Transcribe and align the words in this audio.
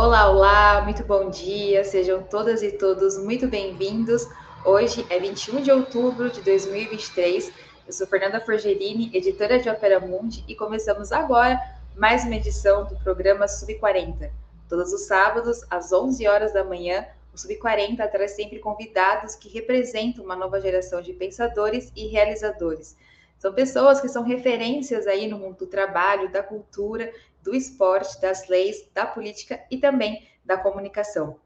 Olá, 0.00 0.30
olá, 0.30 0.82
muito 0.82 1.02
bom 1.02 1.28
dia, 1.28 1.82
sejam 1.82 2.22
todas 2.22 2.62
e 2.62 2.70
todos 2.70 3.18
muito 3.18 3.48
bem-vindos. 3.48 4.28
Hoje 4.64 5.04
é 5.10 5.18
21 5.18 5.60
de 5.60 5.72
outubro 5.72 6.30
de 6.30 6.40
2023. 6.40 7.52
Eu 7.84 7.92
sou 7.92 8.06
Fernanda 8.06 8.40
Forgerini, 8.40 9.10
editora 9.12 9.58
de 9.58 9.68
Opera 9.68 9.98
Mundi, 9.98 10.44
e 10.46 10.54
começamos 10.54 11.10
agora 11.10 11.60
mais 11.96 12.22
uma 12.22 12.36
edição 12.36 12.84
do 12.84 12.94
programa 13.00 13.48
Sub 13.48 13.74
40. 13.74 14.30
Todos 14.68 14.92
os 14.92 15.00
sábados, 15.00 15.66
às 15.68 15.92
11 15.92 16.28
horas 16.28 16.52
da 16.52 16.62
manhã, 16.62 17.04
o 17.34 17.36
Sub 17.36 17.56
40 17.56 18.06
traz 18.06 18.36
sempre 18.36 18.60
convidados 18.60 19.34
que 19.34 19.48
representam 19.48 20.24
uma 20.24 20.36
nova 20.36 20.60
geração 20.60 21.02
de 21.02 21.12
pensadores 21.12 21.90
e 21.96 22.06
realizadores. 22.06 22.96
São 23.36 23.52
pessoas 23.52 24.00
que 24.00 24.08
são 24.08 24.24
referências 24.24 25.08
aí 25.08 25.28
no 25.28 25.38
mundo 25.38 25.58
do 25.58 25.66
trabalho, 25.66 26.30
da 26.30 26.42
cultura 26.42 27.12
do 27.42 27.54
esporte, 27.54 28.20
das 28.20 28.48
leis, 28.48 28.88
da 28.92 29.06
política 29.06 29.62
e 29.70 29.78
também 29.78 30.26
da 30.44 30.56
comunicação. 30.56 31.38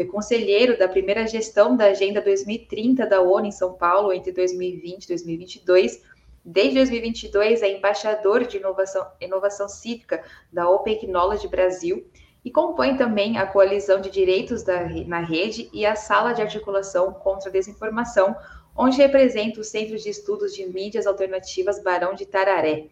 Foi 0.00 0.06
conselheiro 0.06 0.78
da 0.78 0.88
primeira 0.88 1.26
gestão 1.26 1.76
da 1.76 1.84
Agenda 1.84 2.22
2030 2.22 3.04
da 3.04 3.20
ONU 3.20 3.44
em 3.44 3.52
São 3.52 3.74
Paulo 3.74 4.14
entre 4.14 4.32
2020 4.32 5.04
e 5.04 5.08
2022. 5.08 6.02
Desde 6.42 6.76
2022 6.76 7.60
é 7.60 7.76
embaixador 7.76 8.46
de 8.46 8.56
inovação, 8.56 9.06
inovação 9.20 9.68
cívica 9.68 10.24
da 10.50 10.70
Open 10.70 10.98
Technology 10.98 11.46
Brasil 11.46 12.08
e 12.42 12.50
compõe 12.50 12.96
também 12.96 13.36
a 13.36 13.46
Coalizão 13.46 14.00
de 14.00 14.08
Direitos 14.08 14.62
da, 14.62 14.88
na 15.06 15.20
Rede 15.20 15.68
e 15.70 15.84
a 15.84 15.94
Sala 15.94 16.32
de 16.32 16.40
Articulação 16.40 17.12
contra 17.12 17.50
a 17.50 17.52
Desinformação, 17.52 18.34
onde 18.74 18.96
representa 18.96 19.60
o 19.60 19.64
Centro 19.64 19.98
de 19.98 20.08
Estudos 20.08 20.54
de 20.54 20.64
Mídias 20.66 21.06
Alternativas 21.06 21.78
Barão 21.84 22.14
de 22.14 22.24
Tararé. 22.24 22.86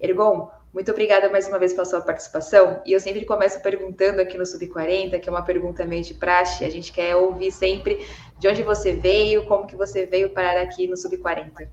Ergon, 0.00 0.48
muito 0.72 0.90
obrigada 0.90 1.28
mais 1.28 1.46
uma 1.46 1.58
vez 1.58 1.72
pela 1.72 1.84
sua 1.84 2.00
participação. 2.00 2.80
E 2.86 2.92
eu 2.92 3.00
sempre 3.00 3.24
começo 3.26 3.60
perguntando 3.60 4.22
aqui 4.22 4.38
no 4.38 4.44
Sub40, 4.44 5.20
que 5.20 5.28
é 5.28 5.32
uma 5.32 5.44
pergunta 5.44 5.84
meio 5.84 6.02
de 6.02 6.14
praxe, 6.14 6.64
a 6.64 6.70
gente 6.70 6.92
quer 6.92 7.14
ouvir 7.14 7.52
sempre 7.52 8.06
de 8.38 8.48
onde 8.48 8.62
você 8.62 8.92
veio, 8.92 9.44
como 9.44 9.66
que 9.66 9.76
você 9.76 10.06
veio 10.06 10.30
parar 10.30 10.62
aqui 10.62 10.86
no 10.86 10.94
Sub40. 10.94 11.68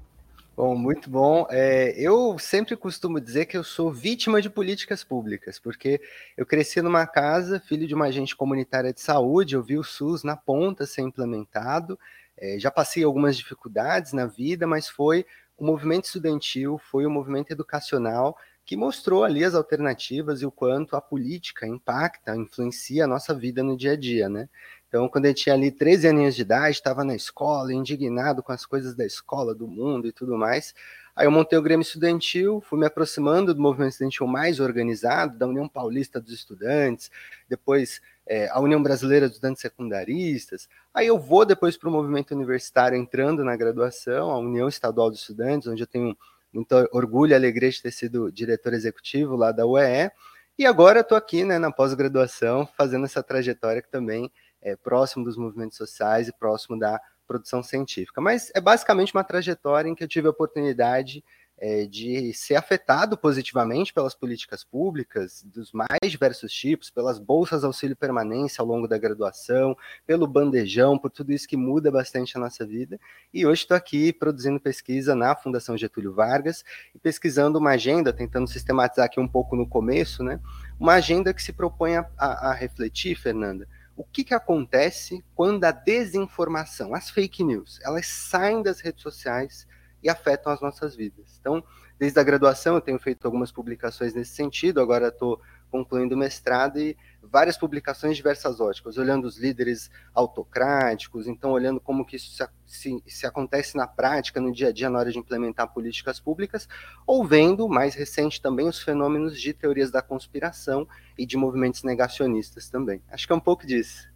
Bom, 0.56 0.76
muito 0.76 1.10
bom. 1.10 1.48
É, 1.50 1.94
eu 1.98 2.38
sempre 2.38 2.76
costumo 2.76 3.22
dizer 3.22 3.46
que 3.46 3.56
eu 3.56 3.64
sou 3.64 3.90
vítima 3.90 4.42
de 4.42 4.50
políticas 4.50 5.02
públicas, 5.02 5.58
porque 5.58 6.02
eu 6.36 6.46
cresci 6.46 6.82
numa 6.82 7.08
casa, 7.08 7.62
filho 7.62 7.88
de 7.88 7.96
uma 7.96 8.08
agente 8.08 8.36
comunitária 8.36 8.92
de 8.92 9.00
saúde, 9.00 9.56
eu 9.56 9.64
vi 9.64 9.78
o 9.78 9.84
SUS 9.86 10.22
na 10.22 10.36
ponta 10.36 10.86
ser 10.86 11.04
implementado, 11.04 11.98
é, 12.38 12.60
já 12.60 12.70
passei 12.70 13.06
algumas 13.06 13.38
dificuldades 13.38 14.12
na 14.12 14.26
vida, 14.26 14.68
mas 14.68 14.90
foi 14.90 15.26
o 15.58 15.64
movimento 15.64 16.06
estudantil, 16.06 16.78
foi 16.78 17.06
o 17.06 17.10
movimento 17.10 17.52
educacional 17.52 18.36
que 18.70 18.78
mostrou 18.78 19.24
ali 19.24 19.44
as 19.44 19.56
alternativas 19.56 20.44
e 20.44 20.46
o 20.46 20.52
quanto 20.52 20.96
a 20.96 21.02
política 21.02 21.66
impacta, 21.66 22.36
influencia 22.36 23.06
a 23.06 23.08
nossa 23.08 23.34
vida 23.34 23.64
no 23.64 23.76
dia 23.76 23.94
a 23.94 23.96
dia, 23.96 24.30
né? 24.30 24.48
Então, 24.88 25.10
quando 25.10 25.26
eu 25.26 25.34
tinha 25.34 25.56
ali 25.56 25.72
13 25.72 26.08
aninhos 26.08 26.36
de 26.36 26.44
idade, 26.44 26.76
estava 26.76 27.04
na 27.04 27.16
escola, 27.16 27.74
indignado 27.74 28.44
com 28.44 28.52
as 28.52 28.68
coisas 28.68 28.94
da 28.94 29.04
escola, 29.04 29.56
do 29.56 29.68
mundo 29.68 30.08
e 30.08 30.12
tudo 30.12 30.38
mais. 30.38 30.76
Aí 31.16 31.26
eu 31.26 31.32
montei 31.32 31.58
o 31.58 31.64
Grêmio 31.64 31.82
Estudantil, 31.82 32.62
fui 32.62 32.78
me 32.78 32.86
aproximando 32.86 33.56
do 33.56 33.60
movimento 33.60 33.94
estudantil 33.94 34.28
mais 34.28 34.60
organizado, 34.60 35.36
da 35.36 35.48
União 35.48 35.68
Paulista 35.68 36.22
dos 36.22 36.32
Estudantes, 36.32 37.10
depois 37.50 38.00
é, 38.28 38.50
a 38.50 38.60
União 38.60 38.84
Brasileira 38.84 39.26
dos 39.26 39.38
Estudantes 39.38 39.64
Secundaristas. 39.64 40.70
Aí 40.94 41.08
eu 41.08 41.18
vou 41.18 41.44
depois 41.44 41.76
para 41.76 41.90
o 41.90 41.92
movimento 41.92 42.36
universitário, 42.36 42.96
entrando 42.96 43.44
na 43.44 43.56
graduação, 43.56 44.30
a 44.30 44.38
União 44.38 44.68
Estadual 44.68 45.10
dos 45.10 45.22
Estudantes, 45.22 45.68
onde 45.68 45.82
eu 45.82 45.88
tenho 45.88 46.16
muito 46.54 46.74
orgulho 46.92 47.32
e 47.32 47.36
alegria 47.36 47.70
de 47.70 47.82
ter 47.82 47.92
sido 47.92 48.32
diretor 48.32 48.74
executivo 48.74 49.36
lá 49.36 49.52
da 49.52 49.66
UEE. 49.66 50.12
E 50.58 50.66
agora 50.66 51.00
estou 51.00 51.18
aqui 51.18 51.46
né, 51.46 51.58
na 51.58 51.72
pós-graduação, 51.72 52.68
fazendo 52.78 53.06
essa 53.06 53.24
trajetória 53.24 53.82
que 53.82 53.90
também 53.90 54.32
é 54.62 54.76
próximo 54.76 55.24
dos 55.24 55.38
movimentos 55.38 55.78
sociais 55.78 56.28
e 56.28 56.34
próximo 56.34 56.78
da 56.78 57.00
produção 57.28 57.64
científica. 57.64 58.20
Mas 58.20 58.52
é 58.54 58.60
basicamente 58.60 59.14
uma 59.14 59.24
trajetória 59.24 59.90
em 59.90 59.96
que 59.96 60.04
eu 60.04 60.08
tive 60.08 60.28
a 60.28 60.32
oportunidade 60.32 61.24
é, 61.60 61.86
de 61.86 62.34
ser 62.34 62.56
afetado 62.56 63.18
positivamente 63.18 63.94
pelas 63.94 64.16
políticas 64.16 64.64
públicas, 64.64 65.44
dos 65.44 65.72
mais 65.74 66.10
diversos 66.10 66.52
tipos, 66.54 66.90
pelas 66.90 67.20
bolsas 67.20 67.64
auxílio 67.64 67.96
permanência 67.96 68.62
ao 68.62 68.68
longo 68.68 68.88
da 68.88 68.98
graduação, 68.98 69.76
pelo 70.08 70.26
bandejão, 70.26 70.98
por 70.98 71.12
tudo 71.12 71.34
isso 71.34 71.48
que 71.48 71.58
muda 71.58 71.92
bastante 71.92 72.38
a 72.38 72.40
nossa 72.40 72.66
vida. 72.66 73.00
E 73.34 73.46
hoje 73.46 73.64
estou 73.64 73.76
aqui 73.76 74.14
produzindo 74.14 74.60
pesquisa 74.60 75.14
na 75.14 75.36
Fundação 75.36 75.78
Getúlio 75.78 76.14
Vargas 76.14 76.64
e 76.96 77.00
pesquisando 77.00 77.60
uma 77.60 77.72
agenda, 77.72 78.14
tentando 78.14 78.48
sistematizar 78.48 79.06
aqui 79.06 79.20
um 79.20 79.28
pouco 79.28 79.56
no 79.56 79.68
começo, 79.68 80.24
né? 80.24 80.40
Uma 80.80 80.94
agenda 80.94 81.34
que 81.34 81.44
se 81.44 81.52
propõe 81.52 81.98
a, 81.98 82.10
a, 82.18 82.52
a 82.52 82.54
refletir, 82.54 83.16
Fernanda, 83.16 83.68
o 83.98 84.04
que, 84.06 84.24
que 84.24 84.34
acontece 84.34 85.22
quando 85.36 85.66
a 85.66 85.72
desinformação, 85.72 86.96
as 86.96 87.10
fake 87.10 87.44
news, 87.44 87.80
elas 87.84 88.08
saem 88.08 88.64
das 88.64 88.80
redes 88.80 89.02
sociais 89.02 89.68
e 90.04 90.10
afetam 90.10 90.52
as 90.52 90.62
nossas 90.62 90.96
vidas. 90.96 91.38
Então, 91.40 91.64
desde 91.98 92.20
a 92.20 92.24
graduação 92.24 92.76
eu 92.76 92.82
tenho 92.82 93.00
feito 93.00 93.26
algumas 93.26 93.52
publicações 93.52 94.14
nesse 94.14 94.32
sentido, 94.32 94.82
agora 94.82 95.10
estou 95.10 95.42
concluindo 95.70 96.16
o 96.16 96.18
mestrado 96.18 96.80
e 96.80 96.98
várias 97.22 97.58
publicações 97.58 98.18
diversas 98.18 98.60
óticas, 98.60 98.98
olhando 98.98 99.26
os 99.26 99.38
líderes 99.38 99.90
autocráticos, 100.14 101.28
então 101.28 101.52
olhando 101.52 101.80
como 101.80 102.06
que 102.06 102.16
isso 102.16 102.32
se, 102.32 102.48
se, 102.66 103.04
se, 103.06 103.26
acontece 103.28 103.78
na 103.78 103.86
prática, 103.86 104.42
no 104.42 104.52
dia 104.52 104.70
a 104.70 104.72
dia, 104.72 104.90
na 104.90 105.00
hora 105.00 105.12
de 105.12 105.20
implementar 105.20 105.72
políticas 105.72 106.20
públicas, 106.20 106.68
ou 107.06 107.26
vendo, 107.26 107.70
mais 107.70 107.94
recente 107.94 108.42
também, 108.42 108.68
os 108.68 108.82
fenômenos 108.82 109.40
de 109.40 109.54
teorias 109.54 109.92
da 109.92 110.02
conspiração 110.02 110.88
e 111.18 111.26
de 111.26 111.38
movimentos 111.38 111.84
negacionistas 111.84 112.70
também. 112.70 113.02
Acho 113.12 113.28
que 113.28 113.34
é 113.34 113.36
um 113.36 113.40
pouco 113.40 113.68
disso. 113.68 114.09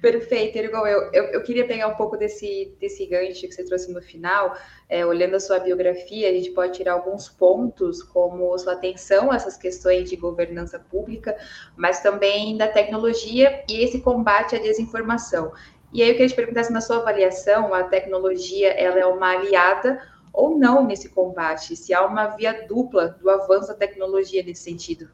Perfeito, 0.00 0.56
Ergon. 0.56 0.86
Eu, 0.86 1.10
eu, 1.12 1.24
eu, 1.32 1.42
queria 1.42 1.66
pegar 1.66 1.88
um 1.88 1.94
pouco 1.94 2.16
desse, 2.16 2.76
desse 2.78 3.06
gancho 3.06 3.46
que 3.48 3.52
você 3.52 3.64
trouxe 3.64 3.92
no 3.92 4.02
final. 4.02 4.56
É, 4.88 5.04
olhando 5.04 5.34
a 5.34 5.40
sua 5.40 5.58
biografia, 5.58 6.28
a 6.28 6.32
gente 6.32 6.50
pode 6.50 6.74
tirar 6.74 6.92
alguns 6.92 7.28
pontos, 7.28 8.02
como 8.02 8.56
sua 8.58 8.74
atenção 8.74 9.30
a 9.30 9.36
essas 9.36 9.56
questões 9.56 10.08
de 10.08 10.16
governança 10.16 10.78
pública, 10.78 11.36
mas 11.76 12.00
também 12.00 12.56
da 12.56 12.68
tecnologia 12.68 13.64
e 13.68 13.82
esse 13.82 14.00
combate 14.00 14.54
à 14.54 14.58
desinformação. 14.58 15.52
E 15.92 16.02
aí 16.02 16.08
eu 16.08 16.14
queria 16.14 16.28
te 16.28 16.36
perguntar 16.36 16.64
se 16.64 16.72
na 16.72 16.80
sua 16.80 16.98
avaliação 16.98 17.72
a 17.72 17.84
tecnologia 17.84 18.70
ela 18.72 18.98
é 18.98 19.06
uma 19.06 19.30
aliada 19.30 20.00
ou 20.32 20.58
não 20.58 20.84
nesse 20.84 21.08
combate, 21.08 21.74
se 21.74 21.94
há 21.94 22.04
uma 22.04 22.26
via 22.26 22.66
dupla 22.66 23.08
do 23.20 23.30
avanço 23.30 23.68
da 23.68 23.74
tecnologia 23.74 24.42
nesse 24.42 24.62
sentido. 24.62 25.08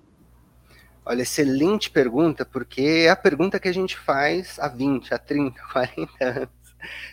Olha, 1.05 1.23
excelente 1.23 1.91
pergunta, 1.91 2.45
porque 2.45 2.81
é 3.07 3.11
a 3.11 3.17
pergunta 3.17 3.59
que 3.59 3.69
a 3.69 3.73
gente 3.73 3.99
faz 3.99 4.59
há 4.59 4.69
20, 4.69 5.13
há 5.13 5.19
30, 5.19 5.61
40 5.73 6.13
anos. 6.25 6.49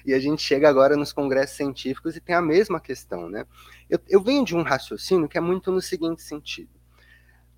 E 0.06 0.14
a 0.14 0.20
gente 0.20 0.42
chega 0.42 0.70
agora 0.70 0.96
nos 0.96 1.12
congressos 1.12 1.56
científicos 1.56 2.16
e 2.16 2.20
tem 2.20 2.36
a 2.36 2.42
mesma 2.42 2.80
questão, 2.80 3.30
né? 3.30 3.46
Eu, 3.90 4.00
eu 4.08 4.22
venho 4.22 4.46
de 4.46 4.56
um 4.56 4.62
raciocínio 4.62 5.28
que 5.28 5.38
é 5.38 5.42
muito 5.42 5.72
no 5.72 5.82
seguinte 5.82 6.22
sentido. 6.22 6.72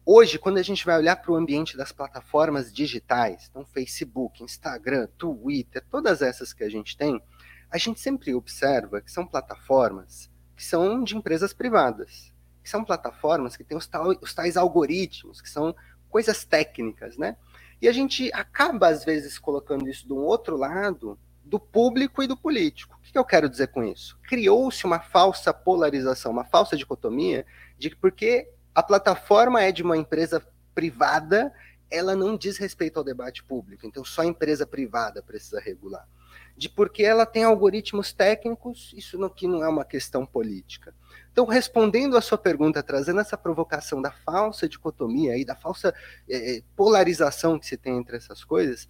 Hoje, 0.06 0.40
quando 0.40 0.58
a 0.58 0.64
gente 0.64 0.86
vai 0.86 0.98
olhar 0.98 1.16
para 1.16 1.32
o 1.32 1.36
ambiente 1.36 1.78
das 1.78 1.92
plataformas 1.92 2.74
digitais, 2.74 3.48
então 3.50 3.66
Facebook, 3.66 4.44
Instagram, 4.44 5.08
Twitter, 5.18 5.84
todas 5.90 6.22
essas 6.22 6.54
que 6.54 6.64
a 6.64 6.70
gente 6.70 6.98
tem, 6.98 7.22
a 7.70 7.78
gente 7.78 8.00
sempre 8.00 8.34
observa 8.34 9.02
que 9.02 9.12
são 9.12 9.26
plataformas 9.26 10.30
que 10.56 10.64
são 10.64 11.04
de 11.04 11.18
empresas 11.18 11.54
privadas, 11.54 12.32
que 12.64 12.70
são 12.70 12.86
plataformas 12.86 13.58
que 13.58 13.64
têm 13.64 13.76
os, 13.76 13.88
tal, 13.88 14.10
os 14.22 14.34
tais 14.34 14.56
algoritmos, 14.56 15.42
que 15.42 15.50
são 15.50 15.76
coisas 16.12 16.44
técnicas, 16.46 17.18
né? 17.18 17.38
E 17.82 17.88
a 17.88 17.92
gente 17.92 18.30
acaba, 18.34 18.90
às 18.90 19.04
vezes, 19.04 19.40
colocando 19.40 19.90
isso 19.90 20.06
de 20.06 20.14
um 20.14 20.20
outro 20.20 20.56
lado, 20.56 21.18
do 21.44 21.60
público 21.60 22.22
e 22.22 22.28
do 22.28 22.38
político. 22.38 22.96
O 22.98 23.12
que 23.12 23.18
eu 23.18 23.26
quero 23.26 23.50
dizer 23.50 23.68
com 23.68 23.84
isso? 23.84 24.18
Criou-se 24.24 24.86
uma 24.86 25.00
falsa 25.00 25.52
polarização, 25.52 26.32
uma 26.32 26.46
falsa 26.46 26.78
dicotomia, 26.78 27.46
de 27.78 27.90
que 27.90 27.96
porque 27.96 28.48
a 28.76 28.84
plataforma 28.84 29.62
é 29.62 29.72
de 29.72 29.82
uma 29.82 29.98
empresa 29.98 30.46
privada, 30.76 31.52
ela 31.90 32.16
não 32.16 32.38
diz 32.38 32.58
respeito 32.58 32.98
ao 32.98 33.04
debate 33.04 33.44
público. 33.44 33.86
Então, 33.86 34.06
só 34.06 34.22
a 34.22 34.26
empresa 34.26 34.66
privada 34.66 35.22
precisa 35.22 35.60
regular. 35.60 36.08
De 36.56 36.70
porque 36.70 37.04
ela 37.04 37.26
tem 37.26 37.44
algoritmos 37.44 38.14
técnicos, 38.14 38.94
isso 38.96 39.22
aqui 39.26 39.48
não 39.48 39.64
é 39.64 39.68
uma 39.68 39.84
questão 39.84 40.26
política. 40.26 40.94
Então, 41.32 41.46
respondendo 41.46 42.18
à 42.18 42.22
sua 42.22 42.38
pergunta, 42.38 42.84
trazendo 42.84 43.22
essa 43.22 43.38
provocação 43.38 44.02
da 44.02 44.12
falsa 44.12 44.68
dicotomia 44.68 45.38
e 45.38 45.46
da 45.46 45.56
falsa 45.56 45.94
é, 46.30 46.62
polarização 46.76 47.58
que 47.58 47.66
se 47.66 47.78
tem 47.78 47.98
entre 47.98 48.18
essas 48.18 48.44
coisas, 48.44 48.88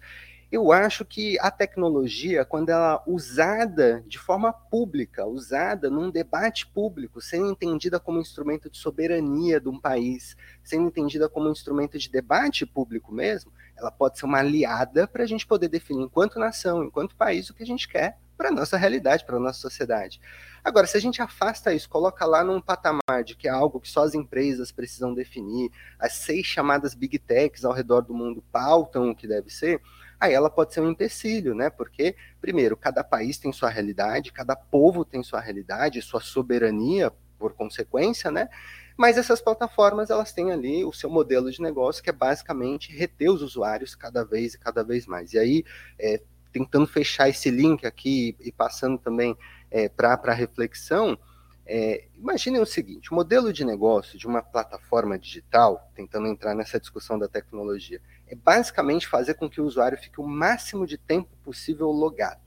eu 0.52 0.70
acho 0.70 1.02
que 1.02 1.38
a 1.40 1.50
tecnologia, 1.50 2.44
quando 2.44 2.68
ela 2.68 3.02
usada 3.06 4.04
de 4.06 4.18
forma 4.18 4.52
pública, 4.52 5.24
usada 5.24 5.88
num 5.88 6.10
debate 6.10 6.66
público, 6.66 7.22
sendo 7.22 7.50
entendida 7.50 7.98
como 7.98 8.20
instrumento 8.20 8.68
de 8.68 8.76
soberania 8.76 9.58
de 9.58 9.70
um 9.70 9.80
país, 9.80 10.36
sendo 10.62 10.88
entendida 10.88 11.26
como 11.26 11.48
instrumento 11.48 11.98
de 11.98 12.10
debate 12.10 12.66
público 12.66 13.10
mesmo, 13.14 13.50
ela 13.74 13.90
pode 13.90 14.18
ser 14.18 14.26
uma 14.26 14.40
aliada 14.40 15.08
para 15.08 15.22
a 15.22 15.26
gente 15.26 15.46
poder 15.46 15.68
definir, 15.68 16.02
enquanto 16.02 16.38
nação, 16.38 16.84
enquanto 16.84 17.16
país, 17.16 17.48
o 17.48 17.54
que 17.54 17.62
a 17.62 17.66
gente 17.66 17.88
quer 17.88 18.18
para 18.36 18.50
a 18.50 18.52
nossa 18.52 18.76
realidade, 18.76 19.24
para 19.24 19.36
a 19.36 19.40
nossa 19.40 19.58
sociedade. 19.58 20.20
Agora, 20.64 20.86
se 20.86 20.96
a 20.96 21.00
gente 21.00 21.20
afasta 21.20 21.74
isso, 21.74 21.88
coloca 21.88 22.24
lá 22.24 22.44
num 22.44 22.60
patamar 22.60 23.24
de 23.24 23.34
que 23.34 23.48
é 23.48 23.50
algo 23.50 23.80
que 23.80 23.88
só 23.88 24.04
as 24.04 24.14
empresas 24.14 24.70
precisam 24.70 25.12
definir, 25.12 25.70
as 25.98 26.12
seis 26.12 26.46
chamadas 26.46 26.94
big 26.94 27.18
techs 27.18 27.64
ao 27.64 27.72
redor 27.72 28.02
do 28.02 28.14
mundo 28.14 28.44
pautam 28.52 29.10
o 29.10 29.14
que 29.14 29.26
deve 29.26 29.50
ser, 29.50 29.80
aí 30.20 30.32
ela 30.32 30.48
pode 30.48 30.72
ser 30.72 30.80
um 30.80 30.90
empecilho, 30.90 31.52
né? 31.52 31.68
Porque, 31.68 32.14
primeiro, 32.40 32.76
cada 32.76 33.02
país 33.02 33.38
tem 33.38 33.52
sua 33.52 33.70
realidade, 33.70 34.32
cada 34.32 34.54
povo 34.54 35.04
tem 35.04 35.20
sua 35.24 35.40
realidade, 35.40 36.00
sua 36.00 36.20
soberania, 36.20 37.12
por 37.40 37.54
consequência, 37.54 38.30
né? 38.30 38.48
Mas 38.96 39.18
essas 39.18 39.40
plataformas, 39.40 40.10
elas 40.10 40.32
têm 40.32 40.52
ali 40.52 40.84
o 40.84 40.92
seu 40.92 41.10
modelo 41.10 41.50
de 41.50 41.60
negócio, 41.60 42.04
que 42.04 42.10
é 42.10 42.12
basicamente 42.12 42.96
reter 42.96 43.30
os 43.30 43.42
usuários 43.42 43.96
cada 43.96 44.24
vez 44.24 44.54
e 44.54 44.58
cada 44.58 44.84
vez 44.84 45.06
mais. 45.06 45.32
E 45.32 45.38
aí, 45.40 45.64
é, 45.98 46.22
tentando 46.52 46.86
fechar 46.86 47.28
esse 47.28 47.50
link 47.50 47.84
aqui 47.84 48.36
e 48.38 48.52
passando 48.52 48.96
também 48.98 49.36
é, 49.72 49.88
para 49.88 50.34
reflexão, 50.34 51.18
é, 51.64 52.06
imaginem 52.14 52.60
o 52.60 52.66
seguinte: 52.66 53.10
o 53.10 53.14
modelo 53.14 53.52
de 53.52 53.64
negócio 53.64 54.18
de 54.18 54.26
uma 54.26 54.42
plataforma 54.42 55.18
digital, 55.18 55.90
tentando 55.94 56.28
entrar 56.28 56.54
nessa 56.54 56.78
discussão 56.78 57.18
da 57.18 57.26
tecnologia, 57.26 58.00
é 58.26 58.36
basicamente 58.36 59.08
fazer 59.08 59.34
com 59.34 59.48
que 59.48 59.60
o 59.60 59.64
usuário 59.64 59.98
fique 59.98 60.20
o 60.20 60.26
máximo 60.26 60.86
de 60.86 60.98
tempo 60.98 61.30
possível 61.42 61.88
logado. 61.88 62.42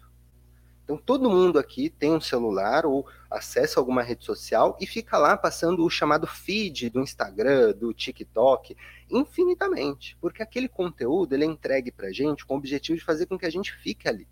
Então, 0.83 0.97
todo 0.97 1.31
mundo 1.31 1.57
aqui 1.57 1.89
tem 1.89 2.13
um 2.13 2.21
celular 2.21 2.85
ou 2.85 3.07
acessa 3.31 3.79
alguma 3.79 4.03
rede 4.03 4.23
social 4.23 4.77
e 4.79 4.85
fica 4.85 5.17
lá 5.17 5.35
passando 5.35 5.83
o 5.83 5.89
chamado 5.89 6.27
feed 6.27 6.91
do 6.91 7.01
Instagram, 7.01 7.73
do 7.73 7.91
TikTok, 7.91 8.77
infinitamente, 9.09 10.15
porque 10.21 10.43
aquele 10.43 10.69
conteúdo 10.69 11.33
ele 11.33 11.43
é 11.43 11.47
entregue 11.47 11.91
para 11.91 12.09
a 12.09 12.11
gente 12.11 12.45
com 12.45 12.53
o 12.53 12.57
objetivo 12.57 12.99
de 12.99 13.03
fazer 13.03 13.25
com 13.25 13.35
que 13.35 13.47
a 13.47 13.49
gente 13.49 13.73
fique 13.73 14.07
ali. 14.07 14.27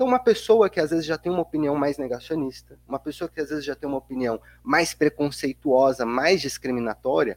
Então, 0.00 0.08
uma 0.08 0.18
pessoa 0.18 0.70
que 0.70 0.80
às 0.80 0.88
vezes 0.88 1.04
já 1.04 1.18
tem 1.18 1.30
uma 1.30 1.42
opinião 1.42 1.76
mais 1.76 1.98
negacionista, 1.98 2.78
uma 2.88 2.98
pessoa 2.98 3.28
que 3.28 3.38
às 3.38 3.50
vezes 3.50 3.62
já 3.62 3.74
tem 3.74 3.86
uma 3.86 3.98
opinião 3.98 4.40
mais 4.62 4.94
preconceituosa, 4.94 6.06
mais 6.06 6.40
discriminatória, 6.40 7.36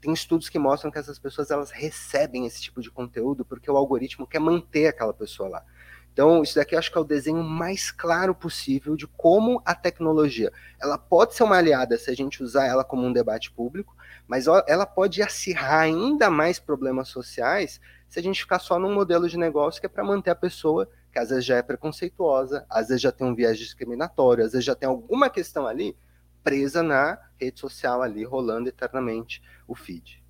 tem 0.00 0.10
estudos 0.14 0.48
que 0.48 0.58
mostram 0.58 0.90
que 0.90 0.98
essas 0.98 1.18
pessoas 1.18 1.50
elas 1.50 1.70
recebem 1.70 2.46
esse 2.46 2.62
tipo 2.62 2.80
de 2.80 2.90
conteúdo 2.90 3.44
porque 3.44 3.70
o 3.70 3.76
algoritmo 3.76 4.26
quer 4.26 4.38
manter 4.38 4.86
aquela 4.86 5.12
pessoa 5.12 5.50
lá. 5.50 5.64
Então, 6.10 6.42
isso 6.42 6.54
daqui 6.54 6.74
eu 6.74 6.78
acho 6.78 6.90
que 6.90 6.96
é 6.96 7.00
o 7.02 7.04
desenho 7.04 7.42
mais 7.42 7.90
claro 7.90 8.34
possível 8.34 8.96
de 8.96 9.06
como 9.06 9.60
a 9.62 9.74
tecnologia, 9.74 10.50
ela 10.80 10.96
pode 10.96 11.34
ser 11.34 11.42
uma 11.42 11.58
aliada 11.58 11.98
se 11.98 12.10
a 12.10 12.16
gente 12.16 12.42
usar 12.42 12.64
ela 12.64 12.84
como 12.84 13.06
um 13.06 13.12
debate 13.12 13.50
público, 13.50 13.94
mas 14.26 14.46
ela 14.66 14.86
pode 14.86 15.20
acirrar 15.20 15.80
ainda 15.80 16.30
mais 16.30 16.58
problemas 16.58 17.08
sociais 17.10 17.78
se 18.08 18.18
a 18.18 18.22
gente 18.22 18.40
ficar 18.40 18.60
só 18.60 18.78
num 18.78 18.94
modelo 18.94 19.28
de 19.28 19.36
negócio 19.36 19.78
que 19.78 19.84
é 19.84 19.90
para 19.90 20.02
manter 20.02 20.30
a 20.30 20.34
pessoa 20.34 20.88
que 21.18 21.22
às 21.22 21.30
vezes 21.30 21.44
já 21.44 21.56
é 21.56 21.62
preconceituosa, 21.62 22.64
às 22.70 22.88
vezes 22.88 23.02
já 23.02 23.10
tem 23.10 23.26
um 23.26 23.34
viés 23.34 23.58
discriminatório, 23.58 24.44
às 24.44 24.52
vezes 24.52 24.64
já 24.64 24.74
tem 24.74 24.88
alguma 24.88 25.28
questão 25.28 25.66
ali 25.66 25.96
presa 26.44 26.82
na 26.82 27.18
rede 27.36 27.58
social 27.58 28.00
ali, 28.00 28.24
rolando 28.24 28.68
eternamente 28.68 29.42
o 29.66 29.74
feed. 29.74 30.22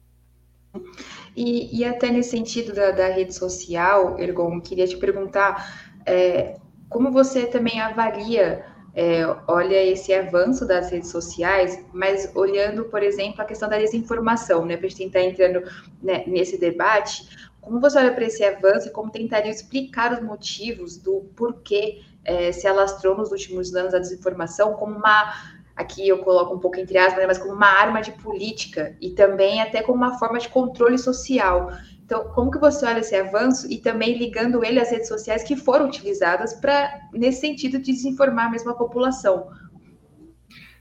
E, 1.37 1.79
e 1.79 1.85
até 1.85 2.11
nesse 2.11 2.31
sentido 2.31 2.73
da, 2.73 2.91
da, 2.91 3.09
rede 3.09 3.35
social, 3.35 4.19
Ergon, 4.19 4.61
queria 4.61 4.87
te 4.87 4.97
perguntar 4.97 5.97
é, 6.07 6.57
como 6.89 7.11
você 7.11 7.47
também 7.47 7.81
avalia, 7.81 8.65
é, 8.95 9.25
olha 9.47 9.83
esse 9.83 10.13
avanço 10.15 10.67
das 10.67 10.91
redes 10.91 11.11
sociais, 11.11 11.85
mas 11.93 12.31
olhando, 12.35 12.85
por 12.87 13.03
exemplo, 13.03 13.43
a 13.43 13.45
questão 13.45 13.69
da 13.69 13.79
desinformação, 13.79 14.65
né, 14.65 14.77
para 14.77 14.87
a 14.87 14.89
gente 14.89 14.99
tentar 14.99 15.23
entrando 15.23 15.63
né, 16.03 16.25
nesse 16.27 16.59
debate, 16.59 17.48
como 17.61 17.81
você 17.81 17.99
olha 17.99 18.13
para 18.13 18.25
esse 18.25 18.45
avanço 18.45 18.89
e 18.89 18.91
como 18.91 19.11
tentaria 19.11 19.51
explicar 19.51 20.13
os 20.13 20.23
motivos 20.23 20.97
do 20.97 21.27
porquê 21.37 22.03
é, 22.25 22.53
se 22.53 22.67
alastrou 22.67 23.17
nos 23.17 23.31
últimos 23.31 23.75
anos 23.75 23.95
a 23.95 23.99
desinformação 23.99 24.75
como 24.75 24.97
uma, 24.97 25.35
aqui 25.75 26.07
eu 26.07 26.19
coloco 26.19 26.55
um 26.55 26.59
pouco 26.59 26.79
entre 26.79 26.99
aspas, 26.99 27.19
né, 27.19 27.27
mas 27.27 27.39
como 27.39 27.55
uma 27.55 27.69
arma 27.69 28.01
de 28.01 28.13
política 28.13 28.97
e 29.01 29.11
também 29.11 29.61
até 29.61 29.83
como 29.83 29.97
uma 29.97 30.19
forma 30.19 30.39
de 30.39 30.49
controle 30.49 30.99
social. 30.99 31.71
Então, 32.05 32.25
como 32.35 32.51
que 32.51 32.59
você 32.59 32.87
olha 32.87 33.01
esse 33.01 33.15
avanço 33.15 33.71
e 33.71 33.77
também 33.77 34.17
ligando 34.17 34.65
ele 34.65 34.81
às 34.81 34.91
redes 34.91 35.09
sociais 35.09 35.43
que 35.43 35.55
foram 35.55 35.87
utilizadas 35.87 36.55
para, 36.55 37.01
nesse 37.13 37.43
sentido, 37.43 37.79
de 37.79 37.93
desinformar 37.93 38.51
mesmo 38.51 38.71
a 38.71 38.75
população? 38.75 39.51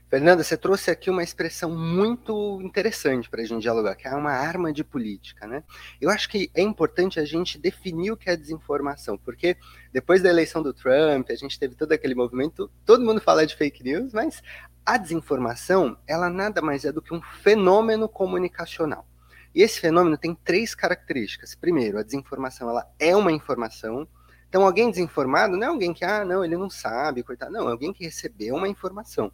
Fernanda, 0.08 0.42
você 0.42 0.56
trouxe 0.56 0.90
aqui 0.90 1.10
uma 1.10 1.22
expressão 1.22 1.70
muito 1.70 2.60
interessante 2.62 3.28
para 3.28 3.42
a 3.42 3.44
gente 3.44 3.60
dialogar, 3.60 3.94
que 3.94 4.08
é 4.08 4.14
uma 4.14 4.32
arma 4.32 4.72
de 4.72 4.82
política, 4.82 5.46
né? 5.46 5.62
Eu 6.00 6.08
acho 6.08 6.30
que 6.30 6.50
é 6.54 6.62
importante 6.62 7.20
a 7.20 7.26
gente 7.26 7.58
definir 7.58 8.12
o 8.12 8.16
que 8.16 8.30
é 8.30 8.36
desinformação, 8.36 9.18
porque 9.18 9.58
depois 9.92 10.22
da 10.22 10.30
eleição 10.30 10.62
do 10.62 10.72
Trump, 10.72 11.28
a 11.28 11.34
gente 11.34 11.58
teve 11.58 11.74
todo 11.74 11.92
aquele 11.92 12.14
movimento, 12.14 12.70
todo 12.86 13.04
mundo 13.04 13.20
fala 13.20 13.46
de 13.46 13.54
fake 13.54 13.84
news, 13.84 14.14
mas 14.14 14.42
a 14.84 14.96
desinformação, 14.96 15.98
ela 16.06 16.30
nada 16.30 16.62
mais 16.62 16.86
é 16.86 16.90
do 16.90 17.02
que 17.02 17.12
um 17.12 17.20
fenômeno 17.20 18.08
comunicacional. 18.08 19.06
E 19.54 19.60
esse 19.60 19.78
fenômeno 19.78 20.16
tem 20.16 20.34
três 20.34 20.74
características. 20.74 21.54
Primeiro, 21.54 21.98
a 21.98 22.02
desinformação, 22.02 22.70
ela 22.70 22.86
é 22.98 23.14
uma 23.14 23.32
informação, 23.32 24.08
então, 24.48 24.64
alguém 24.64 24.90
desinformado 24.90 25.58
não 25.58 25.66
é 25.66 25.70
alguém 25.70 25.92
que, 25.92 26.04
ah, 26.04 26.24
não, 26.24 26.42
ele 26.42 26.56
não 26.56 26.70
sabe, 26.70 27.22
coitado. 27.22 27.52
Não, 27.52 27.68
é 27.68 27.72
alguém 27.72 27.92
que 27.92 28.04
recebeu 28.04 28.54
uma 28.56 28.68
informação. 28.68 29.30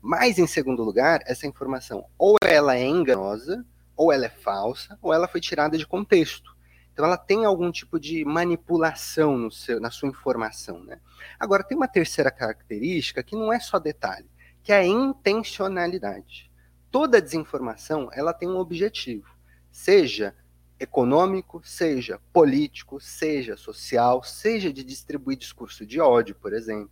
Mas, 0.00 0.38
em 0.38 0.46
segundo 0.46 0.84
lugar, 0.84 1.22
essa 1.24 1.46
informação 1.46 2.04
ou 2.18 2.36
ela 2.42 2.76
é 2.76 2.84
enganosa, 2.84 3.64
ou 3.96 4.12
ela 4.12 4.26
é 4.26 4.28
falsa, 4.28 4.98
ou 5.00 5.12
ela 5.12 5.26
foi 5.26 5.40
tirada 5.40 5.78
de 5.78 5.86
contexto. 5.86 6.54
Então, 6.92 7.06
ela 7.06 7.16
tem 7.16 7.46
algum 7.46 7.72
tipo 7.72 7.98
de 7.98 8.24
manipulação 8.26 9.50
seu, 9.50 9.80
na 9.80 9.90
sua 9.90 10.10
informação. 10.10 10.84
Né? 10.84 11.00
Agora, 11.40 11.64
tem 11.64 11.76
uma 11.76 11.88
terceira 11.88 12.30
característica 12.30 13.22
que 13.22 13.34
não 13.34 13.50
é 13.50 13.58
só 13.58 13.78
detalhe, 13.78 14.28
que 14.62 14.70
é 14.70 14.76
a 14.76 14.86
intencionalidade. 14.86 16.50
Toda 16.90 17.22
desinformação 17.22 18.10
ela 18.12 18.34
tem 18.34 18.48
um 18.48 18.58
objetivo, 18.58 19.28
seja 19.70 20.34
econômico, 20.78 21.60
seja 21.64 22.20
político, 22.32 23.00
seja 23.00 23.56
social, 23.56 24.22
seja 24.22 24.72
de 24.72 24.84
distribuir 24.84 25.36
discurso 25.36 25.84
de 25.84 26.00
ódio, 26.00 26.34
por 26.34 26.52
exemplo. 26.52 26.90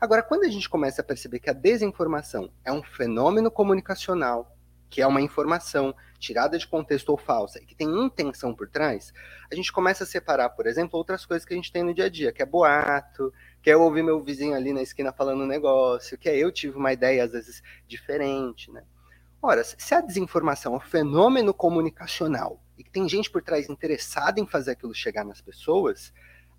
Agora, 0.00 0.22
quando 0.22 0.44
a 0.44 0.50
gente 0.50 0.68
começa 0.68 1.00
a 1.00 1.04
perceber 1.04 1.38
que 1.38 1.50
a 1.50 1.54
desinformação 1.54 2.50
é 2.64 2.72
um 2.72 2.82
fenômeno 2.82 3.50
comunicacional, 3.50 4.56
que 4.90 5.02
é 5.02 5.06
uma 5.06 5.20
informação 5.20 5.94
tirada 6.18 6.56
de 6.56 6.66
contexto 6.66 7.08
ou 7.08 7.18
falsa 7.18 7.58
e 7.58 7.66
que 7.66 7.74
tem 7.74 7.88
intenção 7.88 8.54
por 8.54 8.68
trás, 8.68 9.12
a 9.50 9.54
gente 9.54 9.72
começa 9.72 10.04
a 10.04 10.06
separar, 10.06 10.50
por 10.50 10.66
exemplo, 10.66 10.96
outras 10.96 11.26
coisas 11.26 11.44
que 11.44 11.52
a 11.52 11.56
gente 11.56 11.72
tem 11.72 11.82
no 11.82 11.92
dia 11.92 12.04
a 12.04 12.08
dia, 12.08 12.32
que 12.32 12.42
é 12.42 12.46
boato, 12.46 13.32
que 13.60 13.70
é 13.70 13.76
ouvir 13.76 14.02
meu 14.02 14.22
vizinho 14.22 14.54
ali 14.54 14.72
na 14.72 14.82
esquina 14.82 15.12
falando 15.12 15.42
um 15.42 15.46
negócio, 15.46 16.16
que 16.16 16.28
é 16.28 16.36
eu 16.36 16.52
tive 16.52 16.76
uma 16.76 16.92
ideia 16.92 17.24
às 17.24 17.32
vezes 17.32 17.62
diferente, 17.88 18.70
né? 18.70 18.84
Ora, 19.46 19.62
se 19.62 19.94
a 19.94 20.00
desinformação 20.00 20.72
é 20.72 20.76
um 20.78 20.80
fenômeno 20.80 21.52
comunicacional 21.52 22.62
e 22.78 22.82
que 22.82 22.90
tem 22.90 23.06
gente 23.06 23.30
por 23.30 23.42
trás 23.42 23.68
interessada 23.68 24.40
em 24.40 24.46
fazer 24.46 24.70
aquilo 24.70 24.94
chegar 24.94 25.22
nas 25.22 25.42
pessoas, 25.42 26.14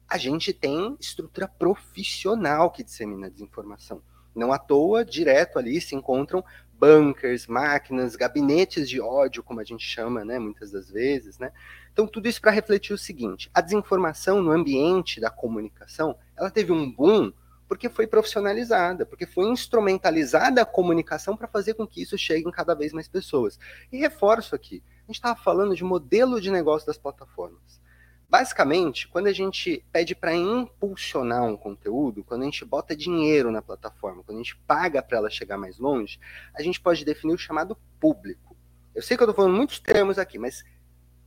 a 0.08 0.20
gente 0.20 0.54
tem 0.54 0.96
estrutura 1.00 1.48
profissional 1.48 2.70
que 2.70 2.84
dissemina 2.84 3.26
a 3.26 3.30
desinformação. 3.32 4.04
Não 4.36 4.54
à 4.54 4.60
toa, 4.60 5.04
direto 5.04 5.58
ali 5.58 5.82
se 5.82 5.96
encontram 5.96 6.44
bunkers, 6.74 7.48
máquinas, 7.48 8.16
gabinetes 8.16 8.88
de 8.88 9.02
ódio, 9.02 9.42
como 9.42 9.62
a 9.62 9.64
gente 9.64 9.84
chama, 9.84 10.24
né, 10.24 10.38
muitas 10.38 10.70
das 10.70 10.88
vezes, 10.92 11.40
né? 11.40 11.52
Então, 11.92 12.06
tudo 12.06 12.30
isso 12.30 12.40
para 12.40 12.52
refletir 12.52 12.94
o 12.94 13.00
seguinte: 13.00 13.50
a 13.52 13.62
desinformação 13.62 14.44
no 14.44 14.52
ambiente 14.52 15.20
da 15.20 15.32
comunicação, 15.32 16.16
ela 16.38 16.52
teve 16.52 16.72
um 16.72 16.92
boom 16.92 17.34
porque 17.68 17.90
foi 17.90 18.08
profissionalizada, 18.08 19.06
porque 19.06 19.26
foi 19.26 19.46
instrumentalizada 19.46 20.62
a 20.62 20.66
comunicação 20.66 21.36
para 21.36 21.48
fazer 21.48 21.74
com 21.74 21.88
que 21.88 22.02
isso 22.02 22.18
chegue 22.18 22.48
em 22.48 22.52
cada 22.52 22.74
vez 22.74 22.94
mais 22.94 23.08
pessoas. 23.08 23.60
E 23.92 23.98
reforço 23.98 24.56
aqui, 24.56 24.84
a 25.04 25.08
gente 25.08 25.16
estava 25.16 25.40
falando 25.40 25.76
de 25.76 25.84
modelo 25.84 26.40
de 26.40 26.52
negócio 26.52 26.88
das 26.88 26.98
plataformas. 26.98 27.82
Basicamente, 28.28 29.08
quando 29.08 29.28
a 29.28 29.34
gente 29.34 29.86
pede 29.92 30.16
para 30.16 30.34
impulsionar 30.34 31.44
um 31.44 31.56
conteúdo, 31.56 32.24
quando 32.24 32.42
a 32.42 32.46
gente 32.46 32.66
bota 32.66 32.96
dinheiro 32.96 33.52
na 33.52 33.62
plataforma, 33.62 34.24
quando 34.24 34.40
a 34.40 34.44
gente 34.44 34.58
paga 34.68 35.02
para 35.02 35.18
ela 35.18 35.30
chegar 35.30 35.58
mais 35.58 35.78
longe, 35.78 36.20
a 36.54 36.62
gente 36.62 36.82
pode 36.82 37.06
definir 37.06 37.34
o 37.34 37.38
chamado 37.38 37.78
público. 38.00 38.58
Eu 38.96 39.02
sei 39.02 39.16
que 39.16 39.24
eu 39.24 39.30
estou 39.30 39.36
falando 39.36 39.56
muitos 39.56 39.80
termos 39.80 40.18
aqui, 40.18 40.40
mas 40.40 40.64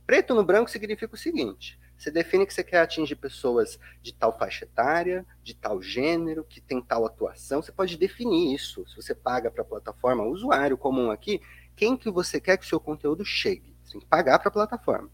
preto 0.05 0.35
no 0.35 0.43
branco 0.43 0.69
significa 0.69 1.15
o 1.15 1.17
seguinte: 1.17 1.79
você 1.99 2.09
define 2.09 2.45
que 2.45 2.53
você 2.53 2.63
quer 2.63 2.79
atingir 2.79 3.17
pessoas 3.17 3.77
de 4.01 4.13
tal 4.13 4.37
faixa 4.37 4.63
etária, 4.63 5.25
de 5.43 5.53
tal 5.53 5.81
gênero, 5.81 6.45
que 6.45 6.61
tem 6.61 6.81
tal 6.81 7.05
atuação. 7.05 7.61
Você 7.61 7.73
pode 7.73 7.97
definir 7.97 8.55
isso. 8.55 8.87
Se 8.87 8.95
você 8.95 9.13
paga 9.13 9.51
para 9.51 9.63
a 9.63 9.65
plataforma, 9.65 10.23
usuário 10.23 10.77
comum 10.77 11.11
aqui, 11.11 11.41
quem 11.75 11.97
que 11.97 12.09
você 12.09 12.39
quer 12.39 12.57
que 12.57 12.65
o 12.65 12.67
seu 12.69 12.79
conteúdo 12.79 13.25
chegue. 13.25 13.75
Você 13.83 13.93
tem 13.93 14.01
que 14.01 14.07
pagar 14.07 14.39
para 14.39 14.47
a 14.47 14.51
plataforma. 14.51 15.09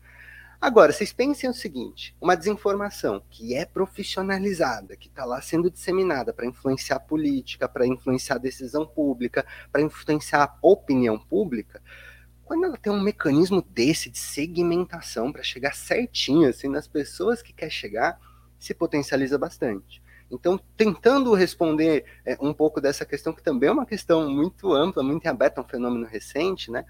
Agora, 0.62 0.92
vocês 0.92 1.12
pensem 1.12 1.50
o 1.50 1.54
seguinte: 1.54 2.16
uma 2.22 2.36
desinformação 2.36 3.24
que 3.30 3.56
é 3.56 3.66
profissionalizada, 3.66 4.96
que 4.96 5.08
está 5.08 5.26
lá 5.26 5.42
sendo 5.42 5.70
disseminada 5.70 6.34
para 6.34 6.46
influenciar 6.46 7.00
política, 7.00 7.68
para 7.68 7.86
influenciar 7.86 8.36
a 8.36 8.40
decisão 8.40 8.86
pública, 8.86 9.46
para 9.72 9.82
influenciar 9.82 10.44
a 10.44 10.58
opinião 10.62 11.20
pública, 11.20 11.82
quando 12.46 12.64
ela 12.64 12.78
tem 12.78 12.94
um 12.94 13.02
mecanismo 13.02 13.62
desse 13.62 14.10
de 14.10 14.20
segmentação 14.20 15.32
para 15.32 15.44
chegar 15.44 15.76
certinho 15.76 16.48
assim 16.48 16.70
nas 16.70 16.88
pessoas 16.88 17.42
que 17.42 17.52
quer 17.52 17.70
chegar, 17.70 18.20
se 18.60 18.74
potencializa 18.74 19.38
bastante. 19.38 20.02
Então, 20.32 20.60
tentando 20.78 21.34
responder 21.34 22.06
é, 22.26 22.38
um 22.40 22.54
pouco 22.54 22.80
dessa 22.80 23.06
questão, 23.06 23.34
que 23.34 23.44
também 23.44 23.70
é 23.70 23.72
uma 23.72 23.86
questão 23.86 24.30
muito 24.30 24.74
ampla, 24.74 25.04
muito 25.04 25.26
aberta, 25.28 25.62
um 25.62 25.68
fenômeno 25.68 26.06
recente, 26.06 26.72
né? 26.72 26.86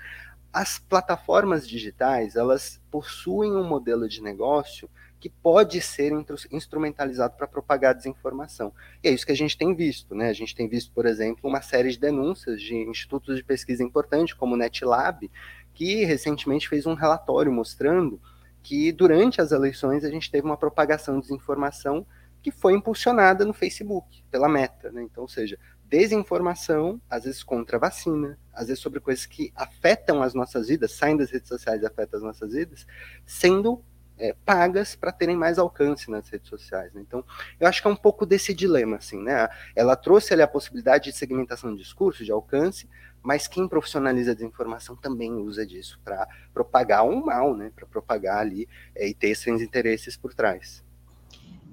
As 0.54 0.80
plataformas 0.80 1.68
digitais, 1.68 2.36
elas 2.36 2.82
possuem 2.90 3.52
um 3.52 3.68
modelo 3.68 4.08
de 4.08 4.22
negócio 4.22 4.90
que 5.26 5.30
pode 5.42 5.82
ser 5.82 6.12
instrumentalizado 6.52 7.36
para 7.36 7.48
propagar 7.48 7.96
desinformação. 7.96 8.72
E 9.04 9.08
é 9.08 9.12
isso 9.12 9.26
que 9.26 9.32
a 9.32 9.36
gente 9.36 9.58
tem 9.58 9.74
visto, 9.74 10.14
né? 10.14 10.30
A 10.30 10.34
gente 10.34 10.54
tem 10.54 10.70
visto, 10.70 10.92
por 10.92 11.08
exemplo, 11.08 11.50
uma 11.50 11.64
série 11.64 11.90
de 11.90 11.98
denúncias 11.98 12.62
de 12.62 12.76
institutos 12.76 13.36
de 13.36 13.44
pesquisa 13.44 13.82
importantes, 13.82 14.36
como 14.36 14.54
o 14.54 14.58
NetLab, 14.58 15.32
que 15.74 16.06
recentemente 16.06 16.70
fez 16.70 16.86
um 16.86 16.94
relatório 16.94 17.52
mostrando 17.52 18.22
que 18.62 18.92
durante 18.92 19.42
as 19.42 19.52
eleições 19.52 20.06
a 20.06 20.12
gente 20.12 20.30
teve 20.30 20.46
uma 20.46 20.58
propagação 20.58 21.16
de 21.16 21.22
desinformação 21.22 22.06
que 22.40 22.52
foi 22.52 22.74
impulsionada 22.74 23.44
no 23.44 23.54
Facebook, 23.54 24.24
pela 24.30 24.48
Meta, 24.48 24.92
né? 24.92 25.02
Então, 25.02 25.24
ou 25.24 25.28
seja, 25.28 25.58
desinformação, 25.86 27.02
às 27.10 27.24
vezes 27.24 27.42
contra 27.42 27.78
a 27.78 27.80
vacina, 27.80 28.38
às 28.54 28.68
vezes 28.68 28.80
sobre 28.80 29.00
coisas 29.00 29.26
que 29.26 29.52
afetam 29.56 30.22
as 30.22 30.36
nossas 30.36 30.68
vidas, 30.68 30.92
saem 30.92 31.18
das 31.18 31.32
redes 31.32 31.48
sociais 31.48 31.82
e 31.82 31.86
afetam 31.88 32.20
as 32.20 32.24
nossas 32.24 32.54
vidas, 32.54 32.86
sendo 33.26 33.84
é, 34.18 34.36
pagas 34.46 34.96
para 34.96 35.12
terem 35.12 35.36
mais 35.36 35.58
alcance 35.58 36.10
nas 36.10 36.30
redes 36.30 36.50
sociais. 36.50 36.94
Né? 36.94 37.02
Então, 37.02 37.24
eu 37.60 37.68
acho 37.68 37.82
que 37.82 37.88
é 37.88 37.92
um 37.92 37.96
pouco 37.96 38.26
desse 38.26 38.54
dilema, 38.54 38.98
assim, 38.98 39.22
né? 39.22 39.48
Ela 39.76 39.96
trouxe 39.96 40.34
ali 40.34 40.42
a 40.42 40.48
possibilidade 40.48 41.12
de 41.12 41.18
segmentação 41.18 41.74
de 41.74 41.82
discurso, 41.82 42.24
de 42.24 42.32
alcance, 42.32 42.88
mas 43.22 43.48
quem 43.48 43.68
profissionaliza 43.68 44.32
a 44.32 44.36
desinformação 44.36 44.96
também 44.96 45.34
usa 45.34 45.66
disso 45.66 46.00
para 46.04 46.28
propagar 46.54 47.04
um 47.04 47.26
mal, 47.26 47.56
né? 47.56 47.72
Para 47.76 47.86
propagar 47.86 48.38
ali 48.38 48.68
é, 48.96 49.08
e 49.08 49.14
ter 49.14 49.36
seus 49.36 49.62
interesses 49.62 50.16
por 50.16 50.34
trás. 50.34 50.84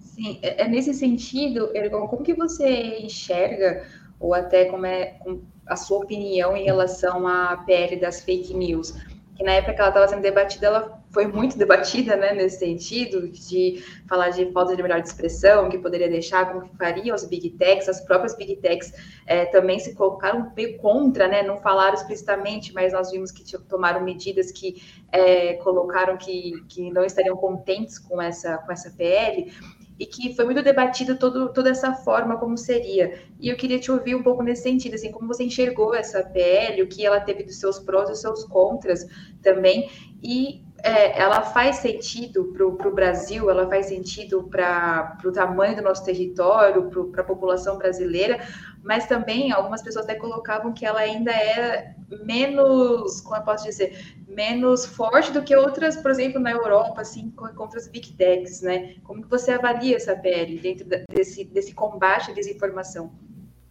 Sim, 0.00 0.38
é, 0.42 0.62
é 0.62 0.68
nesse 0.68 0.92
sentido, 0.94 1.70
Ergon, 1.74 2.06
como 2.08 2.22
que 2.22 2.34
você 2.34 2.98
enxerga, 2.98 3.86
ou 4.18 4.34
até 4.34 4.66
como 4.66 4.86
é 4.86 5.18
a 5.66 5.76
sua 5.76 5.98
opinião 5.98 6.56
em 6.56 6.64
relação 6.64 7.26
à 7.26 7.56
PL 7.58 7.96
das 7.96 8.22
fake 8.22 8.54
news? 8.54 8.92
Que 9.36 9.44
na 9.44 9.52
época 9.52 9.74
que 9.74 9.80
ela 9.80 9.88
estava 9.88 10.08
sendo 10.08 10.22
debatida, 10.22 10.66
ela 10.66 11.01
foi 11.12 11.26
muito 11.26 11.58
debatida, 11.58 12.16
né, 12.16 12.32
nesse 12.32 12.58
sentido, 12.58 13.28
de 13.28 13.84
falar 14.08 14.30
de 14.30 14.50
falta 14.50 14.74
de 14.74 14.82
melhor 14.82 14.98
expressão, 14.98 15.68
que 15.68 15.78
poderia 15.78 16.08
deixar, 16.08 16.50
como 16.50 16.62
que 16.62 16.76
faria 16.76 17.14
os 17.14 17.24
big 17.24 17.50
techs, 17.50 17.88
as 17.88 18.00
próprias 18.00 18.34
big 18.34 18.56
techs 18.56 18.92
é, 19.26 19.44
também 19.46 19.78
se 19.78 19.94
colocaram 19.94 20.50
meio 20.56 20.78
contra, 20.78 21.28
né, 21.28 21.42
não 21.42 21.58
falaram 21.58 21.94
explicitamente, 21.94 22.72
mas 22.72 22.94
nós 22.94 23.10
vimos 23.10 23.30
que 23.30 23.44
tomaram 23.68 24.02
medidas 24.02 24.50
que 24.50 24.82
é, 25.12 25.54
colocaram 25.54 26.16
que, 26.16 26.64
que 26.68 26.90
não 26.90 27.04
estariam 27.04 27.36
contentes 27.36 27.98
com 27.98 28.20
essa, 28.20 28.56
com 28.58 28.72
essa 28.72 28.90
PL, 28.90 29.52
e 29.98 30.06
que 30.06 30.34
foi 30.34 30.44
muito 30.44 30.62
debatido 30.62 31.16
todo, 31.16 31.52
toda 31.52 31.70
essa 31.70 31.92
forma 31.94 32.36
como 32.36 32.56
seria. 32.56 33.20
E 33.38 33.48
eu 33.48 33.56
queria 33.56 33.78
te 33.78 33.92
ouvir 33.92 34.14
um 34.14 34.22
pouco 34.22 34.42
nesse 34.42 34.62
sentido, 34.62 34.94
assim, 34.94 35.12
como 35.12 35.28
você 35.28 35.44
enxergou 35.44 35.94
essa 35.94 36.24
PL, 36.24 36.82
o 36.82 36.88
que 36.88 37.04
ela 37.04 37.20
teve 37.20 37.44
dos 37.44 37.60
seus 37.60 37.78
prós 37.78 38.08
e 38.08 38.12
os 38.12 38.20
seus 38.20 38.44
contras 38.44 39.06
também, 39.42 39.90
e 40.22 40.64
é, 40.82 41.18
ela 41.18 41.42
faz 41.42 41.76
sentido 41.76 42.52
para 42.52 42.66
o 42.66 42.94
Brasil, 42.94 43.48
ela 43.48 43.68
faz 43.68 43.86
sentido 43.86 44.42
para 44.44 45.16
o 45.24 45.30
tamanho 45.30 45.76
do 45.76 45.82
nosso 45.82 46.04
território, 46.04 46.90
para 47.10 47.22
a 47.22 47.24
população 47.24 47.78
brasileira, 47.78 48.40
mas 48.82 49.06
também 49.06 49.52
algumas 49.52 49.80
pessoas 49.80 50.04
até 50.04 50.16
colocavam 50.16 50.72
que 50.72 50.84
ela 50.84 50.98
ainda 51.00 51.30
é 51.30 51.94
menos, 52.24 53.20
como 53.20 53.36
eu 53.36 53.42
posso 53.42 53.64
dizer, 53.64 54.16
menos 54.26 54.84
forte 54.84 55.30
do 55.30 55.42
que 55.42 55.54
outras, 55.54 55.96
por 55.96 56.10
exemplo, 56.10 56.40
na 56.40 56.50
Europa, 56.50 57.00
assim, 57.00 57.30
contra 57.30 57.78
as 57.78 57.86
big 57.86 58.12
techs, 58.14 58.60
né? 58.60 58.96
Como 59.04 59.22
que 59.22 59.30
você 59.30 59.52
avalia 59.52 59.96
essa 59.96 60.16
PL 60.16 60.58
dentro 60.58 60.86
desse, 61.08 61.44
desse 61.44 61.74
combate 61.74 62.32
à 62.32 62.34
desinformação? 62.34 63.12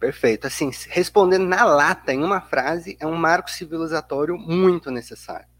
Perfeito. 0.00 0.46
Assim, 0.46 0.70
respondendo 0.88 1.46
na 1.46 1.64
lata, 1.64 2.12
em 2.12 2.24
uma 2.24 2.40
frase, 2.40 2.96
é 2.98 3.06
um 3.06 3.14
marco 3.14 3.50
civilizatório 3.50 4.36
muito 4.36 4.90
necessário 4.90 5.51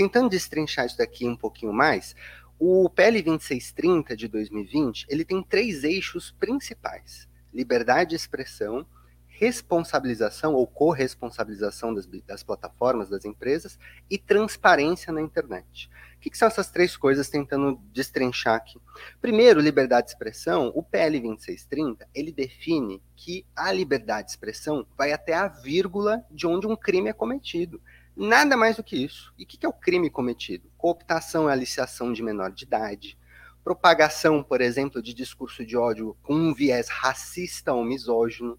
tentando 0.00 0.30
destrinchar 0.30 0.86
isso 0.86 0.96
daqui 0.96 1.28
um 1.28 1.36
pouquinho 1.36 1.74
mais, 1.74 2.16
o 2.58 2.88
PL 2.88 3.20
2630 3.20 4.16
de 4.16 4.28
2020, 4.28 5.04
ele 5.10 5.26
tem 5.26 5.42
três 5.42 5.84
eixos 5.84 6.30
principais: 6.40 7.28
liberdade 7.52 8.10
de 8.10 8.16
expressão, 8.16 8.86
responsabilização 9.26 10.54
ou 10.54 10.66
corresponsabilização 10.66 11.92
das, 11.92 12.06
das 12.26 12.42
plataformas, 12.42 13.10
das 13.10 13.26
empresas 13.26 13.78
e 14.08 14.16
transparência 14.16 15.12
na 15.12 15.20
internet. 15.20 15.90
O 16.16 16.20
que, 16.20 16.30
que, 16.30 16.38
são 16.38 16.48
essas 16.48 16.70
três 16.70 16.96
coisas 16.96 17.28
tentando 17.28 17.78
destrinchar 17.92 18.54
aqui? 18.54 18.80
Primeiro, 19.20 19.60
liberdade 19.60 20.06
de 20.06 20.12
expressão, 20.12 20.72
o 20.74 20.82
PL 20.82 21.20
2630, 21.20 22.08
ele 22.14 22.32
define 22.32 23.02
que 23.14 23.44
a 23.54 23.70
liberdade 23.70 24.28
de 24.28 24.32
expressão 24.32 24.86
vai 24.96 25.12
até 25.12 25.34
a 25.34 25.46
vírgula 25.46 26.24
de 26.30 26.46
onde 26.46 26.66
um 26.66 26.76
crime 26.76 27.10
é 27.10 27.12
cometido. 27.12 27.82
Nada 28.16 28.56
mais 28.56 28.76
do 28.76 28.84
que 28.84 28.96
isso. 28.96 29.32
E 29.38 29.44
o 29.44 29.46
que 29.46 29.64
é 29.64 29.68
o 29.68 29.72
crime 29.72 30.10
cometido? 30.10 30.70
Cooptação 30.76 31.48
e 31.48 31.52
aliciação 31.52 32.12
de 32.12 32.22
menor 32.22 32.50
de 32.50 32.64
idade, 32.64 33.18
propagação, 33.62 34.42
por 34.42 34.60
exemplo, 34.60 35.02
de 35.02 35.14
discurso 35.14 35.64
de 35.64 35.76
ódio 35.76 36.16
com 36.22 36.34
um 36.34 36.52
viés 36.52 36.88
racista 36.88 37.72
ou 37.72 37.84
misógino. 37.84 38.58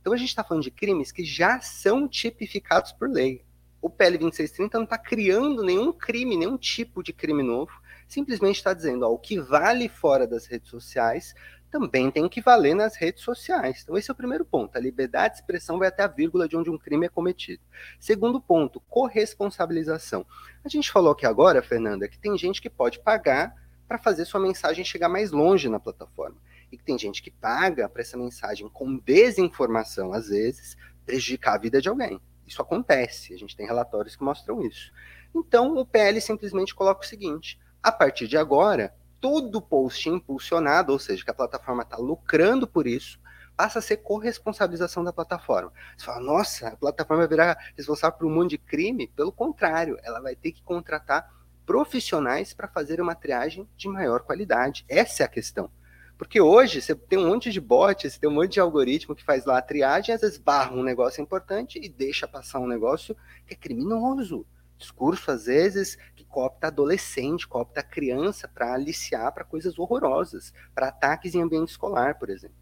Então 0.00 0.12
a 0.12 0.16
gente 0.16 0.28
está 0.28 0.44
falando 0.44 0.62
de 0.62 0.70
crimes 0.70 1.10
que 1.10 1.24
já 1.24 1.60
são 1.60 2.08
tipificados 2.08 2.92
por 2.92 3.10
lei. 3.10 3.44
O 3.80 3.90
PL 3.90 4.18
2630 4.18 4.78
não 4.78 4.84
está 4.84 4.98
criando 4.98 5.62
nenhum 5.62 5.92
crime, 5.92 6.36
nenhum 6.36 6.56
tipo 6.56 7.02
de 7.02 7.12
crime 7.12 7.42
novo, 7.42 7.72
simplesmente 8.08 8.56
está 8.56 8.72
dizendo 8.72 9.04
ó, 9.04 9.10
o 9.10 9.18
que 9.18 9.38
vale 9.38 9.88
fora 9.88 10.26
das 10.26 10.46
redes 10.46 10.70
sociais 10.70 11.34
também 11.78 12.10
tem 12.10 12.26
que 12.26 12.40
valer 12.40 12.74
nas 12.74 12.96
redes 12.96 13.22
sociais. 13.22 13.80
Então, 13.82 13.98
esse 13.98 14.10
é 14.10 14.14
o 14.14 14.16
primeiro 14.16 14.46
ponto. 14.46 14.74
A 14.78 14.80
liberdade 14.80 15.34
de 15.34 15.40
expressão 15.40 15.78
vai 15.78 15.88
até 15.88 16.02
a 16.02 16.06
vírgula 16.06 16.48
de 16.48 16.56
onde 16.56 16.70
um 16.70 16.78
crime 16.78 17.04
é 17.04 17.08
cometido. 17.10 17.62
Segundo 18.00 18.40
ponto, 18.40 18.80
corresponsabilização. 18.88 20.24
A 20.64 20.70
gente 20.70 20.90
falou 20.90 21.12
aqui 21.12 21.26
agora, 21.26 21.62
Fernanda, 21.62 22.08
que 22.08 22.18
tem 22.18 22.36
gente 22.38 22.62
que 22.62 22.70
pode 22.70 22.98
pagar 23.00 23.54
para 23.86 23.98
fazer 23.98 24.24
sua 24.24 24.40
mensagem 24.40 24.86
chegar 24.86 25.10
mais 25.10 25.30
longe 25.30 25.68
na 25.68 25.78
plataforma. 25.78 26.38
E 26.72 26.78
que 26.78 26.82
tem 26.82 26.98
gente 26.98 27.22
que 27.22 27.30
paga 27.30 27.90
para 27.90 28.00
essa 28.00 28.16
mensagem 28.16 28.70
com 28.70 28.96
desinformação, 28.96 30.14
às 30.14 30.28
vezes, 30.28 30.78
prejudicar 31.04 31.56
a 31.56 31.58
vida 31.58 31.78
de 31.78 31.90
alguém. 31.90 32.18
Isso 32.46 32.62
acontece, 32.62 33.34
a 33.34 33.36
gente 33.36 33.54
tem 33.54 33.66
relatórios 33.66 34.16
que 34.16 34.24
mostram 34.24 34.62
isso. 34.62 34.90
Então, 35.34 35.76
o 35.76 35.84
PL 35.84 36.18
simplesmente 36.22 36.74
coloca 36.74 37.04
o 37.04 37.06
seguinte: 37.06 37.60
a 37.82 37.92
partir 37.92 38.26
de 38.26 38.38
agora, 38.38 38.94
todo 39.20 39.60
post 39.60 40.08
impulsionado, 40.08 40.92
ou 40.92 40.98
seja, 40.98 41.24
que 41.24 41.30
a 41.30 41.34
plataforma 41.34 41.82
está 41.82 41.96
lucrando 41.96 42.66
por 42.66 42.86
isso, 42.86 43.18
passa 43.56 43.78
a 43.78 43.82
ser 43.82 43.98
corresponsabilização 43.98 45.02
da 45.02 45.12
plataforma. 45.12 45.72
Você 45.96 46.04
fala, 46.04 46.20
nossa, 46.20 46.68
a 46.68 46.76
plataforma 46.76 47.22
vai 47.22 47.28
virar 47.28 47.72
responsável 47.76 48.18
por 48.18 48.26
um 48.26 48.34
monte 48.34 48.50
de 48.50 48.58
crime? 48.58 49.08
Pelo 49.08 49.32
contrário, 49.32 49.98
ela 50.02 50.20
vai 50.20 50.36
ter 50.36 50.52
que 50.52 50.62
contratar 50.62 51.34
profissionais 51.64 52.52
para 52.52 52.68
fazer 52.68 53.00
uma 53.00 53.14
triagem 53.14 53.68
de 53.76 53.88
maior 53.88 54.20
qualidade. 54.20 54.84
Essa 54.88 55.22
é 55.22 55.26
a 55.26 55.28
questão. 55.28 55.70
Porque 56.18 56.40
hoje 56.40 56.80
você 56.80 56.94
tem 56.94 57.18
um 57.18 57.28
monte 57.28 57.50
de 57.50 57.60
bots, 57.60 58.12
você 58.12 58.18
tem 58.18 58.30
um 58.30 58.32
monte 58.32 58.52
de 58.52 58.60
algoritmo 58.60 59.14
que 59.14 59.24
faz 59.24 59.44
lá 59.44 59.58
a 59.58 59.62
triagem, 59.62 60.14
às 60.14 60.20
vezes 60.20 60.38
barra 60.38 60.72
um 60.72 60.82
negócio 60.82 61.20
importante 61.20 61.78
e 61.82 61.88
deixa 61.88 62.26
passar 62.26 62.58
um 62.58 62.66
negócio 62.66 63.14
que 63.46 63.52
é 63.52 63.56
criminoso. 63.56 64.46
Discurso, 64.78 65.30
às 65.30 65.46
vezes, 65.46 65.96
que 66.14 66.24
coopta 66.24 66.66
adolescente, 66.66 67.48
coopta 67.48 67.82
criança 67.82 68.46
para 68.46 68.74
aliciar 68.74 69.32
para 69.32 69.44
coisas 69.44 69.78
horrorosas, 69.78 70.52
para 70.74 70.88
ataques 70.88 71.34
em 71.34 71.42
ambiente 71.42 71.70
escolar, 71.70 72.18
por 72.18 72.28
exemplo. 72.28 72.56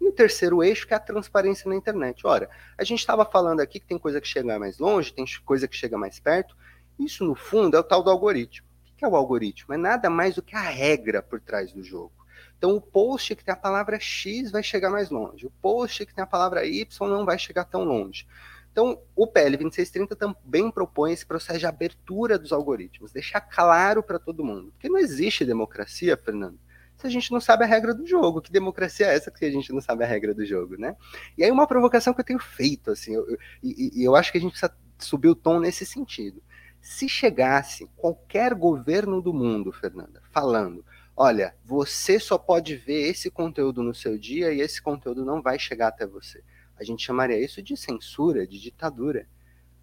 E 0.00 0.08
o 0.08 0.12
terceiro 0.12 0.62
eixo, 0.62 0.86
que 0.86 0.94
é 0.94 0.96
a 0.96 1.00
transparência 1.00 1.68
na 1.68 1.76
internet. 1.76 2.26
Ora, 2.26 2.48
a 2.76 2.84
gente 2.84 3.00
estava 3.00 3.24
falando 3.24 3.60
aqui 3.60 3.78
que 3.78 3.86
tem 3.86 3.98
coisa 3.98 4.20
que 4.20 4.26
chega 4.26 4.58
mais 4.58 4.78
longe, 4.78 5.12
tem 5.12 5.24
coisa 5.44 5.68
que 5.68 5.76
chega 5.76 5.98
mais 5.98 6.18
perto. 6.18 6.56
Isso, 6.98 7.24
no 7.24 7.34
fundo, 7.34 7.76
é 7.76 7.80
o 7.80 7.84
tal 7.84 8.02
do 8.02 8.10
algoritmo. 8.10 8.66
O 8.92 8.96
que 8.96 9.04
é 9.04 9.08
o 9.08 9.16
algoritmo? 9.16 9.74
É 9.74 9.76
nada 9.76 10.08
mais 10.10 10.34
do 10.34 10.42
que 10.42 10.56
a 10.56 10.60
regra 10.60 11.22
por 11.22 11.40
trás 11.40 11.72
do 11.72 11.82
jogo. 11.82 12.12
Então, 12.56 12.76
o 12.76 12.80
post 12.80 13.34
que 13.36 13.44
tem 13.44 13.52
a 13.52 13.56
palavra 13.56 13.98
X 13.98 14.50
vai 14.50 14.62
chegar 14.62 14.90
mais 14.90 15.10
longe. 15.10 15.46
O 15.46 15.50
post 15.62 16.04
que 16.04 16.14
tem 16.14 16.22
a 16.22 16.26
palavra 16.26 16.64
Y 16.66 17.08
não 17.08 17.24
vai 17.24 17.38
chegar 17.38 17.64
tão 17.64 17.84
longe. 17.84 18.26
Então, 18.72 19.02
o 19.16 19.26
PL 19.26 19.56
2630 19.56 20.14
também 20.14 20.70
propõe 20.70 21.12
esse 21.12 21.26
processo 21.26 21.58
de 21.58 21.66
abertura 21.66 22.38
dos 22.38 22.52
algoritmos, 22.52 23.12
deixar 23.12 23.40
claro 23.40 24.02
para 24.02 24.18
todo 24.18 24.44
mundo. 24.44 24.70
Porque 24.72 24.88
não 24.88 24.98
existe 24.98 25.44
democracia, 25.44 26.16
Fernando, 26.16 26.58
se 26.96 27.06
a 27.06 27.10
gente 27.10 27.32
não 27.32 27.40
sabe 27.40 27.64
a 27.64 27.66
regra 27.66 27.92
do 27.92 28.06
jogo. 28.06 28.40
Que 28.40 28.52
democracia 28.52 29.06
é 29.06 29.14
essa 29.14 29.30
que 29.30 29.44
a 29.44 29.50
gente 29.50 29.72
não 29.72 29.80
sabe 29.80 30.04
a 30.04 30.06
regra 30.06 30.32
do 30.32 30.44
jogo, 30.44 30.76
né? 30.76 30.96
E 31.36 31.42
aí 31.42 31.50
uma 31.50 31.66
provocação 31.66 32.14
que 32.14 32.20
eu 32.20 32.24
tenho 32.24 32.38
feito, 32.38 32.90
assim, 32.90 33.14
eu, 33.14 33.28
eu, 33.28 33.38
e, 33.62 34.00
e 34.00 34.04
eu 34.04 34.14
acho 34.14 34.30
que 34.30 34.38
a 34.38 34.40
gente 34.40 34.52
precisa 34.52 34.72
subir 34.98 35.28
o 35.28 35.34
tom 35.34 35.58
nesse 35.58 35.84
sentido. 35.84 36.42
Se 36.80 37.08
chegasse 37.08 37.90
qualquer 37.96 38.54
governo 38.54 39.20
do 39.20 39.34
mundo, 39.34 39.72
Fernanda, 39.72 40.22
falando, 40.30 40.84
olha, 41.16 41.54
você 41.64 42.18
só 42.20 42.38
pode 42.38 42.76
ver 42.76 43.08
esse 43.08 43.30
conteúdo 43.30 43.82
no 43.82 43.94
seu 43.94 44.16
dia 44.16 44.52
e 44.52 44.60
esse 44.60 44.80
conteúdo 44.80 45.24
não 45.24 45.42
vai 45.42 45.58
chegar 45.58 45.88
até 45.88 46.06
você. 46.06 46.42
A 46.80 46.84
gente 46.84 47.04
chamaria 47.04 47.38
isso 47.38 47.62
de 47.62 47.76
censura, 47.76 48.46
de 48.46 48.58
ditadura. 48.58 49.28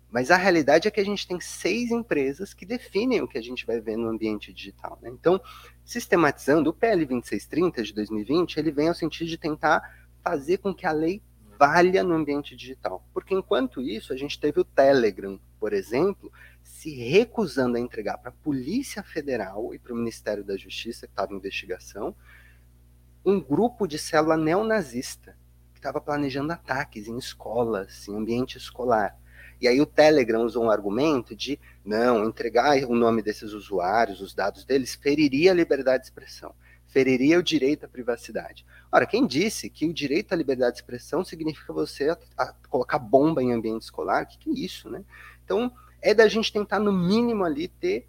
Mas 0.09 0.31
a 0.31 0.35
realidade 0.35 0.87
é 0.87 0.91
que 0.91 0.99
a 0.99 1.05
gente 1.05 1.27
tem 1.27 1.39
seis 1.39 1.91
empresas 1.91 2.53
que 2.53 2.65
definem 2.65 3.21
o 3.21 3.27
que 3.27 3.37
a 3.37 3.41
gente 3.41 3.65
vai 3.67 3.79
ver 3.79 3.97
no 3.97 4.07
ambiente 4.07 4.51
digital. 4.51 4.97
Né? 5.01 5.09
Então, 5.09 5.39
sistematizando, 5.85 6.71
o 6.71 6.73
PL 6.73 7.05
2630 7.05 7.83
de 7.83 7.93
2020, 7.93 8.57
ele 8.57 8.71
vem 8.71 8.87
ao 8.87 8.95
sentido 8.95 9.27
de 9.27 9.37
tentar 9.37 10.07
fazer 10.23 10.57
com 10.57 10.73
que 10.73 10.87
a 10.87 10.91
lei 10.91 11.21
valha 11.59 12.03
no 12.03 12.15
ambiente 12.15 12.55
digital. 12.55 13.05
Porque 13.13 13.35
enquanto 13.35 13.79
isso, 13.79 14.11
a 14.11 14.17
gente 14.17 14.39
teve 14.39 14.59
o 14.59 14.65
Telegram, 14.65 15.39
por 15.59 15.71
exemplo, 15.71 16.31
se 16.63 16.95
recusando 16.95 17.77
a 17.77 17.79
entregar 17.79 18.17
para 18.17 18.29
a 18.29 18.43
Polícia 18.43 19.03
Federal 19.03 19.71
e 19.73 19.77
para 19.77 19.93
o 19.93 19.97
Ministério 19.97 20.43
da 20.43 20.57
Justiça, 20.57 21.05
que 21.05 21.13
estava 21.13 21.31
em 21.33 21.37
investigação, 21.37 22.15
um 23.23 23.39
grupo 23.39 23.85
de 23.85 23.99
célula 23.99 24.37
neonazista 24.37 25.35
estava 25.88 26.01
planejando 26.01 26.51
ataques 26.51 27.08
em 27.08 27.17
escolas, 27.17 28.08
em 28.08 28.15
ambiente 28.15 28.58
escolar. 28.58 29.17
E 29.60 29.67
aí 29.67 29.79
o 29.79 29.86
Telegram 29.86 30.44
usou 30.44 30.65
um 30.65 30.70
argumento 30.70 31.36
de 31.36 31.60
não, 31.84 32.25
entregar 32.25 32.77
o 32.84 32.94
nome 32.94 33.22
desses 33.22 33.53
usuários, 33.53 34.22
os 34.22 34.34
dados 34.34 34.65
deles, 34.65 34.96
feriria 34.96 35.51
a 35.51 35.56
liberdade 35.56 36.03
de 36.03 36.08
expressão, 36.08 36.53
feriria 36.88 37.39
o 37.39 37.43
direito 37.43 37.86
à 37.86 37.88
privacidade. 37.88 38.65
Ora, 38.91 39.06
quem 39.06 39.26
disse 39.26 39.69
que 39.69 39.88
o 39.88 39.93
direito 39.93 40.34
à 40.34 40.36
liberdade 40.36 40.73
de 40.73 40.82
expressão 40.82 41.23
significa 41.23 41.71
você 41.71 42.10
a, 42.10 42.17
a 42.38 42.54
colocar 42.69 43.00
bomba 43.00 43.41
em 43.41 43.54
ambiente 43.54 43.84
escolar? 43.84 44.23
O 44.23 44.28
que, 44.28 44.38
que 44.38 44.50
é 44.50 44.65
isso, 44.65 44.89
né? 44.89 45.04
Então, 45.43 45.71
é 46.02 46.13
da 46.13 46.28
gente 46.28 46.52
tentar, 46.52 46.80
no 46.80 46.91
mínimo, 46.91 47.43
ali, 47.43 47.67
ter 47.67 48.08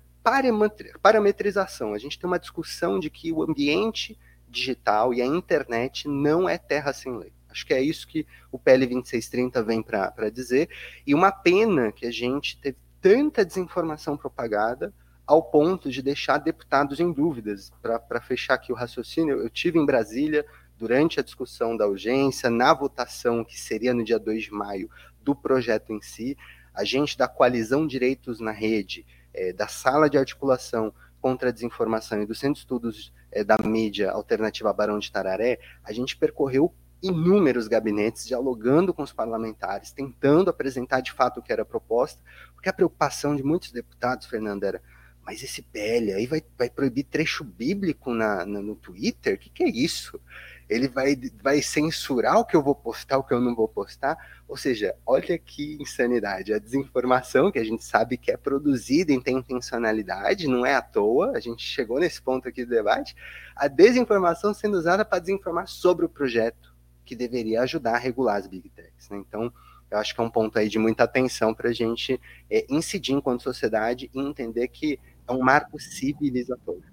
parametrização. 1.00 1.94
A 1.94 1.98
gente 1.98 2.18
tem 2.18 2.28
uma 2.28 2.38
discussão 2.38 2.98
de 2.98 3.08
que 3.08 3.32
o 3.32 3.42
ambiente 3.42 4.18
digital 4.48 5.14
e 5.14 5.22
a 5.22 5.26
internet 5.26 6.06
não 6.08 6.48
é 6.48 6.58
terra 6.58 6.92
sem 6.92 7.16
lei. 7.16 7.32
Acho 7.48 7.66
que 7.66 7.74
é 7.74 7.80
isso 7.80 8.06
que 8.06 8.26
o 8.52 8.58
PL 8.58 8.86
2630 8.86 9.62
vem 9.62 9.82
para 9.82 10.30
dizer. 10.30 10.68
E 11.06 11.14
uma 11.14 11.32
pena 11.32 11.92
que 11.92 12.06
a 12.06 12.10
gente 12.10 12.58
teve 12.60 12.76
tanta 13.00 13.44
desinformação 13.44 14.16
propagada 14.16 14.92
ao 15.26 15.42
ponto 15.42 15.90
de 15.90 16.02
deixar 16.02 16.38
deputados 16.38 17.00
em 17.00 17.12
dúvidas. 17.12 17.70
Para 17.82 18.20
fechar 18.20 18.54
aqui 18.54 18.72
o 18.72 18.76
raciocínio, 18.76 19.40
eu 19.40 19.50
tive 19.50 19.78
em 19.78 19.84
Brasília 19.84 20.44
durante 20.78 21.20
a 21.20 21.22
discussão 21.22 21.76
da 21.76 21.86
urgência, 21.86 22.48
na 22.48 22.72
votação 22.72 23.44
que 23.44 23.58
seria 23.58 23.92
no 23.92 24.04
dia 24.04 24.18
2 24.18 24.44
de 24.44 24.52
maio 24.52 24.88
do 25.22 25.34
projeto 25.34 25.92
em 25.92 26.00
si, 26.00 26.36
a 26.72 26.84
gente 26.84 27.18
da 27.18 27.28
coalizão 27.28 27.86
Direitos 27.86 28.40
na 28.40 28.52
Rede, 28.52 29.04
é, 29.34 29.52
da 29.52 29.66
sala 29.66 30.08
de 30.08 30.16
articulação 30.16 30.94
contra 31.20 31.48
a 31.48 31.52
desinformação 31.52 32.22
e 32.22 32.26
do 32.26 32.34
Centro 32.34 32.54
de 32.54 32.60
Estudos 32.60 33.12
é, 33.30 33.42
da 33.42 33.58
Mídia 33.58 34.12
Alternativa 34.12 34.72
Barão 34.72 34.98
de 34.98 35.10
Tararé, 35.10 35.58
a 35.82 35.92
gente 35.92 36.16
percorreu 36.16 36.72
inúmeros 37.02 37.68
gabinetes 37.68 38.26
dialogando 38.26 38.92
com 38.92 39.02
os 39.02 39.12
parlamentares, 39.12 39.92
tentando 39.92 40.50
apresentar 40.50 41.00
de 41.00 41.12
fato 41.12 41.38
o 41.38 41.42
que 41.42 41.52
era 41.52 41.64
proposta, 41.64 42.22
porque 42.54 42.68
a 42.68 42.72
preocupação 42.72 43.36
de 43.36 43.42
muitos 43.42 43.70
deputados, 43.70 44.26
Fernando, 44.26 44.64
era 44.64 44.82
mas 45.28 45.42
esse 45.42 45.60
PL 45.60 46.14
aí 46.14 46.26
vai, 46.26 46.42
vai 46.56 46.70
proibir 46.70 47.04
trecho 47.04 47.44
bíblico 47.44 48.14
na, 48.14 48.46
na 48.46 48.62
no 48.62 48.74
Twitter? 48.74 49.34
O 49.34 49.38
que, 49.38 49.50
que 49.50 49.62
é 49.62 49.68
isso? 49.68 50.18
Ele 50.66 50.88
vai, 50.88 51.20
vai 51.42 51.60
censurar 51.60 52.38
o 52.38 52.46
que 52.46 52.56
eu 52.56 52.62
vou 52.62 52.74
postar, 52.74 53.18
o 53.18 53.22
que 53.22 53.34
eu 53.34 53.40
não 53.40 53.54
vou 53.54 53.68
postar? 53.68 54.16
Ou 54.48 54.56
seja, 54.56 54.96
olha 55.04 55.38
que 55.38 55.76
insanidade. 55.78 56.54
A 56.54 56.58
desinformação 56.58 57.52
que 57.52 57.58
a 57.58 57.64
gente 57.64 57.84
sabe 57.84 58.16
que 58.16 58.30
é 58.30 58.38
produzida 58.38 59.12
e 59.12 59.22
tem 59.22 59.36
intencionalidade, 59.36 60.48
não 60.48 60.64
é 60.64 60.74
à 60.74 60.80
toa, 60.80 61.32
a 61.36 61.40
gente 61.40 61.62
chegou 61.62 62.00
nesse 62.00 62.22
ponto 62.22 62.48
aqui 62.48 62.64
do 62.64 62.70
debate, 62.70 63.14
a 63.54 63.68
desinformação 63.68 64.54
sendo 64.54 64.78
usada 64.78 65.04
para 65.04 65.18
desinformar 65.18 65.68
sobre 65.68 66.06
o 66.06 66.08
projeto, 66.08 66.67
que 67.08 67.16
deveria 67.16 67.62
ajudar 67.62 67.94
a 67.94 67.98
regular 67.98 68.36
as 68.36 68.46
big 68.46 68.68
techs. 68.68 69.08
Né? 69.08 69.16
Então, 69.26 69.50
eu 69.90 69.96
acho 69.96 70.14
que 70.14 70.20
é 70.20 70.24
um 70.24 70.28
ponto 70.28 70.58
aí 70.58 70.68
de 70.68 70.78
muita 70.78 71.04
atenção 71.04 71.54
para 71.54 71.70
a 71.70 71.72
gente 71.72 72.20
é, 72.50 72.66
incidir 72.68 73.14
enquanto 73.14 73.42
sociedade 73.42 74.10
e 74.14 74.20
entender 74.20 74.68
que 74.68 75.00
é 75.26 75.32
um 75.32 75.38
marco 75.38 75.80
civilizatório. 75.80 76.84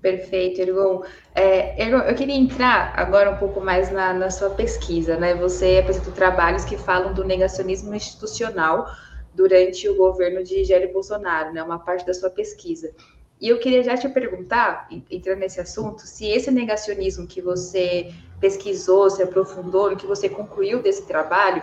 Perfeito, 0.00 0.60
Ergon. 0.60 1.02
É, 1.34 1.82
Ergon, 1.82 1.98
eu 1.98 2.14
queria 2.14 2.36
entrar 2.36 2.92
agora 2.96 3.32
um 3.32 3.36
pouco 3.36 3.60
mais 3.60 3.90
na, 3.90 4.14
na 4.14 4.30
sua 4.30 4.50
pesquisa, 4.50 5.16
né? 5.16 5.34
Você 5.34 5.78
apresentou 5.78 6.12
trabalhos 6.12 6.64
que 6.64 6.78
falam 6.78 7.12
do 7.12 7.24
negacionismo 7.24 7.92
institucional 7.92 8.86
durante 9.34 9.88
o 9.88 9.96
governo 9.96 10.44
de 10.44 10.62
Jair 10.62 10.92
Bolsonaro, 10.92 11.52
né? 11.52 11.60
Uma 11.60 11.80
parte 11.80 12.06
da 12.06 12.14
sua 12.14 12.30
pesquisa. 12.30 12.94
E 13.40 13.48
eu 13.48 13.58
queria 13.58 13.84
já 13.84 13.96
te 13.96 14.08
perguntar, 14.08 14.88
entrando 15.10 15.38
nesse 15.38 15.60
assunto, 15.60 16.02
se 16.02 16.26
esse 16.26 16.50
negacionismo 16.50 17.26
que 17.26 17.40
você 17.40 18.12
pesquisou, 18.40 19.08
se 19.10 19.22
aprofundou, 19.22 19.96
que 19.96 20.06
você 20.06 20.28
concluiu 20.28 20.82
desse 20.82 21.06
trabalho, 21.06 21.62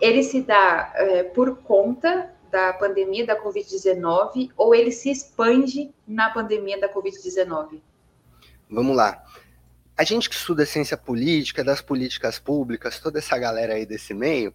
ele 0.00 0.22
se 0.22 0.42
dá 0.42 0.92
é, 0.94 1.22
por 1.22 1.56
conta 1.58 2.30
da 2.50 2.72
pandemia 2.72 3.26
da 3.26 3.42
Covid-19 3.42 4.50
ou 4.56 4.74
ele 4.74 4.92
se 4.92 5.10
expande 5.10 5.90
na 6.06 6.30
pandemia 6.30 6.78
da 6.80 6.92
Covid-19? 6.92 7.80
Vamos 8.68 8.96
lá. 8.96 9.22
A 9.96 10.04
gente 10.04 10.28
que 10.28 10.34
estuda 10.34 10.66
ciência 10.66 10.96
política, 10.96 11.64
das 11.64 11.80
políticas 11.80 12.38
públicas, 12.38 13.00
toda 13.00 13.18
essa 13.18 13.38
galera 13.38 13.74
aí 13.74 13.86
desse 13.86 14.12
meio, 14.12 14.52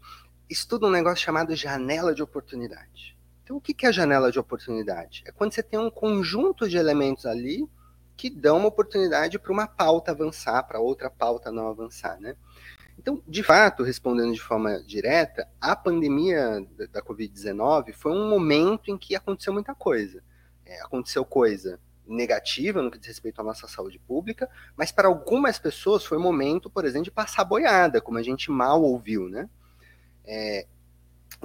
estuda 0.47 0.85
um 0.85 0.91
negócio 0.91 1.23
chamado 1.23 1.55
janela 1.55 2.13
de 2.13 2.21
oportunidade. 2.21 3.10
Então, 3.51 3.57
o 3.57 3.61
que 3.61 3.85
é 3.85 3.89
a 3.89 3.91
janela 3.91 4.31
de 4.31 4.39
oportunidade? 4.39 5.23
É 5.25 5.31
quando 5.31 5.51
você 5.51 5.61
tem 5.61 5.77
um 5.77 5.91
conjunto 5.91 6.69
de 6.69 6.77
elementos 6.77 7.25
ali 7.25 7.67
que 8.15 8.29
dão 8.29 8.59
uma 8.59 8.69
oportunidade 8.69 9.37
para 9.37 9.51
uma 9.51 9.67
pauta 9.67 10.11
avançar, 10.11 10.63
para 10.63 10.79
outra 10.79 11.09
pauta 11.09 11.51
não 11.51 11.67
avançar, 11.67 12.17
né? 12.21 12.37
Então, 12.97 13.21
de 13.27 13.43
fato, 13.43 13.83
respondendo 13.83 14.31
de 14.31 14.39
forma 14.39 14.81
direta, 14.83 15.49
a 15.59 15.75
pandemia 15.75 16.65
da 16.93 17.01
Covid-19 17.01 17.91
foi 17.91 18.13
um 18.13 18.29
momento 18.29 18.89
em 18.89 18.97
que 18.97 19.15
aconteceu 19.15 19.51
muita 19.51 19.75
coisa. 19.75 20.23
É, 20.65 20.81
aconteceu 20.81 21.25
coisa 21.25 21.77
negativa 22.07 22.81
no 22.81 22.89
que 22.89 22.97
diz 22.97 23.07
respeito 23.07 23.41
à 23.41 23.43
nossa 23.43 23.67
saúde 23.67 23.99
pública, 23.99 24.49
mas 24.77 24.93
para 24.93 25.09
algumas 25.09 25.59
pessoas 25.59 26.05
foi 26.05 26.17
momento, 26.17 26.69
por 26.69 26.85
exemplo, 26.85 27.05
de 27.05 27.11
passar 27.11 27.43
boiada, 27.43 27.99
como 27.99 28.17
a 28.17 28.23
gente 28.23 28.49
mal 28.49 28.81
ouviu, 28.81 29.27
né? 29.27 29.49
É, 30.23 30.67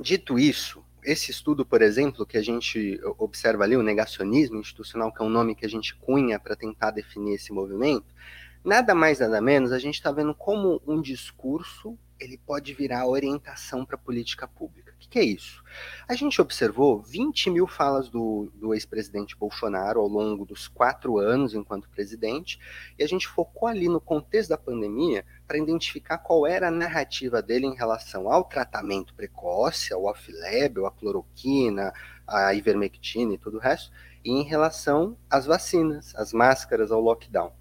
dito 0.00 0.38
isso, 0.38 0.85
esse 1.06 1.30
estudo, 1.30 1.64
por 1.64 1.80
exemplo, 1.80 2.26
que 2.26 2.36
a 2.36 2.42
gente 2.42 3.00
observa 3.16 3.62
ali, 3.64 3.76
o 3.76 3.82
negacionismo 3.82 4.58
institucional, 4.58 5.12
que 5.12 5.22
é 5.22 5.24
um 5.24 5.30
nome 5.30 5.54
que 5.54 5.64
a 5.64 5.68
gente 5.68 5.94
cunha 5.94 6.38
para 6.38 6.56
tentar 6.56 6.90
definir 6.90 7.36
esse 7.36 7.52
movimento, 7.52 8.06
nada 8.64 8.94
mais, 8.94 9.20
nada 9.20 9.40
menos, 9.40 9.70
a 9.70 9.78
gente 9.78 9.94
está 9.94 10.10
vendo 10.10 10.34
como 10.34 10.82
um 10.86 11.00
discurso 11.00 11.96
ele 12.18 12.38
pode 12.38 12.72
virar 12.72 13.06
orientação 13.06 13.84
para 13.84 13.96
a 13.96 13.98
política 13.98 14.48
pública. 14.48 14.92
O 14.92 14.98
que, 14.98 15.08
que, 15.08 15.18
é 15.18 15.24
isso? 15.24 15.62
A 16.08 16.14
gente 16.14 16.40
observou 16.40 17.00
20 17.02 17.50
mil 17.50 17.66
falas 17.66 18.08
do, 18.08 18.50
do 18.54 18.72
ex-presidente 18.72 19.36
Bolsonaro 19.36 20.00
ao 20.00 20.08
longo 20.08 20.44
dos 20.46 20.66
quatro 20.66 21.18
anos 21.18 21.54
enquanto 21.54 21.88
presidente, 21.90 22.58
e 22.98 23.04
a 23.04 23.06
gente 23.06 23.28
focou 23.28 23.68
ali 23.68 23.88
no 23.88 24.00
contexto 24.00 24.50
da 24.50 24.58
pandemia 24.58 25.24
para 25.46 25.58
identificar 25.58 26.18
qual 26.18 26.46
era 26.46 26.68
a 26.68 26.70
narrativa 26.70 27.40
dele 27.40 27.66
em 27.66 27.74
relação 27.74 28.30
ao 28.30 28.44
tratamento 28.44 29.14
precoce, 29.14 29.92
ao 29.92 30.04
off-lab, 30.04 30.84
à 30.84 30.90
cloroquina, 30.90 31.92
à 32.26 32.52
ivermectina 32.54 33.34
e 33.34 33.38
tudo 33.38 33.58
o 33.58 33.60
resto, 33.60 33.92
e 34.24 34.30
em 34.30 34.42
relação 34.42 35.16
às 35.30 35.46
vacinas, 35.46 36.14
às 36.16 36.32
máscaras, 36.32 36.90
ao 36.90 37.00
lockdown. 37.00 37.52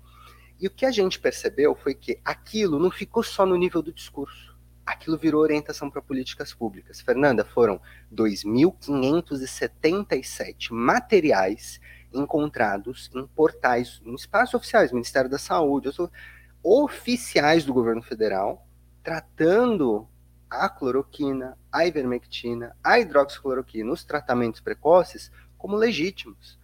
E 0.59 0.67
o 0.67 0.71
que 0.71 0.85
a 0.85 0.91
gente 0.91 1.19
percebeu 1.19 1.75
foi 1.75 1.93
que 1.93 2.19
aquilo 2.23 2.79
não 2.79 2.89
ficou 2.89 3.21
só 3.21 3.45
no 3.45 3.57
nível 3.57 3.81
do 3.81 3.93
discurso. 3.93 4.55
Aquilo 4.85 5.17
virou 5.17 5.41
orientação 5.41 5.89
para 5.89 6.01
políticas 6.01 6.53
públicas. 6.53 7.01
Fernanda, 7.01 7.43
foram 7.43 7.81
2.577 8.13 10.71
materiais 10.71 11.81
encontrados 12.13 13.11
em 13.13 13.27
portais, 13.27 14.01
em 14.05 14.15
espaços 14.15 14.53
oficiais, 14.53 14.91
Ministério 14.91 15.29
da 15.29 15.37
Saúde, 15.37 15.89
oficiais 16.65 17.63
do 17.63 17.73
governo 17.73 18.01
federal, 18.01 18.67
tratando 19.03 20.07
a 20.49 20.67
cloroquina, 20.67 21.57
a 21.71 21.85
ivermectina, 21.85 22.75
a 22.83 22.99
hidroxicloroquina, 22.99 23.91
os 23.91 24.03
tratamentos 24.03 24.61
precoces, 24.61 25.31
como 25.57 25.75
legítimos 25.75 26.57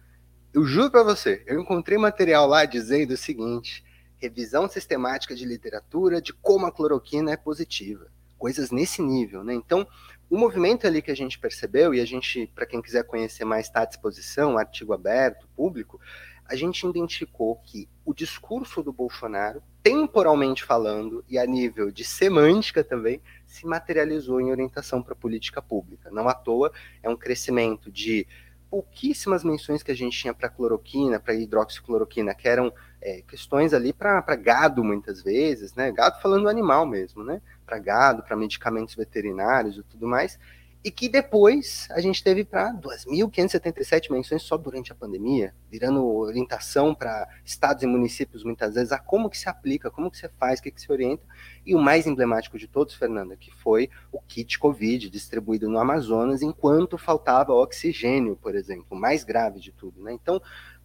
eu 0.52 0.66
juro 0.66 0.90
para 0.90 1.02
você, 1.02 1.42
eu 1.46 1.58
encontrei 1.58 1.96
material 1.96 2.46
lá 2.46 2.66
dizendo 2.66 3.12
o 3.12 3.16
seguinte: 3.16 3.82
revisão 4.18 4.68
sistemática 4.68 5.34
de 5.34 5.46
literatura 5.46 6.20
de 6.20 6.32
como 6.32 6.66
a 6.66 6.72
cloroquina 6.72 7.32
é 7.32 7.36
positiva. 7.36 8.06
Coisas 8.36 8.70
nesse 8.70 9.00
nível, 9.00 9.42
né? 9.42 9.54
Então, 9.54 9.86
o 10.28 10.36
movimento 10.36 10.86
ali 10.86 11.00
que 11.00 11.10
a 11.10 11.16
gente 11.16 11.38
percebeu, 11.38 11.94
e 11.94 12.00
a 12.00 12.04
gente, 12.04 12.50
para 12.54 12.66
quem 12.66 12.82
quiser 12.82 13.04
conhecer 13.04 13.44
mais, 13.44 13.66
está 13.66 13.82
à 13.82 13.84
disposição, 13.86 14.58
artigo 14.58 14.92
aberto, 14.92 15.48
público, 15.56 15.98
a 16.44 16.54
gente 16.54 16.86
identificou 16.86 17.56
que 17.56 17.88
o 18.04 18.12
discurso 18.12 18.82
do 18.82 18.92
Bolsonaro, 18.92 19.62
temporalmente 19.82 20.64
falando, 20.64 21.24
e 21.28 21.38
a 21.38 21.46
nível 21.46 21.90
de 21.90 22.04
semântica 22.04 22.82
também, 22.82 23.20
se 23.46 23.66
materializou 23.66 24.40
em 24.40 24.50
orientação 24.50 25.02
para 25.02 25.14
política 25.14 25.62
pública. 25.62 26.10
Não 26.10 26.28
à 26.28 26.34
toa, 26.34 26.72
é 27.02 27.08
um 27.08 27.16
crescimento 27.16 27.90
de 27.90 28.26
pouquíssimas 28.70 29.44
menções 29.44 29.82
que 29.82 29.92
a 29.92 29.94
gente 29.94 30.18
tinha 30.18 30.32
para 30.32 30.48
cloroquina, 30.48 31.20
para 31.20 31.34
hidroxicloroquina, 31.34 32.34
que 32.34 32.48
eram 32.48 32.72
é, 33.00 33.22
questões 33.22 33.74
ali 33.74 33.92
para 33.92 34.20
gado 34.34 34.82
muitas 34.82 35.22
vezes, 35.22 35.74
né? 35.74 35.92
Gado 35.92 36.20
falando 36.22 36.48
animal 36.48 36.86
mesmo, 36.86 37.22
né? 37.22 37.42
Para 37.66 37.78
gado, 37.78 38.22
para 38.22 38.34
medicamentos 38.34 38.94
veterinários 38.94 39.76
e 39.76 39.82
tudo 39.82 40.06
mais 40.06 40.38
e 40.84 40.90
que 40.90 41.08
depois 41.08 41.86
a 41.90 42.00
gente 42.00 42.24
teve 42.24 42.44
para 42.44 42.72
2.577 42.74 44.10
menções 44.10 44.42
só 44.42 44.56
durante 44.56 44.90
a 44.90 44.94
pandemia, 44.94 45.54
virando 45.70 46.04
orientação 46.04 46.92
para 46.92 47.28
estados 47.44 47.84
e 47.84 47.86
municípios 47.86 48.42
muitas 48.42 48.74
vezes 48.74 48.90
a 48.90 48.98
como 48.98 49.30
que 49.30 49.38
se 49.38 49.48
aplica, 49.48 49.90
como 49.90 50.10
que 50.10 50.18
se 50.18 50.28
faz, 50.30 50.58
o 50.58 50.62
que, 50.62 50.72
que 50.72 50.80
se 50.80 50.90
orienta, 50.90 51.22
e 51.64 51.74
o 51.74 51.78
mais 51.78 52.06
emblemático 52.06 52.58
de 52.58 52.66
todos, 52.66 52.94
Fernanda, 52.94 53.36
que 53.36 53.52
foi 53.52 53.88
o 54.10 54.20
kit 54.20 54.58
Covid 54.58 55.08
distribuído 55.08 55.68
no 55.68 55.78
Amazonas 55.78 56.42
enquanto 56.42 56.98
faltava 56.98 57.52
oxigênio, 57.52 58.36
por 58.36 58.56
exemplo, 58.56 58.86
o 58.90 58.96
mais 58.96 59.22
grave 59.22 59.60
de 59.60 59.70
tudo, 59.70 60.02
né? 60.02 60.12
Então, 60.12 60.42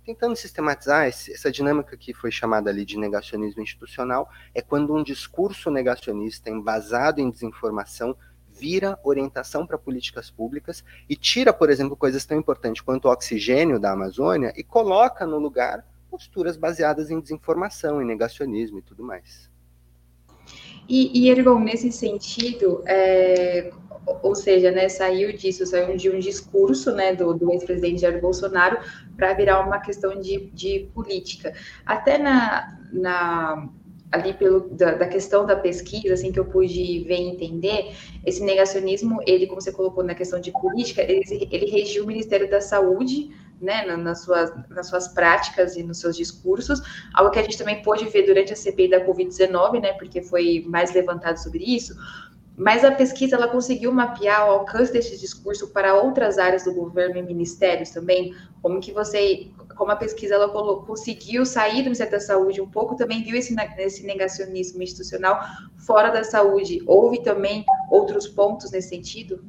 tentando 0.08 0.38
sistematizar 0.38 1.06
essa 1.06 1.52
dinâmica 1.52 1.98
que 1.98 2.14
foi 2.14 2.32
chamada 2.32 2.70
ali 2.70 2.86
de 2.86 2.98
negacionismo 2.98 3.62
institucional, 3.62 4.30
é 4.56 4.62
quando 4.62 4.96
um 4.96 5.04
discurso 5.04 5.70
negacionista 5.70 6.50
embasado 6.50 7.20
em 7.20 7.30
desinformação 7.30 8.16
vira 8.60 9.00
orientação 9.04 9.66
para 9.66 9.78
políticas 9.78 10.30
públicas 10.30 10.84
e 11.10 11.16
tira, 11.16 11.54
por 11.54 11.70
exemplo, 11.70 11.96
coisas 11.96 12.26
tão 12.26 12.38
importantes 12.38 12.82
quanto 12.82 13.08
o 13.08 13.12
oxigênio 13.12 13.80
da 13.80 13.92
Amazônia 13.92 14.54
e 14.56 14.64
coloca 14.64 15.26
no 15.26 15.38
lugar 15.38 15.86
posturas 16.10 16.58
baseadas 16.58 17.12
em 17.12 17.20
desinformação, 17.20 18.02
em 18.02 18.06
negacionismo 18.06 18.80
e 18.80 18.82
tudo 18.82 19.04
mais. 19.04 19.50
E, 20.88 21.12
e 21.20 21.30
Ergon, 21.30 21.60
nesse 21.60 21.92
sentido, 21.92 22.82
é, 22.86 23.72
ou 24.24 24.34
seja, 24.34 24.72
né, 24.72 24.88
saiu 24.88 25.34
disso, 25.34 25.66
saiu 25.66 25.98
de 25.98 26.10
um 26.10 26.18
discurso 26.18 26.94
né, 26.94 27.14
do, 27.14 27.34
do 27.34 27.52
ex-presidente 27.52 28.02
Jair 28.02 28.22
Bolsonaro 28.22 28.78
para 29.18 29.34
virar 29.34 29.60
uma 29.66 29.80
questão 29.80 30.20
de, 30.20 30.50
de 30.54 30.90
política. 30.94 31.54
Até 31.86 32.18
na, 32.18 32.80
na 32.94 33.70
ali 34.12 34.34
pelo 34.34 34.70
da, 34.70 34.94
da, 34.94 35.08
questão 35.08 35.46
da 35.46 35.56
pesquisa, 35.56 36.14
assim 36.14 36.32
que 36.32 36.40
eu 36.40 36.46
pude 36.46 37.04
ver 37.04 37.18
e 37.18 37.30
entender, 37.30 37.94
esse 38.26 38.44
negacionismo, 38.44 39.20
ele, 39.28 39.48
como 39.48 39.62
você 39.62 39.72
colocou 39.72 40.04
na 40.04 40.16
questão 40.16 40.40
de 40.40 40.52
política, 40.52 41.02
ele, 41.02 41.24
ele 41.52 41.66
regiu 41.70 42.04
o 42.04 42.08
Ministério 42.08 42.50
da 42.50 42.62
Saúde, 42.62 43.30
né, 43.60 43.86
nas 43.98 44.22
suas, 44.22 44.52
nas 44.70 44.88
suas 44.88 45.08
práticas 45.08 45.76
e 45.76 45.84
nos 45.84 46.00
seus 46.00 46.16
discursos, 46.16 46.82
algo 47.14 47.32
que 47.32 47.40
a 47.40 47.44
gente 47.44 47.58
também 47.58 47.82
pôde 47.82 48.06
ver 48.06 48.24
durante 48.24 48.54
a 48.54 48.56
CPI 48.56 48.90
da 48.90 49.06
Covid-19, 49.06 49.82
né, 49.82 49.94
porque 49.94 50.22
foi 50.22 50.64
mais 50.68 50.94
levantado 50.94 51.38
sobre 51.38 51.64
isso, 51.64 51.96
mas 52.56 52.84
a 52.84 52.92
pesquisa 52.92 53.36
ela 53.36 53.48
conseguiu 53.48 53.92
mapear 53.92 54.48
o 54.48 54.52
alcance 54.52 54.92
desse 54.92 55.20
discurso 55.20 55.68
para 55.68 55.94
outras 55.94 56.40
áreas 56.40 56.64
do 56.64 56.74
governo 56.74 57.18
e 57.18 57.22
ministérios 57.22 57.92
também, 57.92 58.34
como 58.62 58.80
que 58.80 58.92
você 58.92 59.52
como 59.78 59.92
a 59.92 59.96
pesquisa 59.96 60.36
ela 60.36 60.50
conseguiu 60.86 61.46
sair 61.46 61.78
do 61.78 61.86
Ministério 61.86 62.12
da 62.12 62.20
Saúde 62.20 62.60
um 62.60 62.70
pouco, 62.70 62.96
também 62.96 63.24
viu 63.24 63.36
esse, 63.36 63.56
esse 63.78 64.06
negacionismo 64.06 64.82
institucional 64.82 65.42
fora 65.78 66.10
da 66.10 66.24
saúde. 66.24 66.82
Houve 66.86 67.22
também 67.24 67.66
outros 67.90 68.28
pontos 68.28 68.72
nesse 68.72 68.90
sentido? 68.90 69.44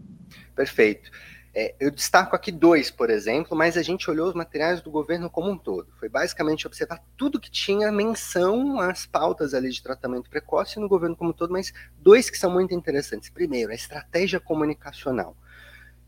Perfeito. 0.55 1.11
É, 1.55 1.75
eu 1.81 1.91
destaco 1.91 2.37
aqui 2.37 2.53
dois, 2.53 2.91
por 2.91 3.11
exemplo, 3.11 3.57
mas 3.57 3.77
a 3.77 3.83
gente 3.83 4.09
olhou 4.11 4.29
os 4.29 4.35
materiais 4.35 4.81
do 4.81 4.91
governo 4.91 5.31
como 5.31 5.51
um 5.51 5.59
todo. 5.59 5.88
Foi 5.99 6.09
basicamente 6.09 6.67
observar 6.67 7.03
tudo 7.17 7.41
que 7.41 7.51
tinha 7.51 7.91
menção 7.91 8.79
às 8.79 9.07
pautas 9.07 9.55
ali 9.55 9.71
de 9.71 9.83
tratamento 9.83 10.31
precoce 10.31 10.79
no 10.79 10.88
governo 10.88 11.17
como 11.17 11.31
um 11.31 11.33
todo, 11.33 11.53
mas 11.53 11.73
dois 11.99 12.31
que 12.31 12.38
são 12.38 12.51
muito 12.51 12.75
interessantes. 12.75 13.31
Primeiro, 13.31 13.73
a 13.73 13.75
estratégia 13.75 14.38
comunicacional. 14.38 15.37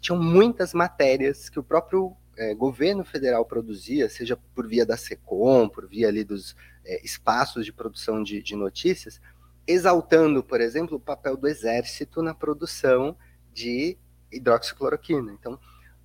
Tinham 0.00 0.22
muitas 0.22 0.72
matérias 0.72 1.48
que 1.48 1.58
o 1.58 1.64
próprio 1.64 2.16
é, 2.40 2.54
governo 2.54 3.04
federal 3.04 3.44
produzia, 3.44 4.08
seja 4.08 4.34
por 4.54 4.66
via 4.66 4.86
da 4.86 4.96
SECOM, 4.96 5.68
por 5.68 5.86
via 5.86 6.08
ali 6.08 6.24
dos 6.24 6.56
é, 6.82 7.04
espaços 7.04 7.66
de 7.66 7.72
produção 7.72 8.22
de, 8.22 8.42
de 8.42 8.56
notícias, 8.56 9.20
exaltando, 9.66 10.42
por 10.42 10.58
exemplo, 10.58 10.96
o 10.96 11.00
papel 11.00 11.36
do 11.36 11.46
exército 11.46 12.22
na 12.22 12.32
produção 12.32 13.14
de 13.52 13.98
hidroxicloroquina. 14.32 15.30
Então, 15.32 15.60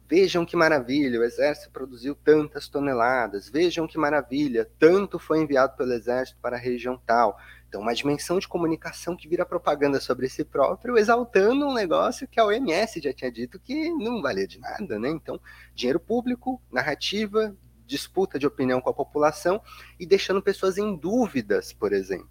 vejam 0.10 0.46
que 0.46 0.58
maravilha, 0.58 1.22
o 1.22 1.24
exército 1.24 1.72
produziu 1.72 2.14
tantas 2.14 2.68
toneladas, 2.68 3.50
vejam 3.50 3.88
que 3.88 3.98
maravilha, 3.98 4.70
tanto 4.78 5.18
foi 5.18 5.40
enviado 5.40 5.78
pelo 5.78 5.94
exército 5.94 6.38
para 6.42 6.58
a 6.58 6.60
região 6.60 7.02
tal. 7.06 7.40
Então, 7.76 7.84
uma 7.84 7.94
dimensão 7.94 8.40
de 8.40 8.48
comunicação 8.48 9.18
que 9.18 9.28
vira 9.28 9.46
propaganda 9.46 10.00
sobre 10.00 10.30
si 10.30 10.46
próprio, 10.46 10.98
exaltando 10.98 11.68
um 11.68 11.74
negócio 11.74 12.26
que 12.26 12.40
a 12.40 12.46
OMS 12.46 13.02
já 13.02 13.12
tinha 13.12 13.30
dito 13.30 13.60
que 13.60 13.90
não 13.90 14.22
valia 14.22 14.48
de 14.48 14.62
nada, 14.62 14.98
né? 14.98 15.10
Então, 15.10 15.38
dinheiro 15.74 16.00
público, 16.00 16.62
narrativa, 16.72 17.54
disputa 17.86 18.40
de 18.40 18.48
opinião 18.48 18.80
com 18.80 18.90
a 18.90 18.94
população 18.94 19.62
e 20.00 20.06
deixando 20.06 20.42
pessoas 20.42 20.78
em 20.78 20.96
dúvidas, 20.96 21.74
por 21.74 21.92
exemplo. 21.92 22.30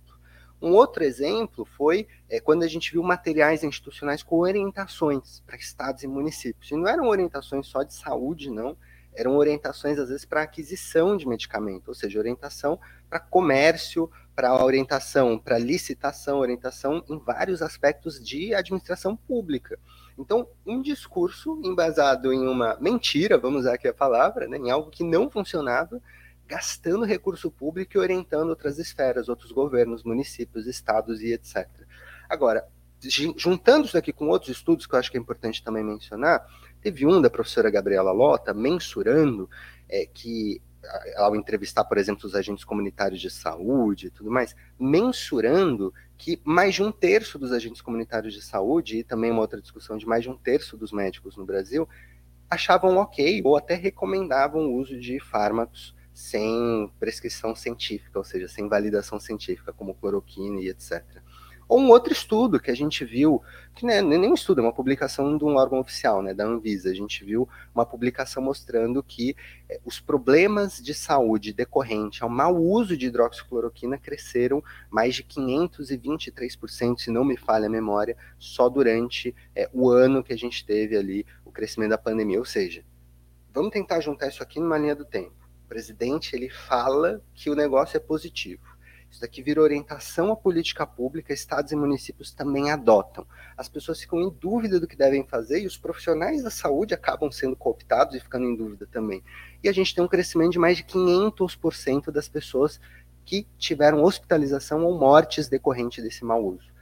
Um 0.62 0.72
outro 0.72 1.04
exemplo 1.04 1.66
foi 1.76 2.08
é, 2.26 2.40
quando 2.40 2.62
a 2.62 2.66
gente 2.66 2.90
viu 2.90 3.02
materiais 3.02 3.62
institucionais 3.62 4.22
com 4.22 4.38
orientações 4.38 5.40
para 5.40 5.56
estados 5.56 6.02
e 6.02 6.06
municípios. 6.06 6.70
E 6.70 6.74
não 6.74 6.88
eram 6.88 7.06
orientações 7.06 7.66
só 7.66 7.82
de 7.82 7.92
saúde, 7.92 8.48
não, 8.48 8.78
eram 9.14 9.36
orientações, 9.36 9.98
às 9.98 10.08
vezes, 10.08 10.24
para 10.24 10.42
aquisição 10.42 11.16
de 11.16 11.26
medicamento, 11.26 11.88
ou 11.88 11.94
seja, 11.94 12.18
orientação 12.18 12.78
para 13.08 13.20
comércio, 13.20 14.10
para 14.34 14.64
orientação, 14.64 15.38
para 15.38 15.58
licitação, 15.58 16.38
orientação 16.38 17.04
em 17.08 17.18
vários 17.18 17.62
aspectos 17.62 18.22
de 18.22 18.54
administração 18.54 19.16
pública. 19.16 19.78
Então, 20.18 20.48
um 20.66 20.82
discurso 20.82 21.60
embasado 21.64 22.32
em 22.32 22.46
uma 22.46 22.76
mentira, 22.80 23.38
vamos 23.38 23.60
usar 23.60 23.74
aqui 23.74 23.88
a 23.88 23.94
palavra, 23.94 24.48
né, 24.48 24.58
em 24.58 24.70
algo 24.70 24.90
que 24.90 25.04
não 25.04 25.30
funcionava, 25.30 26.00
gastando 26.46 27.04
recurso 27.04 27.50
público 27.50 27.96
e 27.96 27.98
orientando 27.98 28.50
outras 28.50 28.78
esferas, 28.78 29.28
outros 29.28 29.50
governos, 29.50 30.04
municípios, 30.04 30.66
estados 30.66 31.20
e 31.20 31.32
etc. 31.32 31.66
Agora, 32.28 32.66
juntando 33.36 33.86
isso 33.86 33.98
aqui 33.98 34.12
com 34.12 34.28
outros 34.28 34.56
estudos 34.56 34.86
que 34.86 34.94
eu 34.94 34.98
acho 34.98 35.10
que 35.10 35.16
é 35.16 35.20
importante 35.20 35.62
também 35.62 35.84
mencionar, 35.84 36.46
teve 36.84 37.06
um 37.06 37.18
da 37.20 37.30
professora 37.30 37.70
Gabriela 37.70 38.12
Lota 38.12 38.52
mensurando 38.52 39.48
é, 39.88 40.06
que 40.06 40.60
ao 41.16 41.34
entrevistar, 41.34 41.82
por 41.84 41.96
exemplo, 41.96 42.26
os 42.26 42.34
agentes 42.34 42.62
comunitários 42.62 43.18
de 43.18 43.30
saúde 43.30 44.08
e 44.08 44.10
tudo 44.10 44.30
mais, 44.30 44.54
mensurando 44.78 45.94
que 46.18 46.38
mais 46.44 46.74
de 46.74 46.82
um 46.82 46.92
terço 46.92 47.38
dos 47.38 47.52
agentes 47.52 47.80
comunitários 47.80 48.34
de 48.34 48.42
saúde, 48.42 48.98
e 48.98 49.02
também 49.02 49.30
uma 49.30 49.40
outra 49.40 49.62
discussão 49.62 49.96
de 49.96 50.06
mais 50.06 50.22
de 50.22 50.28
um 50.28 50.36
terço 50.36 50.76
dos 50.76 50.92
médicos 50.92 51.38
no 51.38 51.46
Brasil, 51.46 51.88
achavam 52.50 52.98
ok 52.98 53.40
ou 53.42 53.56
até 53.56 53.74
recomendavam 53.74 54.66
o 54.66 54.76
uso 54.76 55.00
de 55.00 55.18
fármacos 55.18 55.94
sem 56.12 56.92
prescrição 57.00 57.56
científica, 57.56 58.18
ou 58.18 58.24
seja, 58.24 58.46
sem 58.46 58.68
validação 58.68 59.18
científica, 59.18 59.72
como 59.72 59.94
cloroquina 59.94 60.60
e 60.60 60.68
etc. 60.68 61.02
Ou 61.68 61.80
um 61.80 61.88
outro 61.88 62.12
estudo 62.12 62.60
que 62.60 62.70
a 62.70 62.74
gente 62.74 63.04
viu, 63.04 63.42
que 63.74 63.84
não 63.84 63.92
é 63.92 64.02
nem 64.02 64.30
um 64.30 64.34
estudo, 64.34 64.60
é 64.60 64.62
uma 64.62 64.72
publicação 64.72 65.36
de 65.36 65.44
um 65.44 65.56
órgão 65.56 65.80
oficial, 65.80 66.22
né, 66.22 66.34
da 66.34 66.44
Anvisa. 66.44 66.90
A 66.90 66.94
gente 66.94 67.24
viu 67.24 67.48
uma 67.74 67.86
publicação 67.86 68.42
mostrando 68.42 69.02
que 69.02 69.34
eh, 69.68 69.80
os 69.84 69.98
problemas 69.98 70.82
de 70.82 70.92
saúde 70.92 71.52
decorrente 71.52 72.22
ao 72.22 72.28
mau 72.28 72.56
uso 72.56 72.96
de 72.96 73.06
hidroxicloroquina 73.06 73.98
cresceram 73.98 74.62
mais 74.90 75.14
de 75.14 75.24
523%, 75.24 76.98
se 76.98 77.10
não 77.10 77.24
me 77.24 77.36
falha 77.36 77.66
a 77.66 77.70
memória, 77.70 78.16
só 78.38 78.68
durante 78.68 79.34
eh, 79.54 79.68
o 79.72 79.88
ano 79.88 80.22
que 80.22 80.32
a 80.32 80.38
gente 80.38 80.64
teve 80.64 80.96
ali 80.96 81.26
o 81.44 81.50
crescimento 81.50 81.90
da 81.90 81.98
pandemia. 81.98 82.38
Ou 82.38 82.44
seja, 82.44 82.84
vamos 83.52 83.70
tentar 83.70 84.00
juntar 84.00 84.28
isso 84.28 84.42
aqui 84.42 84.60
numa 84.60 84.78
linha 84.78 84.94
do 84.94 85.04
tempo. 85.04 85.32
O 85.64 85.68
presidente 85.68 86.36
ele 86.36 86.50
fala 86.50 87.22
que 87.32 87.48
o 87.48 87.54
negócio 87.54 87.96
é 87.96 88.00
positivo 88.00 88.73
isso 89.14 89.20
daqui 89.20 89.42
vira 89.42 89.62
orientação 89.62 90.32
à 90.32 90.36
política 90.36 90.84
pública, 90.84 91.32
estados 91.32 91.70
e 91.70 91.76
municípios 91.76 92.32
também 92.32 92.72
adotam. 92.72 93.24
As 93.56 93.68
pessoas 93.68 94.00
ficam 94.00 94.20
em 94.20 94.28
dúvida 94.28 94.80
do 94.80 94.88
que 94.88 94.96
devem 94.96 95.24
fazer 95.24 95.60
e 95.60 95.66
os 95.66 95.76
profissionais 95.76 96.42
da 96.42 96.50
saúde 96.50 96.94
acabam 96.94 97.30
sendo 97.30 97.54
cooptados 97.54 98.16
e 98.16 98.20
ficando 98.20 98.44
em 98.46 98.56
dúvida 98.56 98.88
também. 98.90 99.22
E 99.62 99.68
a 99.68 99.72
gente 99.72 99.94
tem 99.94 100.02
um 100.02 100.08
crescimento 100.08 100.52
de 100.52 100.58
mais 100.58 100.78
de 100.78 100.84
500% 100.84 102.10
das 102.10 102.28
pessoas 102.28 102.80
que 103.24 103.46
tiveram 103.56 104.02
hospitalização 104.02 104.84
ou 104.84 104.98
mortes 104.98 105.48
decorrente 105.48 106.02
desse 106.02 106.24
mau 106.24 106.44
uso. 106.44 106.72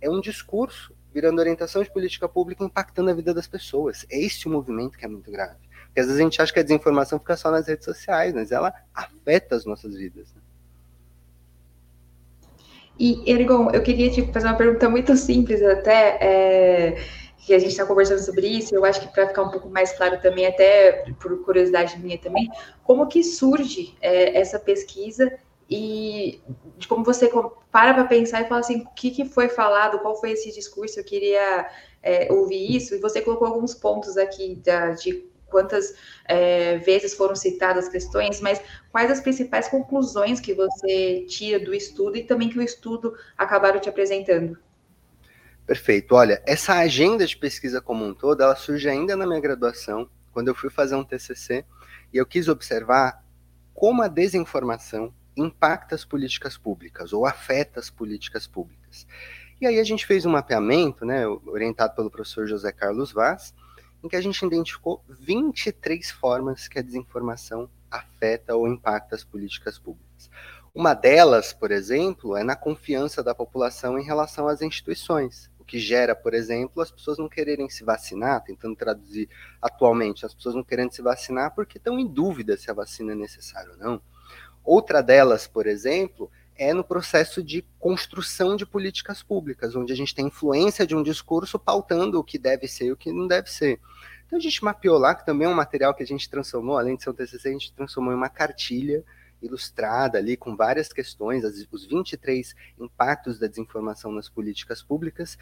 É 0.00 0.10
um 0.10 0.20
discurso 0.20 0.92
virando 1.14 1.38
orientação 1.38 1.84
de 1.84 1.90
política 1.90 2.28
pública 2.28 2.64
impactando 2.64 3.10
a 3.10 3.14
vida 3.14 3.32
das 3.32 3.46
pessoas. 3.46 4.04
É 4.10 4.18
esse 4.18 4.48
o 4.48 4.50
movimento 4.50 4.98
que 4.98 5.04
é 5.04 5.08
muito 5.08 5.30
grave. 5.30 5.60
Porque 5.86 6.00
às 6.00 6.06
vezes 6.06 6.20
a 6.20 6.24
gente 6.24 6.42
acha 6.42 6.52
que 6.52 6.58
a 6.58 6.64
desinformação 6.64 7.18
fica 7.20 7.36
só 7.36 7.50
nas 7.50 7.68
redes 7.68 7.84
sociais, 7.84 8.34
mas 8.34 8.50
ela 8.50 8.74
afeta 8.92 9.54
as 9.54 9.64
nossas 9.64 9.94
vidas. 9.94 10.34
Né? 10.34 10.42
E, 12.98 13.30
Erigon, 13.30 13.70
eu 13.70 13.82
queria 13.82 14.10
te 14.10 14.22
fazer 14.32 14.46
uma 14.46 14.56
pergunta 14.56 14.88
muito 14.88 15.16
simples 15.16 15.62
até, 15.62 16.18
é, 16.20 16.96
que 17.46 17.54
a 17.54 17.58
gente 17.58 17.70
está 17.70 17.86
conversando 17.86 18.20
sobre 18.20 18.48
isso, 18.48 18.74
eu 18.74 18.84
acho 18.84 19.00
que 19.00 19.08
para 19.08 19.28
ficar 19.28 19.42
um 19.42 19.50
pouco 19.50 19.68
mais 19.68 19.92
claro 19.92 20.20
também, 20.20 20.46
até 20.46 21.04
por 21.20 21.44
curiosidade 21.44 21.98
minha 22.00 22.18
também, 22.18 22.50
como 22.82 23.06
que 23.06 23.22
surge 23.22 23.94
é, 24.00 24.38
essa 24.38 24.58
pesquisa 24.58 25.32
e 25.68 26.40
de 26.76 26.88
como 26.88 27.04
você 27.04 27.28
para 27.28 27.94
para 27.94 28.04
pensar 28.04 28.40
e 28.40 28.48
fala 28.48 28.60
assim, 28.60 28.82
o 28.82 28.94
que, 28.94 29.10
que 29.10 29.24
foi 29.24 29.48
falado, 29.48 29.98
qual 29.98 30.18
foi 30.18 30.32
esse 30.32 30.52
discurso, 30.52 30.98
eu 30.98 31.04
queria 31.04 31.68
é, 32.02 32.32
ouvir 32.32 32.74
isso, 32.74 32.94
e 32.94 32.98
você 32.98 33.20
colocou 33.20 33.46
alguns 33.46 33.74
pontos 33.74 34.16
aqui 34.16 34.56
da, 34.64 34.90
de 34.90 35.24
quantas 35.46 35.94
é, 36.24 36.78
vezes 36.78 37.14
foram 37.14 37.34
citadas 37.34 37.88
questões, 37.88 38.40
mas 38.40 38.60
quais 38.90 39.10
as 39.10 39.20
principais 39.20 39.68
conclusões 39.68 40.40
que 40.40 40.54
você 40.54 41.24
tira 41.28 41.58
do 41.58 41.74
estudo 41.74 42.16
e 42.16 42.24
também 42.24 42.48
que 42.48 42.58
o 42.58 42.62
estudo 42.62 43.16
acabaram 43.36 43.80
te 43.80 43.88
apresentando? 43.88 44.58
Perfeito. 45.66 46.14
Olha, 46.14 46.40
essa 46.46 46.74
agenda 46.74 47.26
de 47.26 47.36
pesquisa 47.36 47.80
como 47.80 48.04
um 48.04 48.14
todo, 48.14 48.42
ela 48.42 48.54
surge 48.54 48.88
ainda 48.88 49.16
na 49.16 49.26
minha 49.26 49.40
graduação, 49.40 50.08
quando 50.32 50.48
eu 50.48 50.54
fui 50.54 50.70
fazer 50.70 50.94
um 50.94 51.04
TCC, 51.04 51.64
e 52.12 52.16
eu 52.16 52.24
quis 52.24 52.48
observar 52.48 53.24
como 53.74 54.02
a 54.02 54.08
desinformação 54.08 55.12
impacta 55.36 55.94
as 55.94 56.04
políticas 56.04 56.56
públicas 56.56 57.12
ou 57.12 57.26
afeta 57.26 57.80
as 57.80 57.90
políticas 57.90 58.46
públicas. 58.46 59.06
E 59.60 59.66
aí 59.66 59.78
a 59.78 59.84
gente 59.84 60.06
fez 60.06 60.24
um 60.24 60.30
mapeamento, 60.30 61.04
né, 61.04 61.26
orientado 61.26 61.94
pelo 61.94 62.10
professor 62.10 62.46
José 62.46 62.72
Carlos 62.72 63.12
Vaz, 63.12 63.54
em 64.06 64.08
que 64.08 64.16
a 64.16 64.20
gente 64.20 64.44
identificou 64.44 65.04
23 65.08 66.10
formas 66.12 66.68
que 66.68 66.78
a 66.78 66.82
desinformação 66.82 67.68
afeta 67.90 68.54
ou 68.54 68.68
impacta 68.68 69.14
as 69.14 69.24
políticas 69.24 69.78
públicas. 69.78 70.30
Uma 70.74 70.94
delas, 70.94 71.52
por 71.52 71.70
exemplo, 71.70 72.36
é 72.36 72.44
na 72.44 72.54
confiança 72.54 73.22
da 73.22 73.34
população 73.34 73.98
em 73.98 74.04
relação 74.04 74.46
às 74.46 74.62
instituições, 74.62 75.50
o 75.58 75.64
que 75.64 75.78
gera, 75.78 76.14
por 76.14 76.34
exemplo, 76.34 76.82
as 76.82 76.90
pessoas 76.90 77.18
não 77.18 77.28
quererem 77.28 77.68
se 77.68 77.82
vacinar, 77.82 78.44
tentando 78.44 78.76
traduzir 78.76 79.28
atualmente, 79.60 80.24
as 80.24 80.34
pessoas 80.34 80.54
não 80.54 80.62
querendo 80.62 80.92
se 80.92 81.02
vacinar 81.02 81.54
porque 81.54 81.78
estão 81.78 81.98
em 81.98 82.06
dúvida 82.06 82.56
se 82.56 82.70
a 82.70 82.74
vacina 82.74 83.12
é 83.12 83.16
necessária 83.16 83.72
ou 83.72 83.76
não. 83.76 84.02
Outra 84.62 85.02
delas, 85.02 85.46
por 85.46 85.66
exemplo, 85.66 86.30
é 86.58 86.72
no 86.72 86.84
processo 86.84 87.42
de 87.42 87.62
construção 87.78 88.56
de 88.56 88.66
políticas 88.66 89.22
públicas, 89.22 89.74
onde 89.76 89.92
a 89.92 89.96
gente 89.96 90.14
tem 90.14 90.26
influência 90.26 90.86
de 90.86 90.94
um 90.94 91.02
discurso 91.02 91.58
pautando 91.58 92.18
o 92.18 92.24
que 92.24 92.38
deve 92.38 92.66
ser 92.66 92.86
e 92.86 92.92
o 92.92 92.96
que 92.96 93.12
não 93.12 93.26
deve 93.26 93.50
ser. 93.50 93.80
Então 94.26 94.38
a 94.38 94.42
gente 94.42 94.64
mapeou 94.64 94.98
lá, 94.98 95.14
que 95.14 95.24
também 95.24 95.46
é 95.46 95.50
um 95.50 95.54
material 95.54 95.94
que 95.94 96.02
a 96.02 96.06
gente 96.06 96.28
transformou, 96.28 96.78
além 96.78 96.96
de 96.96 97.02
ser 97.02 97.10
um 97.10 97.14
TCC, 97.14 97.48
a 97.48 97.52
gente 97.52 97.72
transformou 97.72 98.12
em 98.12 98.16
uma 98.16 98.28
cartilha 98.28 99.04
ilustrada 99.40 100.18
ali 100.18 100.36
com 100.36 100.56
várias 100.56 100.92
questões, 100.92 101.44
as, 101.44 101.66
os 101.70 101.86
23 101.86 102.54
impactos 102.80 103.38
da 103.38 103.46
desinformação 103.46 104.10
nas 104.10 104.28
políticas 104.28 104.82
públicas, 104.82 105.38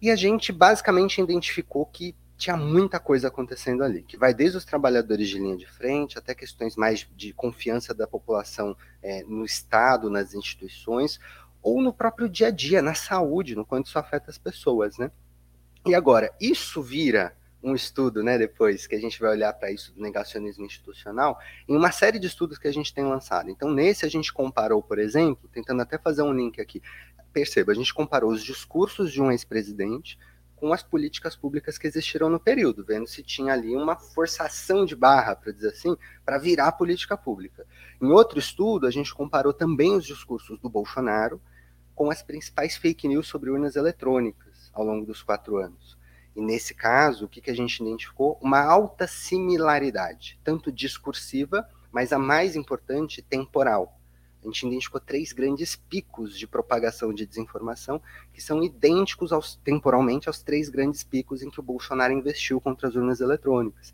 e 0.00 0.10
a 0.10 0.16
gente 0.16 0.50
basicamente 0.52 1.20
identificou 1.20 1.84
que 1.86 2.16
tinha 2.40 2.56
muita 2.56 2.98
coisa 2.98 3.28
acontecendo 3.28 3.84
ali, 3.84 4.02
que 4.02 4.16
vai 4.16 4.32
desde 4.32 4.56
os 4.56 4.64
trabalhadores 4.64 5.28
de 5.28 5.38
linha 5.38 5.58
de 5.58 5.66
frente 5.66 6.18
até 6.18 6.34
questões 6.34 6.74
mais 6.74 7.06
de 7.14 7.34
confiança 7.34 7.92
da 7.92 8.06
população 8.06 8.74
é, 9.02 9.22
no 9.24 9.44
Estado, 9.44 10.08
nas 10.08 10.32
instituições, 10.32 11.20
ou 11.62 11.82
no 11.82 11.92
próprio 11.92 12.30
dia 12.30 12.46
a 12.46 12.50
dia, 12.50 12.80
na 12.80 12.94
saúde, 12.94 13.54
no 13.54 13.66
quanto 13.66 13.88
isso 13.88 13.98
afeta 13.98 14.30
as 14.30 14.38
pessoas, 14.38 14.96
né? 14.96 15.10
E 15.84 15.94
agora, 15.94 16.32
isso 16.40 16.82
vira 16.82 17.36
um 17.62 17.74
estudo, 17.74 18.22
né, 18.22 18.38
depois, 18.38 18.86
que 18.86 18.94
a 18.94 18.98
gente 18.98 19.20
vai 19.20 19.32
olhar 19.32 19.52
para 19.52 19.70
isso 19.70 19.92
do 19.92 20.00
negacionismo 20.00 20.64
institucional, 20.64 21.38
em 21.68 21.76
uma 21.76 21.92
série 21.92 22.18
de 22.18 22.26
estudos 22.26 22.56
que 22.56 22.66
a 22.66 22.72
gente 22.72 22.94
tem 22.94 23.04
lançado. 23.04 23.50
Então, 23.50 23.70
nesse 23.70 24.06
a 24.06 24.08
gente 24.08 24.32
comparou, 24.32 24.82
por 24.82 24.98
exemplo, 24.98 25.46
tentando 25.52 25.82
até 25.82 25.98
fazer 25.98 26.22
um 26.22 26.32
link 26.32 26.58
aqui, 26.58 26.80
perceba, 27.34 27.72
a 27.72 27.74
gente 27.74 27.92
comparou 27.92 28.30
os 28.30 28.42
discursos 28.42 29.12
de 29.12 29.20
um 29.20 29.30
ex-presidente 29.30 30.18
com 30.60 30.74
as 30.74 30.82
políticas 30.82 31.34
públicas 31.34 31.78
que 31.78 31.86
existiram 31.86 32.28
no 32.28 32.38
período, 32.38 32.84
vendo 32.84 33.06
se 33.06 33.22
tinha 33.22 33.54
ali 33.54 33.74
uma 33.74 33.96
forçação 33.96 34.84
de 34.84 34.94
barra, 34.94 35.34
para 35.34 35.52
dizer 35.52 35.70
assim, 35.70 35.96
para 36.22 36.36
virar 36.36 36.72
política 36.72 37.16
pública. 37.16 37.66
Em 38.00 38.08
outro 38.12 38.38
estudo, 38.38 38.86
a 38.86 38.90
gente 38.90 39.14
comparou 39.14 39.54
também 39.54 39.96
os 39.96 40.04
discursos 40.04 40.60
do 40.60 40.68
Bolsonaro 40.68 41.40
com 41.94 42.10
as 42.10 42.22
principais 42.22 42.76
fake 42.76 43.08
news 43.08 43.26
sobre 43.26 43.50
urnas 43.50 43.74
eletrônicas 43.74 44.70
ao 44.74 44.84
longo 44.84 45.06
dos 45.06 45.22
quatro 45.22 45.56
anos. 45.56 45.98
E 46.36 46.42
nesse 46.42 46.74
caso, 46.74 47.24
o 47.24 47.28
que, 47.28 47.40
que 47.40 47.50
a 47.50 47.56
gente 47.56 47.80
identificou? 47.82 48.38
Uma 48.40 48.62
alta 48.62 49.06
similaridade, 49.06 50.38
tanto 50.44 50.70
discursiva, 50.70 51.66
mas 51.90 52.12
a 52.12 52.18
mais 52.18 52.54
importante, 52.54 53.22
temporal 53.22 53.99
a 54.42 54.46
gente 54.46 54.66
identificou 54.66 55.00
três 55.00 55.32
grandes 55.32 55.76
picos 55.76 56.38
de 56.38 56.46
propagação 56.46 57.12
de 57.12 57.26
desinformação 57.26 58.00
que 58.32 58.40
são 58.40 58.62
idênticos 58.62 59.32
aos, 59.32 59.56
temporalmente 59.56 60.28
aos 60.28 60.42
três 60.42 60.68
grandes 60.68 61.04
picos 61.04 61.42
em 61.42 61.50
que 61.50 61.60
o 61.60 61.62
Bolsonaro 61.62 62.12
investiu 62.12 62.60
contra 62.60 62.88
as 62.88 62.94
urnas 62.94 63.20
eletrônicas. 63.20 63.92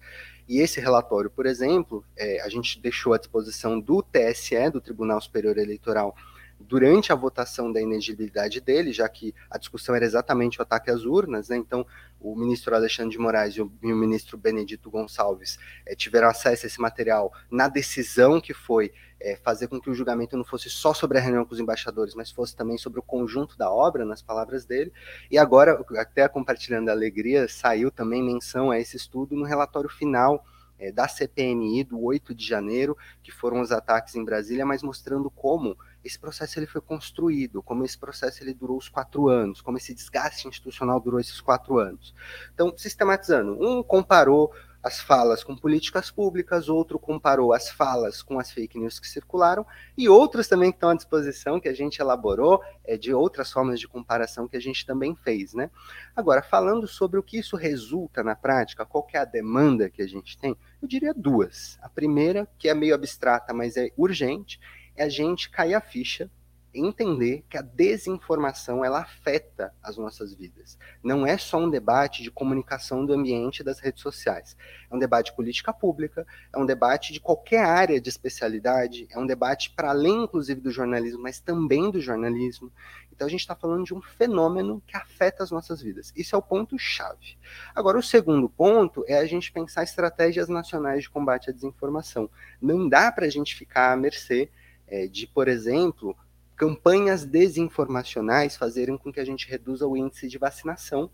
E 0.48 0.60
esse 0.60 0.80
relatório, 0.80 1.28
por 1.28 1.46
exemplo, 1.46 2.04
é, 2.16 2.40
a 2.40 2.48
gente 2.48 2.80
deixou 2.80 3.12
à 3.12 3.18
disposição 3.18 3.80
do 3.80 4.02
TSE, 4.02 4.70
do 4.72 4.80
Tribunal 4.80 5.20
Superior 5.20 5.58
Eleitoral, 5.58 6.14
durante 6.58 7.12
a 7.12 7.16
votação 7.16 7.70
da 7.70 7.80
inegibilidade 7.80 8.60
dele, 8.60 8.92
já 8.92 9.08
que 9.08 9.34
a 9.50 9.58
discussão 9.58 9.94
era 9.94 10.04
exatamente 10.04 10.58
o 10.58 10.62
ataque 10.62 10.90
às 10.90 11.04
urnas, 11.04 11.48
né? 11.48 11.56
então 11.56 11.86
o 12.20 12.34
ministro 12.34 12.74
Alexandre 12.74 13.12
de 13.12 13.18
Moraes 13.18 13.54
e 13.54 13.62
o, 13.62 13.70
e 13.82 13.92
o 13.92 13.96
ministro 13.96 14.38
Benedito 14.38 14.90
Gonçalves 14.90 15.58
é, 15.84 15.94
tiveram 15.94 16.28
acesso 16.28 16.64
a 16.64 16.68
esse 16.68 16.80
material 16.80 17.32
na 17.50 17.68
decisão 17.68 18.40
que 18.40 18.54
foi 18.54 18.92
é, 19.20 19.36
fazer 19.36 19.68
com 19.68 19.80
que 19.80 19.90
o 19.90 19.94
julgamento 19.94 20.36
não 20.36 20.44
fosse 20.44 20.68
só 20.68 20.92
sobre 20.92 21.18
a 21.18 21.20
reunião 21.20 21.44
com 21.44 21.54
os 21.54 21.60
embaixadores, 21.60 22.14
mas 22.14 22.30
fosse 22.30 22.54
também 22.54 22.78
sobre 22.78 23.00
o 23.00 23.02
conjunto 23.02 23.56
da 23.56 23.70
obra, 23.70 24.04
nas 24.04 24.22
palavras 24.22 24.64
dele. 24.64 24.92
E 25.30 25.38
agora, 25.38 25.84
até 25.96 26.28
compartilhando 26.28 26.88
a 26.88 26.92
alegria, 26.92 27.48
saiu 27.48 27.90
também 27.90 28.22
menção 28.22 28.70
a 28.70 28.78
esse 28.78 28.96
estudo 28.96 29.36
no 29.36 29.44
relatório 29.44 29.88
final 29.88 30.44
é, 30.78 30.92
da 30.92 31.08
CPMI 31.08 31.84
do 31.84 32.02
8 32.02 32.34
de 32.34 32.46
janeiro, 32.46 32.96
que 33.22 33.32
foram 33.32 33.60
os 33.60 33.72
ataques 33.72 34.14
em 34.14 34.24
Brasília, 34.24 34.66
mas 34.66 34.82
mostrando 34.82 35.30
como 35.30 35.76
esse 36.04 36.18
processo 36.18 36.58
ele 36.58 36.66
foi 36.66 36.80
construído, 36.80 37.62
como 37.62 37.84
esse 37.84 37.98
processo 37.98 38.42
ele 38.42 38.54
durou 38.54 38.76
os 38.76 38.88
quatro 38.88 39.28
anos, 39.28 39.60
como 39.60 39.78
esse 39.78 39.94
desgaste 39.94 40.46
institucional 40.46 41.00
durou 41.00 41.18
esses 41.18 41.40
quatro 41.40 41.78
anos. 41.78 42.14
Então, 42.54 42.72
sistematizando, 42.76 43.56
um 43.60 43.82
comparou 43.82 44.52
as 44.86 45.00
falas 45.00 45.42
com 45.42 45.56
políticas 45.56 46.12
públicas, 46.12 46.68
outro 46.68 46.96
comparou 46.96 47.52
as 47.52 47.68
falas 47.68 48.22
com 48.22 48.38
as 48.38 48.52
fake 48.52 48.78
news 48.78 49.00
que 49.00 49.08
circularam, 49.08 49.66
e 49.98 50.08
outros 50.08 50.46
também 50.46 50.70
que 50.70 50.76
estão 50.76 50.90
à 50.90 50.94
disposição, 50.94 51.58
que 51.58 51.68
a 51.68 51.74
gente 51.74 51.98
elaborou, 51.98 52.62
é, 52.84 52.96
de 52.96 53.12
outras 53.12 53.50
formas 53.50 53.80
de 53.80 53.88
comparação 53.88 54.46
que 54.46 54.56
a 54.56 54.60
gente 54.60 54.86
também 54.86 55.16
fez, 55.16 55.54
né? 55.54 55.70
Agora, 56.14 56.40
falando 56.40 56.86
sobre 56.86 57.18
o 57.18 57.22
que 57.22 57.36
isso 57.36 57.56
resulta 57.56 58.22
na 58.22 58.36
prática, 58.36 58.86
qual 58.86 59.04
é 59.12 59.18
a 59.18 59.24
demanda 59.24 59.90
que 59.90 60.02
a 60.02 60.06
gente 60.06 60.38
tem, 60.38 60.56
Eu 60.80 60.86
diria 60.86 61.12
duas. 61.12 61.78
A 61.82 61.88
primeira, 61.88 62.46
que 62.56 62.68
é 62.68 62.74
meio 62.74 62.94
abstrata, 62.94 63.52
mas 63.52 63.76
é 63.76 63.90
urgente, 63.96 64.60
é 64.94 65.04
a 65.04 65.08
gente 65.08 65.50
cair 65.50 65.74
a 65.74 65.80
ficha 65.80 66.30
entender 66.78 67.44
que 67.48 67.56
a 67.56 67.62
desinformação 67.62 68.84
ela 68.84 69.00
afeta 69.00 69.72
as 69.82 69.96
nossas 69.96 70.34
vidas. 70.34 70.78
Não 71.02 71.26
é 71.26 71.38
só 71.38 71.58
um 71.58 71.70
debate 71.70 72.22
de 72.22 72.30
comunicação 72.30 73.04
do 73.04 73.12
ambiente 73.12 73.62
das 73.62 73.80
redes 73.80 74.02
sociais. 74.02 74.56
É 74.90 74.94
um 74.94 74.98
debate 74.98 75.30
de 75.30 75.36
política 75.36 75.72
pública, 75.72 76.26
é 76.52 76.58
um 76.58 76.66
debate 76.66 77.12
de 77.12 77.20
qualquer 77.20 77.64
área 77.64 78.00
de 78.00 78.08
especialidade, 78.08 79.06
é 79.10 79.18
um 79.18 79.26
debate 79.26 79.70
para 79.70 79.90
além, 79.90 80.24
inclusive, 80.24 80.60
do 80.60 80.70
jornalismo, 80.70 81.22
mas 81.22 81.40
também 81.40 81.90
do 81.90 82.00
jornalismo. 82.00 82.72
Então 83.16 83.26
a 83.26 83.30
gente 83.30 83.40
está 83.40 83.54
falando 83.54 83.84
de 83.84 83.94
um 83.94 84.02
fenômeno 84.02 84.82
que 84.86 84.94
afeta 84.94 85.42
as 85.42 85.50
nossas 85.50 85.80
vidas. 85.80 86.12
Isso 86.14 86.36
é 86.36 86.38
o 86.38 86.42
ponto-chave. 86.42 87.38
Agora, 87.74 87.98
o 87.98 88.02
segundo 88.02 88.46
ponto 88.46 89.04
é 89.08 89.18
a 89.18 89.24
gente 89.24 89.50
pensar 89.50 89.82
estratégias 89.82 90.50
nacionais 90.50 91.04
de 91.04 91.10
combate 91.10 91.48
à 91.48 91.52
desinformação. 91.52 92.28
Não 92.60 92.86
dá 92.86 93.10
para 93.10 93.24
a 93.24 93.30
gente 93.30 93.56
ficar 93.56 93.92
à 93.92 93.96
mercê 93.96 94.50
é, 94.86 95.06
de, 95.06 95.26
por 95.26 95.48
exemplo, 95.48 96.14
campanhas 96.56 97.24
desinformacionais 97.24 98.56
fazerem 98.56 98.96
com 98.96 99.12
que 99.12 99.20
a 99.20 99.24
gente 99.24 99.48
reduza 99.48 99.86
o 99.86 99.96
índice 99.96 100.26
de 100.26 100.38
vacinação. 100.38 101.10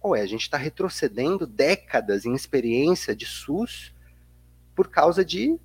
Ou 0.00 0.16
é, 0.16 0.20
a 0.20 0.26
gente 0.26 0.42
está 0.42 0.56
retrocedendo 0.56 1.46
décadas 1.46 2.24
em 2.24 2.34
experiência 2.34 3.14
de 3.14 3.26
SUS 3.26 3.94
por 4.74 4.88
causa 4.88 5.24
de 5.24 5.58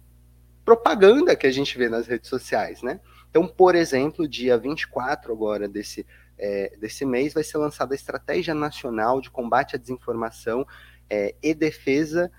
propaganda 0.64 1.36
que 1.36 1.48
a 1.48 1.52
gente 1.52 1.78
vê 1.78 1.90
nas 1.90 2.08
redes 2.08 2.30
sociais, 2.30 2.82
né? 2.82 3.00
Então, 3.30 3.48
por 3.48 3.76
exemplo, 3.76 4.28
dia 4.28 4.58
24 4.58 5.32
agora 5.32 5.68
desse, 5.68 6.06
é, 6.38 6.76
desse 6.78 7.06
mês 7.06 7.34
vai 7.34 7.44
ser 7.44 7.58
lançada 7.58 7.94
a 7.94 7.96
Estratégia 7.96 8.54
Nacional 8.54 9.22
de 9.22 9.30
Combate 9.30 9.76
à 9.76 9.80
Desinformação 9.80 10.66
é, 11.10 11.36
e 11.42 11.54
Defesa 11.54 12.32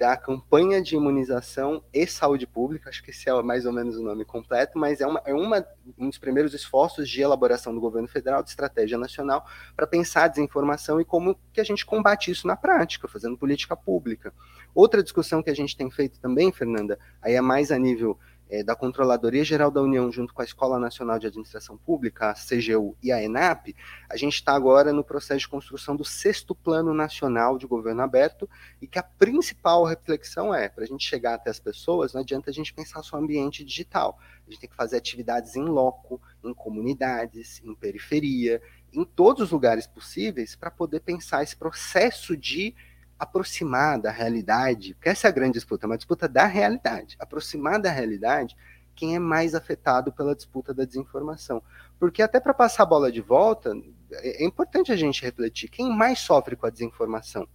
da 0.00 0.16
campanha 0.16 0.80
de 0.80 0.96
imunização 0.96 1.84
e 1.92 2.06
saúde 2.06 2.46
pública, 2.46 2.88
acho 2.88 3.02
que 3.02 3.10
esse 3.10 3.28
é 3.28 3.42
mais 3.42 3.66
ou 3.66 3.72
menos 3.72 3.98
o 3.98 4.02
nome 4.02 4.24
completo, 4.24 4.78
mas 4.78 4.98
é, 4.98 5.06
uma, 5.06 5.20
é 5.26 5.34
uma, 5.34 5.62
um 5.98 6.08
dos 6.08 6.16
primeiros 6.16 6.54
esforços 6.54 7.06
de 7.06 7.20
elaboração 7.20 7.74
do 7.74 7.80
governo 7.82 8.08
federal 8.08 8.42
de 8.42 8.48
estratégia 8.48 8.96
nacional 8.96 9.44
para 9.76 9.86
pensar 9.86 10.24
a 10.24 10.28
desinformação 10.28 11.02
e 11.02 11.04
como 11.04 11.38
que 11.52 11.60
a 11.60 11.64
gente 11.64 11.84
combate 11.84 12.30
isso 12.30 12.46
na 12.46 12.56
prática, 12.56 13.06
fazendo 13.06 13.36
política 13.36 13.76
pública. 13.76 14.32
Outra 14.74 15.02
discussão 15.02 15.42
que 15.42 15.50
a 15.50 15.54
gente 15.54 15.76
tem 15.76 15.90
feito 15.90 16.18
também, 16.18 16.50
Fernanda, 16.50 16.98
aí 17.20 17.34
é 17.34 17.40
mais 17.42 17.70
a 17.70 17.78
nível 17.78 18.18
é, 18.50 18.64
da 18.64 18.74
Controladoria 18.74 19.44
Geral 19.44 19.70
da 19.70 19.80
União, 19.80 20.10
junto 20.10 20.34
com 20.34 20.42
a 20.42 20.44
Escola 20.44 20.78
Nacional 20.78 21.20
de 21.20 21.26
Administração 21.28 21.78
Pública, 21.78 22.30
a 22.30 22.34
CGU 22.34 22.96
e 23.00 23.12
a 23.12 23.22
ENAP, 23.22 23.76
a 24.08 24.16
gente 24.16 24.34
está 24.34 24.52
agora 24.52 24.92
no 24.92 25.04
processo 25.04 25.40
de 25.40 25.48
construção 25.48 25.94
do 25.94 26.04
sexto 26.04 26.52
Plano 26.52 26.92
Nacional 26.92 27.56
de 27.56 27.66
Governo 27.66 28.02
Aberto 28.02 28.50
e 28.82 28.88
que 28.88 28.98
a 28.98 29.04
principal 29.04 29.84
reflexão 29.84 30.52
é, 30.52 30.68
para 30.68 30.82
a 30.82 30.86
gente 30.86 31.08
chegar 31.08 31.34
até 31.34 31.48
as 31.48 31.60
pessoas, 31.60 32.12
não 32.12 32.22
adianta 32.22 32.50
a 32.50 32.52
gente 32.52 32.74
pensar 32.74 33.02
só 33.04 33.16
ambiente 33.16 33.64
digital, 33.64 34.18
a 34.44 34.50
gente 34.50 34.60
tem 34.60 34.68
que 34.68 34.76
fazer 34.76 34.96
atividades 34.96 35.54
em 35.54 35.64
loco, 35.64 36.20
em 36.42 36.52
comunidades, 36.52 37.62
em 37.64 37.72
periferia, 37.72 38.60
em 38.92 39.04
todos 39.04 39.44
os 39.44 39.50
lugares 39.52 39.86
possíveis 39.86 40.56
para 40.56 40.72
poder 40.72 41.00
pensar 41.00 41.44
esse 41.44 41.54
processo 41.54 42.36
de 42.36 42.74
aproximar 43.20 44.00
da 44.00 44.10
realidade, 44.10 44.94
porque 44.94 45.10
essa 45.10 45.28
é 45.28 45.30
a 45.30 45.32
grande 45.32 45.52
disputa, 45.52 45.86
uma 45.86 45.98
disputa 45.98 46.26
da 46.26 46.46
realidade, 46.46 47.16
aproximar 47.20 47.78
da 47.78 47.90
realidade 47.90 48.56
quem 48.96 49.14
é 49.14 49.18
mais 49.18 49.54
afetado 49.54 50.10
pela 50.10 50.34
disputa 50.34 50.72
da 50.72 50.86
desinformação. 50.86 51.62
Porque 51.98 52.22
até 52.22 52.40
para 52.40 52.54
passar 52.54 52.84
a 52.84 52.86
bola 52.86 53.12
de 53.12 53.20
volta, 53.20 53.72
é, 54.10 54.42
é 54.42 54.46
importante 54.46 54.90
a 54.90 54.96
gente 54.96 55.22
refletir 55.22 55.68
quem 55.68 55.94
mais 55.94 56.18
sofre 56.18 56.56
com 56.56 56.66
a 56.66 56.70
desinformação. 56.70 57.46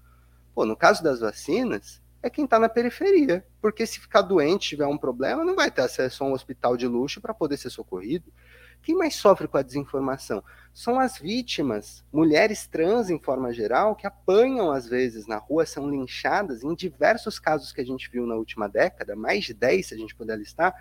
Pô, 0.53 0.65
no 0.65 0.77
caso 0.77 1.03
das 1.03 1.19
vacinas, 1.19 1.99
é 2.21 2.29
quem 2.29 2.45
está 2.45 2.59
na 2.59 2.69
periferia, 2.69 3.45
porque 3.59 3.85
se 3.87 3.99
ficar 3.99 4.21
doente, 4.21 4.69
tiver 4.69 4.87
um 4.87 4.97
problema, 4.97 5.43
não 5.43 5.55
vai 5.55 5.69
ter 5.71 5.81
acesso 5.81 6.23
a 6.23 6.27
um 6.27 6.33
hospital 6.33 6.77
de 6.77 6.87
luxo 6.87 7.19
para 7.19 7.33
poder 7.33 7.57
ser 7.57 7.71
socorrido. 7.71 8.31
Quem 8.85 8.93
mais 8.93 9.15
sofre 9.15 9.47
com 9.47 9.57
a 9.57 9.63
desinformação? 9.63 10.43
São 10.71 10.99
as 10.99 11.17
vítimas, 11.17 12.05
mulheres 12.13 12.67
trans 12.67 13.09
em 13.09 13.17
forma 13.17 13.51
geral, 13.51 13.95
que 13.95 14.05
apanham 14.05 14.71
às 14.71 14.87
vezes 14.87 15.25
na 15.25 15.37
rua, 15.37 15.65
são 15.65 15.89
linchadas, 15.89 16.63
em 16.63 16.75
diversos 16.75 17.39
casos 17.39 17.71
que 17.71 17.81
a 17.81 17.83
gente 17.83 18.07
viu 18.11 18.27
na 18.27 18.35
última 18.35 18.69
década, 18.69 19.15
mais 19.15 19.43
de 19.43 19.55
10 19.55 19.87
se 19.87 19.95
a 19.95 19.97
gente 19.97 20.13
puder 20.13 20.37
listar, 20.37 20.75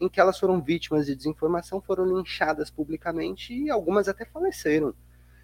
em 0.00 0.08
que 0.08 0.20
elas 0.20 0.38
foram 0.38 0.62
vítimas 0.62 1.06
de 1.06 1.16
desinformação, 1.16 1.80
foram 1.80 2.06
linchadas 2.06 2.70
publicamente 2.70 3.52
e 3.52 3.68
algumas 3.68 4.06
até 4.06 4.24
faleceram. 4.24 4.94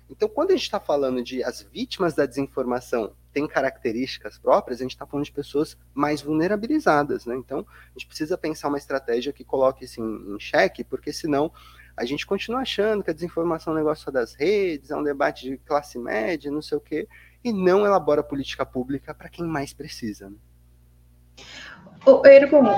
Então, 0.08 0.28
quando 0.28 0.50
a 0.50 0.54
gente 0.54 0.62
está 0.62 0.78
falando 0.78 1.20
de 1.20 1.42
as 1.42 1.62
vítimas 1.62 2.14
da 2.14 2.26
desinformação 2.26 3.16
têm 3.32 3.48
características 3.48 4.38
próprias, 4.38 4.78
a 4.78 4.84
gente 4.84 4.92
está 4.92 5.04
falando 5.04 5.24
de 5.24 5.32
pessoas 5.32 5.76
mais 5.92 6.22
vulnerabilizadas, 6.22 7.26
né? 7.26 7.34
Então, 7.34 7.66
a 7.68 7.98
gente 7.98 8.06
precisa 8.06 8.38
pensar 8.38 8.68
uma 8.68 8.78
estratégia 8.78 9.32
que 9.32 9.42
coloque 9.42 9.84
isso 9.84 10.00
em, 10.00 10.36
em 10.36 10.38
xeque, 10.38 10.84
porque 10.84 11.12
senão 11.12 11.50
a 11.96 12.04
gente 12.04 12.26
continua 12.26 12.60
achando 12.60 13.02
que 13.02 13.10
a 13.10 13.14
desinformação 13.14 13.72
é 13.72 13.76
um 13.76 13.78
negócio 13.78 14.10
das 14.10 14.34
redes, 14.34 14.90
é 14.90 14.96
um 14.96 15.02
debate 15.02 15.48
de 15.48 15.58
classe 15.58 15.98
média, 15.98 16.50
não 16.50 16.62
sei 16.62 16.78
o 16.78 16.80
quê, 16.80 17.08
e 17.42 17.52
não 17.52 17.86
elabora 17.86 18.22
política 18.22 18.66
pública 18.66 19.14
para 19.14 19.28
quem 19.28 19.44
mais 19.44 19.72
precisa. 19.72 20.28
Né? 20.28 20.36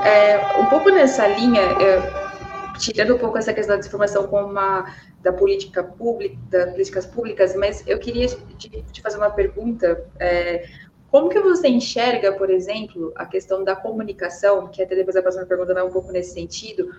É, 0.05 0.59
um 0.59 0.67
pouco 0.67 0.91
nessa 0.91 1.27
linha, 1.27 1.61
é, 1.61 2.79
tirando 2.79 3.15
um 3.15 3.19
pouco 3.19 3.39
essa 3.39 3.53
questão 3.53 3.75
da 3.75 3.79
desinformação 3.79 4.27
como 4.27 4.47
uma 4.47 4.95
da 5.23 5.33
política 5.33 5.83
pública, 5.83 6.37
das 6.49 6.71
políticas 6.71 7.07
públicas, 7.07 7.57
mas 7.57 7.83
eu 7.87 7.99
queria 7.99 8.29
te, 8.29 8.69
te 8.93 9.03
fazer 9.03 9.17
uma 9.17 9.31
pergunta. 9.31 10.05
É, 10.21 10.69
como 11.11 11.29
que 11.29 11.41
você 11.41 11.69
enxerga, 11.69 12.33
por 12.33 12.51
exemplo, 12.51 13.13
a 13.17 13.25
questão 13.25 13.65
da 13.65 13.75
comunicação, 13.75 14.69
que 14.69 14.83
até 14.83 14.95
depois 14.95 15.17
a 15.17 15.23
próxima 15.23 15.47
pergunta 15.47 15.73
vai 15.73 15.83
um 15.83 15.91
pouco 15.91 16.13
nesse 16.13 16.35
sentido, 16.35 16.91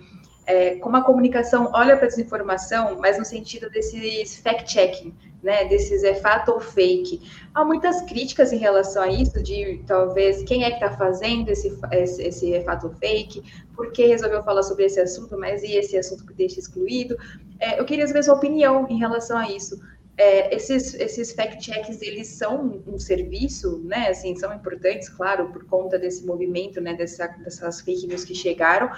é, 0.48 0.76
como 0.76 0.96
a 0.96 1.04
comunicação 1.04 1.70
olha 1.74 1.98
para 1.98 2.06
a 2.06 2.10
desinformação, 2.10 2.98
mas 3.00 3.20
no 3.20 3.26
sentido 3.26 3.70
desses 3.70 4.38
fact-checking, 4.38 5.14
né, 5.44 5.66
desses 5.66 6.04
é 6.04 6.16
fato 6.16 6.54
ou 6.54 6.62
fake. 6.62 7.22
Há 7.54 7.66
muitas 7.66 8.02
críticas 8.04 8.54
em 8.54 8.58
relação 8.58 9.04
a 9.04 9.08
isso, 9.10 9.44
de 9.44 9.84
talvez 9.86 10.44
quem 10.44 10.64
é 10.64 10.70
que 10.70 10.84
está 10.84 10.98
fazendo 10.98 11.50
esse, 11.50 11.78
esse, 11.92 12.24
esse 12.24 12.54
é 12.54 12.62
fato 12.62 12.88
ou 12.88 12.94
fake, 12.94 13.44
por 13.76 13.92
que 13.92 14.06
resolveu 14.06 14.42
falar 14.42 14.64
sobre 14.64 14.86
esse 14.86 15.00
assunto, 15.00 15.38
mas 15.38 15.64
e 15.64 15.74
esse 15.74 15.98
assunto 15.98 16.26
que 16.26 16.34
deixa 16.34 16.60
excluído. 16.60 17.18
É, 17.60 17.80
eu 17.80 17.86
queria 17.86 18.08
saber 18.08 18.24
sua 18.24 18.36
opinião 18.36 18.88
em 18.90 18.98
relação 18.98 19.38
a 19.38 19.52
isso. 19.52 19.80
É, 20.18 20.56
esses, 20.56 20.96
esses 20.96 21.34
fact-checks, 21.34 22.02
eles 22.02 22.28
são 22.28 22.82
um 22.88 22.98
serviço, 22.98 23.80
né, 23.84 24.08
assim, 24.08 24.36
são 24.36 24.52
importantes, 24.54 25.10
claro, 25.10 25.50
por 25.50 25.66
conta 25.66 26.00
desse 26.00 26.26
movimento, 26.26 26.82
né, 26.82 26.96
dessa, 26.96 27.28
dessas 27.28 27.82
fake 27.82 28.08
news 28.08 28.26
que 28.26 28.34
chegaram, 28.34 28.90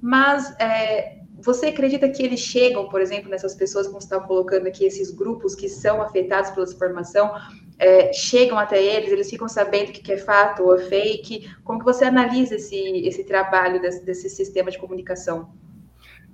mas 0.00 0.54
é, 0.58 1.18
você 1.42 1.66
acredita 1.66 2.08
que 2.08 2.22
eles 2.22 2.40
chegam, 2.40 2.88
por 2.88 3.00
exemplo, 3.00 3.30
nessas 3.30 3.54
pessoas, 3.54 3.86
como 3.86 4.00
você 4.00 4.06
está 4.06 4.20
colocando 4.20 4.66
aqui, 4.66 4.84
esses 4.84 5.10
grupos 5.10 5.54
que 5.54 5.68
são 5.68 6.02
afetados 6.02 6.50
pela 6.50 6.66
desinformação, 6.66 7.32
é, 7.78 8.12
chegam 8.12 8.58
até 8.58 8.82
eles, 8.82 9.10
eles 9.10 9.30
ficam 9.30 9.48
sabendo 9.48 9.88
o 9.88 9.92
que 9.92 10.12
é 10.12 10.18
fato 10.18 10.62
ou 10.62 10.76
é 10.76 10.80
fake? 10.80 11.50
Como 11.64 11.78
que 11.78 11.84
você 11.84 12.04
analisa 12.04 12.56
esse, 12.56 12.76
esse 13.06 13.24
trabalho 13.24 13.80
desse, 13.80 14.04
desse 14.04 14.28
sistema 14.28 14.70
de 14.70 14.78
comunicação? 14.78 15.52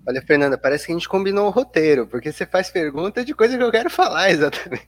Olha, 0.08 0.22
Fernanda, 0.22 0.56
parece 0.56 0.86
que 0.86 0.92
a 0.92 0.94
gente 0.94 1.08
combinou 1.08 1.46
o 1.46 1.50
roteiro, 1.50 2.06
porque 2.06 2.32
você 2.32 2.46
faz 2.46 2.70
pergunta 2.70 3.24
de 3.24 3.34
coisa 3.34 3.56
que 3.56 3.62
eu 3.62 3.72
quero 3.72 3.90
falar 3.90 4.30
exatamente. 4.30 4.86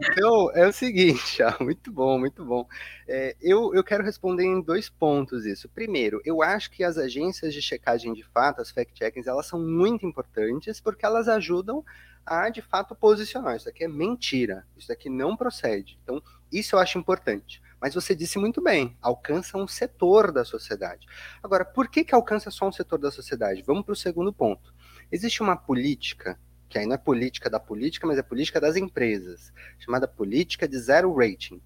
Então, 0.00 0.50
é 0.54 0.66
o 0.66 0.72
seguinte, 0.72 1.42
ah, 1.42 1.56
muito 1.60 1.92
bom, 1.92 2.18
muito 2.18 2.44
bom. 2.44 2.66
É, 3.08 3.36
eu, 3.40 3.74
eu 3.74 3.84
quero 3.84 4.04
responder 4.04 4.44
em 4.44 4.62
dois 4.62 4.88
pontos 4.88 5.44
isso. 5.44 5.68
Primeiro, 5.68 6.20
eu 6.24 6.42
acho 6.42 6.70
que 6.70 6.84
as 6.84 6.96
agências 6.96 7.52
de 7.52 7.60
checagem 7.60 8.12
de 8.12 8.24
fato, 8.24 8.60
as 8.60 8.70
fact-checkings, 8.70 9.26
elas 9.26 9.46
são 9.46 9.60
muito 9.60 10.06
importantes 10.06 10.80
porque 10.80 11.04
elas 11.04 11.28
ajudam 11.28 11.84
a, 12.24 12.48
de 12.48 12.62
fato, 12.62 12.94
posicionar. 12.94 13.56
Isso 13.56 13.68
aqui 13.68 13.84
é 13.84 13.88
mentira, 13.88 14.66
isso 14.76 14.92
aqui 14.92 15.08
não 15.08 15.36
procede. 15.36 15.98
Então, 16.02 16.22
isso 16.52 16.74
eu 16.74 16.78
acho 16.78 16.98
importante. 16.98 17.62
Mas 17.80 17.94
você 17.94 18.14
disse 18.14 18.38
muito 18.38 18.62
bem, 18.62 18.96
alcança 19.00 19.56
um 19.56 19.66
setor 19.66 20.30
da 20.30 20.44
sociedade. 20.44 21.06
Agora, 21.42 21.64
por 21.64 21.88
que, 21.88 22.04
que 22.04 22.14
alcança 22.14 22.50
só 22.50 22.68
um 22.68 22.72
setor 22.72 22.98
da 22.98 23.10
sociedade? 23.10 23.62
Vamos 23.66 23.84
para 23.84 23.92
o 23.92 23.96
segundo 23.96 24.32
ponto. 24.32 24.74
Existe 25.10 25.42
uma 25.42 25.56
política, 25.56 26.38
que 26.70 26.78
aí 26.78 26.86
não 26.86 26.94
é 26.94 26.98
política 26.98 27.50
da 27.50 27.58
política, 27.58 28.06
mas 28.06 28.16
é 28.16 28.22
política 28.22 28.60
das 28.60 28.76
empresas, 28.76 29.52
chamada 29.76 30.06
política 30.06 30.68
de 30.68 30.78
zero 30.78 31.12
rating, 31.12 31.60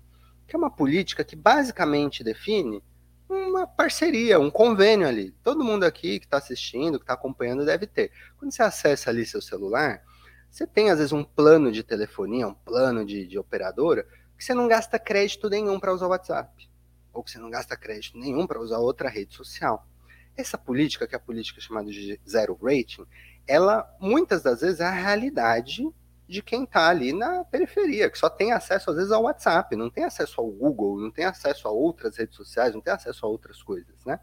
que 0.48 0.56
é 0.56 0.58
uma 0.58 0.70
política 0.70 1.22
que 1.22 1.36
basicamente 1.36 2.24
define 2.24 2.82
uma 3.28 3.66
parceria, 3.66 4.40
um 4.40 4.50
convênio 4.50 5.06
ali. 5.06 5.30
Todo 5.42 5.62
mundo 5.62 5.84
aqui 5.84 6.18
que 6.18 6.24
está 6.24 6.38
assistindo, 6.38 6.98
que 6.98 7.04
está 7.04 7.12
acompanhando, 7.12 7.66
deve 7.66 7.86
ter. 7.86 8.10
Quando 8.38 8.52
você 8.52 8.62
acessa 8.62 9.10
ali 9.10 9.26
seu 9.26 9.42
celular, 9.42 10.02
você 10.50 10.66
tem 10.66 10.90
às 10.90 10.98
vezes 10.98 11.12
um 11.12 11.22
plano 11.22 11.70
de 11.70 11.82
telefonia, 11.82 12.48
um 12.48 12.54
plano 12.54 13.04
de, 13.04 13.26
de 13.26 13.38
operadora, 13.38 14.06
que 14.38 14.44
você 14.44 14.54
não 14.54 14.66
gasta 14.66 14.98
crédito 14.98 15.50
nenhum 15.50 15.78
para 15.78 15.92
usar 15.92 16.06
o 16.06 16.10
WhatsApp, 16.10 16.68
ou 17.12 17.22
que 17.22 17.30
você 17.30 17.38
não 17.38 17.50
gasta 17.50 17.76
crédito 17.76 18.16
nenhum 18.16 18.46
para 18.46 18.60
usar 18.60 18.78
outra 18.78 19.10
rede 19.10 19.34
social. 19.34 19.86
Essa 20.34 20.56
política, 20.56 21.06
que 21.06 21.14
é 21.14 21.18
a 21.18 21.20
política 21.20 21.60
chamada 21.60 21.90
de 21.90 22.18
zero 22.28 22.58
rating, 22.60 23.04
ela 23.46 23.88
muitas 24.00 24.42
das 24.42 24.60
vezes 24.60 24.80
é 24.80 24.84
a 24.84 24.90
realidade 24.90 25.84
de 26.26 26.42
quem 26.42 26.64
está 26.64 26.88
ali 26.88 27.12
na 27.12 27.44
periferia, 27.44 28.08
que 28.08 28.18
só 28.18 28.30
tem 28.30 28.52
acesso, 28.52 28.90
às 28.90 28.96
vezes, 28.96 29.12
ao 29.12 29.24
WhatsApp, 29.24 29.76
não 29.76 29.90
tem 29.90 30.04
acesso 30.04 30.40
ao 30.40 30.46
Google, 30.46 30.98
não 30.98 31.10
tem 31.10 31.24
acesso 31.24 31.68
a 31.68 31.70
outras 31.70 32.16
redes 32.16 32.34
sociais, 32.34 32.74
não 32.74 32.80
tem 32.80 32.92
acesso 32.92 33.26
a 33.26 33.28
outras 33.28 33.62
coisas, 33.62 34.04
né? 34.06 34.18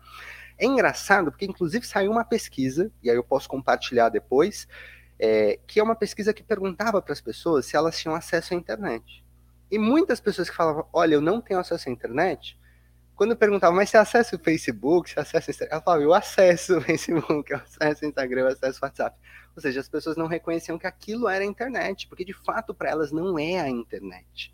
É 0.58 0.66
engraçado 0.66 1.32
porque, 1.32 1.46
inclusive, 1.46 1.86
saiu 1.86 2.12
uma 2.12 2.26
pesquisa, 2.26 2.92
e 3.02 3.10
aí 3.10 3.16
eu 3.16 3.24
posso 3.24 3.48
compartilhar 3.48 4.10
depois, 4.10 4.68
é, 5.20 5.60
que 5.68 5.80
é 5.80 5.84
uma 5.84 5.96
pesquisa 5.96 6.34
que 6.34 6.44
perguntava 6.44 7.02
para 7.02 7.14
as 7.14 7.22
pessoas 7.22 7.68
se 7.68 7.76
elas 7.76 7.98
tinham 7.98 8.16
acesso 8.16 8.54
à 8.54 8.58
internet. 8.58 9.24
E 9.70 9.78
muitas 9.78 10.20
pessoas 10.20 10.50
que 10.50 10.56
falavam, 10.56 10.88
olha, 10.92 11.14
eu 11.16 11.22
não 11.22 11.40
tenho 11.40 11.60
acesso 11.60 11.88
à 11.88 11.92
internet, 11.92 12.60
quando 13.22 13.34
eu 13.34 13.38
perguntava, 13.38 13.76
mas 13.76 13.88
você 13.88 13.98
acessa 13.98 14.36
o 14.36 14.40
Facebook, 14.40 15.12
você 15.12 15.20
acessa 15.20 15.48
o 15.48 15.52
Instagram? 15.52 15.76
Ela 15.76 15.84
falava, 15.84 16.02
eu 16.02 16.12
acesso 16.12 16.80
o 16.80 16.82
Facebook, 16.82 17.52
eu 17.52 17.60
acesso 17.60 18.04
o 18.04 18.08
Instagram, 18.08 18.42
eu 18.42 18.48
acesso 18.48 18.80
o 18.82 18.84
WhatsApp. 18.84 19.16
Ou 19.56 19.62
seja, 19.62 19.80
as 19.80 19.88
pessoas 19.88 20.18
não 20.18 20.26
reconheciam 20.26 20.76
que 20.80 20.88
aquilo 20.88 21.30
era 21.30 21.44
a 21.44 21.46
internet, 21.46 22.08
porque 22.08 22.26
de 22.26 22.34
fato 22.34 22.74
para 22.74 22.90
elas 22.90 23.12
não 23.12 23.38
é 23.38 23.60
a 23.60 23.70
internet. 23.70 24.52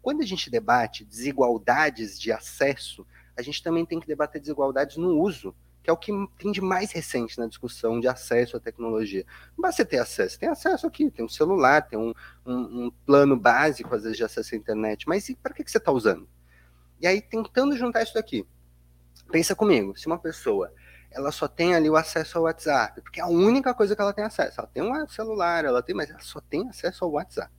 Quando 0.00 0.22
a 0.22 0.24
gente 0.24 0.48
debate 0.48 1.04
desigualdades 1.04 2.18
de 2.18 2.32
acesso, 2.32 3.06
a 3.36 3.42
gente 3.42 3.62
também 3.62 3.84
tem 3.84 4.00
que 4.00 4.06
debater 4.06 4.40
desigualdades 4.40 4.96
no 4.96 5.20
uso, 5.20 5.54
que 5.82 5.90
é 5.90 5.92
o 5.92 5.96
que 5.98 6.10
tem 6.38 6.50
de 6.50 6.62
mais 6.62 6.92
recente 6.92 7.38
na 7.38 7.46
discussão 7.46 8.00
de 8.00 8.08
acesso 8.08 8.56
à 8.56 8.60
tecnologia. 8.60 9.26
Não 9.58 9.60
basta 9.60 9.84
ter 9.84 9.98
acesso, 9.98 10.38
tem 10.38 10.48
acesso 10.48 10.86
aqui, 10.86 11.10
tem 11.10 11.22
um 11.22 11.28
celular, 11.28 11.82
tem 11.82 11.98
um, 11.98 12.14
um, 12.46 12.86
um 12.86 12.90
plano 13.04 13.36
básico, 13.36 13.94
às 13.94 14.04
vezes, 14.04 14.16
de 14.16 14.24
acesso 14.24 14.54
à 14.54 14.56
internet, 14.56 15.06
mas 15.06 15.30
para 15.42 15.52
que, 15.52 15.62
que 15.62 15.70
você 15.70 15.76
está 15.76 15.92
usando? 15.92 16.26
E 17.00 17.06
aí, 17.06 17.20
tentando 17.20 17.76
juntar 17.76 18.02
isso 18.02 18.14
daqui, 18.14 18.46
pensa 19.30 19.54
comigo, 19.54 19.96
se 19.98 20.06
uma 20.06 20.18
pessoa 20.18 20.72
ela 21.10 21.32
só 21.32 21.48
tem 21.48 21.74
ali 21.74 21.88
o 21.88 21.96
acesso 21.96 22.36
ao 22.36 22.44
WhatsApp, 22.44 23.00
porque 23.00 23.20
é 23.20 23.22
a 23.22 23.28
única 23.28 23.72
coisa 23.72 23.96
que 23.96 24.02
ela 24.02 24.12
tem 24.12 24.24
acesso. 24.24 24.60
Ela 24.60 24.68
tem 24.68 24.82
um 24.82 25.08
celular, 25.08 25.64
ela 25.64 25.82
tem, 25.82 25.94
mas 25.94 26.10
ela 26.10 26.20
só 26.20 26.40
tem 26.40 26.68
acesso 26.68 27.04
ao 27.04 27.12
WhatsApp. 27.12 27.52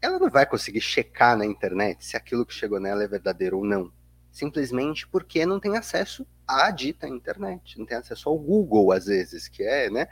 Ela 0.00 0.18
não 0.18 0.28
vai 0.30 0.46
conseguir 0.46 0.80
checar 0.80 1.36
na 1.36 1.44
internet 1.44 2.04
se 2.04 2.16
aquilo 2.16 2.46
que 2.46 2.54
chegou 2.54 2.80
nela 2.80 3.02
é 3.02 3.08
verdadeiro 3.08 3.58
ou 3.58 3.64
não. 3.64 3.92
Simplesmente 4.30 5.06
porque 5.06 5.46
não 5.46 5.60
tem 5.60 5.76
acesso 5.76 6.26
à 6.46 6.70
dita 6.70 7.08
internet, 7.08 7.78
não 7.78 7.86
tem 7.86 7.96
acesso 7.96 8.28
ao 8.28 8.38
Google, 8.38 8.92
às 8.92 9.06
vezes, 9.06 9.48
que 9.48 9.62
é, 9.62 9.90
né? 9.90 10.08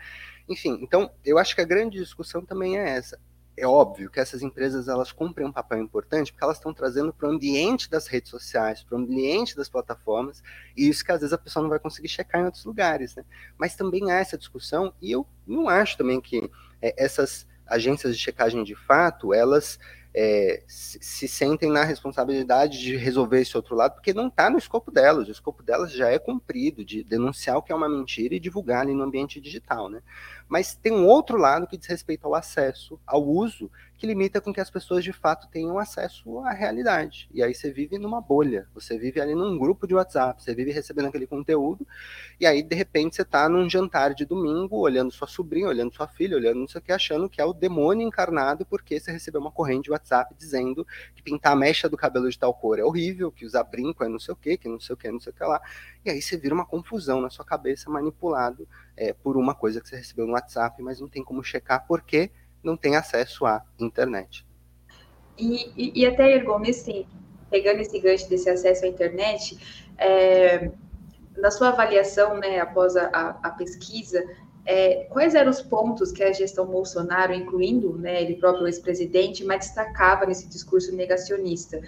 Enfim, 0.49 0.79
então 0.83 1.11
eu 1.25 1.39
acho 1.39 1.55
que 1.55 1.61
a 1.61 1.67
grande 1.67 1.99
discussão 1.99 2.45
também 2.45 2.79
é 2.79 2.91
essa 2.91 3.19
é 3.57 3.67
óbvio 3.67 4.11
que 4.11 4.21
essas 4.21 4.43
empresas 4.43 4.87
elas 4.87 5.13
cumprem 5.13 5.47
um 5.47 5.53
papel 5.53 5.79
importante 5.79 6.31
porque 6.31 6.45
elas 6.45 6.59
estão 6.59 6.75
trazendo 6.75 7.13
para 7.13 7.29
o 7.29 7.33
ambiente 7.33 7.89
das 7.91 8.07
redes 8.07 8.31
sociais, 8.31 8.83
para 8.83 8.97
o 8.97 9.01
ambiente 9.01 9.57
das 9.57 9.69
plataformas, 9.69 10.43
e 10.77 10.89
isso 10.89 11.05
que 11.05 11.11
às 11.11 11.21
vezes 11.21 11.33
a 11.33 11.39
pessoa 11.39 11.63
não 11.63 11.71
vai 11.71 11.79
conseguir 11.79 12.09
checar 12.09 12.43
em 12.43 12.45
outros 12.45 12.65
lugares, 12.65 13.15
né? 13.15 13.25
Mas 13.57 13.75
também 13.75 14.11
há 14.11 14.17
essa 14.17 14.37
discussão, 14.37 14.93
e 15.01 15.11
eu 15.11 15.27
não 15.47 15.69
acho 15.69 15.97
também 15.97 16.21
que 16.21 16.51
é, 16.83 16.95
essas 17.03 17.47
agências 17.67 18.17
de 18.17 18.23
checagem 18.23 18.63
de 18.63 18.75
fato, 18.75 19.33
elas 19.33 19.79
é, 20.19 20.63
se 20.67 21.29
sentem 21.29 21.71
na 21.71 21.85
responsabilidade 21.85 22.81
de 22.81 22.97
resolver 22.97 23.43
esse 23.43 23.55
outro 23.55 23.75
lado, 23.75 23.95
porque 23.95 24.15
não 24.15 24.29
está 24.29 24.49
no 24.49 24.57
escopo 24.57 24.91
delas, 24.91 25.29
o 25.29 25.31
escopo 25.31 25.63
delas 25.63 25.93
já 25.93 26.09
é 26.09 26.19
cumprido, 26.19 26.83
de 26.83 27.05
denunciar 27.05 27.59
o 27.59 27.63
que 27.63 27.71
é 27.71 27.75
uma 27.75 27.89
mentira 27.89 28.35
e 28.35 28.41
divulgar 28.41 28.81
ali 28.81 28.95
no 28.95 29.03
ambiente 29.03 29.39
digital, 29.39 29.91
né? 29.91 30.03
Mas 30.49 30.75
tem 30.75 30.93
um 30.93 31.07
outro 31.07 31.37
lado 31.37 31.67
que 31.67 31.77
diz 31.77 31.87
respeito 31.87 32.27
ao 32.27 32.35
acesso, 32.35 33.01
ao 33.07 33.25
uso, 33.25 33.71
que 33.97 34.07
limita 34.07 34.41
com 34.41 34.53
que 34.53 34.61
as 34.61 34.71
pessoas 34.71 35.03
de 35.03 35.13
fato 35.13 35.49
tenham 35.49 35.79
acesso 35.79 36.39
à 36.41 36.53
realidade. 36.53 37.29
E 37.33 37.43
aí 37.43 37.55
você 37.55 37.71
vive 37.71 37.99
numa 37.99 38.21
bolha, 38.21 38.69
você 38.75 38.99
vive 38.99 39.21
ali 39.21 39.35
num 39.35 39.59
grupo 39.59 39.87
de 39.87 39.95
WhatsApp, 39.95 40.43
você 40.43 40.55
vive 40.55 40.71
recebendo 40.71 41.07
aquele 41.07 41.27
conteúdo, 41.27 41.87
e 42.39 42.47
aí 42.47 42.63
de 42.63 42.75
repente 42.75 43.17
você 43.17 43.23
está 43.23 43.49
num 43.49 43.69
jantar 43.69 44.15
de 44.15 44.25
domingo, 44.25 44.79
olhando 44.79 45.11
sua 45.11 45.27
sobrinha, 45.27 45.69
olhando 45.69 45.95
sua 45.95 46.07
filha, 46.07 46.37
olhando 46.37 46.61
não 46.61 46.69
sei 46.69 46.81
o 46.81 46.83
que, 46.83 46.93
achando 46.93 47.29
que 47.29 47.41
é 47.41 47.45
o 47.45 47.53
demônio 47.53 48.07
encarnado 48.07 48.67
porque 48.67 49.01
você 49.01 49.11
recebeu 49.11 49.41
uma 49.41 49.51
corrente 49.51 49.85
de 49.85 49.91
WhatsApp 49.91 50.35
dizendo 50.37 50.87
que 51.15 51.23
pintar 51.23 51.53
a 51.53 51.57
mecha 51.57 51.89
do 51.89 51.97
cabelo 51.97 52.29
de 52.29 52.39
tal 52.39 52.53
cor 52.53 52.79
é 52.79 52.85
horrível, 52.85 53.33
que 53.33 53.47
usar 53.47 53.65
brinco 53.65 54.05
é 54.05 54.09
não 54.09 54.19
sei 54.19 54.35
o 54.35 54.37
que, 54.37 54.57
que 54.57 54.69
não 54.69 54.79
sei 54.79 54.95
o 54.95 54.97
que, 54.97 55.11
não 55.11 55.21
sei 55.21 55.33
o 55.33 55.35
que 55.35 55.45
lá. 55.45 55.61
E 56.05 56.11
aí 56.11 56.21
você 56.21 56.37
vira 56.37 56.55
uma 56.55 56.67
confusão 56.67 57.21
na 57.21 57.31
sua 57.31 57.45
cabeça, 57.45 57.91
manipulado 57.91 58.69
é, 58.97 59.13
por 59.13 59.37
uma 59.37 59.55
coisa 59.55 59.81
que 59.81 59.89
você 59.89 59.97
recebeu 59.97 60.27
no 60.27 60.33
WhatsApp, 60.33 60.83
mas 60.83 61.01
não 61.01 61.09
tem 61.09 61.25
como 61.25 61.43
checar 61.43 61.87
porque 61.87 62.31
não 62.63 62.77
tem 62.77 62.97
acesso 62.97 63.47
à 63.47 63.63
internet. 63.79 64.47
E, 65.39 65.71
e, 65.77 66.03
e 66.03 66.07
até, 66.07 66.35
Ergon, 66.35 66.59
nesse, 66.59 67.07
pegando 67.51 67.81
esse 67.81 67.99
gancho 67.99 68.29
desse 68.29 68.49
acesso 68.49 68.85
à 68.85 68.89
internet, 68.89 69.87
é, 69.99 70.71
na 71.37 71.51
sua 71.51 71.69
avaliação, 71.69 72.39
né, 72.39 72.61
após 72.61 72.97
a, 72.97 73.07
a, 73.13 73.29
a 73.43 73.51
pesquisa, 73.51 74.25
é, 74.65 75.07
quais 75.11 75.35
eram 75.35 75.51
os 75.51 75.63
pontos 75.63 76.11
que 76.11 76.25
a 76.25 76.33
gestão 76.33 76.67
Bolsonaro, 76.67 77.33
incluindo 77.33 77.97
né, 77.97 78.23
ele 78.23 78.35
próprio 78.35 78.67
ex-presidente, 78.67 79.45
mais 79.45 79.67
destacava 79.67 80.27
nesse 80.27 80.49
discurso 80.49 80.95
negacionista? 80.95 81.81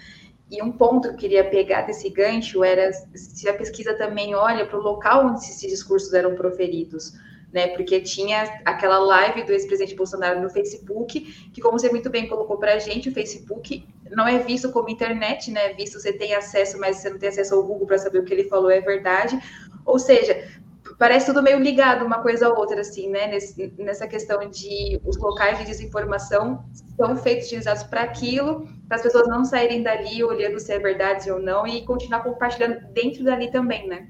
E 0.49 0.63
um 0.63 0.71
ponto 0.71 1.09
que 1.09 1.13
eu 1.13 1.17
queria 1.17 1.49
pegar 1.49 1.83
desse 1.83 2.09
gancho 2.09 2.63
era 2.63 2.91
se 3.13 3.47
a 3.47 3.53
pesquisa 3.53 3.93
também 3.95 4.33
olha 4.33 4.65
para 4.65 4.79
o 4.79 4.81
local 4.81 5.27
onde 5.27 5.39
esses 5.39 5.59
discursos 5.59 6.13
eram 6.13 6.35
proferidos, 6.35 7.13
né? 7.51 7.67
Porque 7.69 7.99
tinha 8.01 8.61
aquela 8.65 8.99
live 8.99 9.43
do 9.43 9.51
ex-presidente 9.51 9.95
Bolsonaro 9.95 10.41
no 10.41 10.49
Facebook, 10.49 11.21
que, 11.51 11.61
como 11.61 11.79
você 11.79 11.89
muito 11.89 12.09
bem 12.09 12.27
colocou 12.27 12.57
para 12.57 12.75
a 12.75 12.79
gente, 12.79 13.09
o 13.09 13.13
Facebook 13.13 13.87
não 14.11 14.27
é 14.27 14.39
visto 14.39 14.71
como 14.71 14.89
internet, 14.89 15.51
né? 15.51 15.73
Visto 15.73 15.99
você 15.99 16.13
tem 16.13 16.33
acesso, 16.33 16.79
mas 16.79 16.97
você 16.97 17.09
não 17.09 17.17
tem 17.17 17.29
acesso 17.29 17.55
ao 17.55 17.63
Google 17.63 17.87
para 17.87 17.97
saber 17.97 18.19
o 18.19 18.23
que 18.23 18.33
ele 18.33 18.45
falou 18.45 18.69
é 18.69 18.81
verdade. 18.81 19.39
Ou 19.85 19.97
seja, 19.97 20.47
parece 20.97 21.25
tudo 21.25 21.41
meio 21.41 21.59
ligado 21.59 22.05
uma 22.05 22.21
coisa 22.21 22.47
a 22.47 22.53
outra, 22.53 22.81
assim, 22.81 23.09
né? 23.09 23.27
Nesse, 23.27 23.73
nessa 23.77 24.07
questão 24.07 24.47
de 24.49 24.99
os 25.03 25.17
locais 25.17 25.57
de 25.57 25.65
desinformação 25.65 26.63
são 26.95 27.15
feitos, 27.17 27.47
utilizados 27.47 27.83
para 27.83 28.01
aquilo, 28.01 28.67
para 28.87 28.97
as 28.97 29.03
pessoas 29.03 29.27
não 29.27 29.43
saírem 29.43 29.81
dali 29.81 30.23
olhando 30.23 30.59
se 30.59 30.71
é 30.71 30.79
verdade 30.79 31.31
ou 31.31 31.39
não 31.39 31.65
e 31.65 31.83
continuar 31.85 32.21
compartilhando 32.21 32.79
dentro 32.93 33.23
dali 33.23 33.51
também, 33.51 33.87
né? 33.87 34.07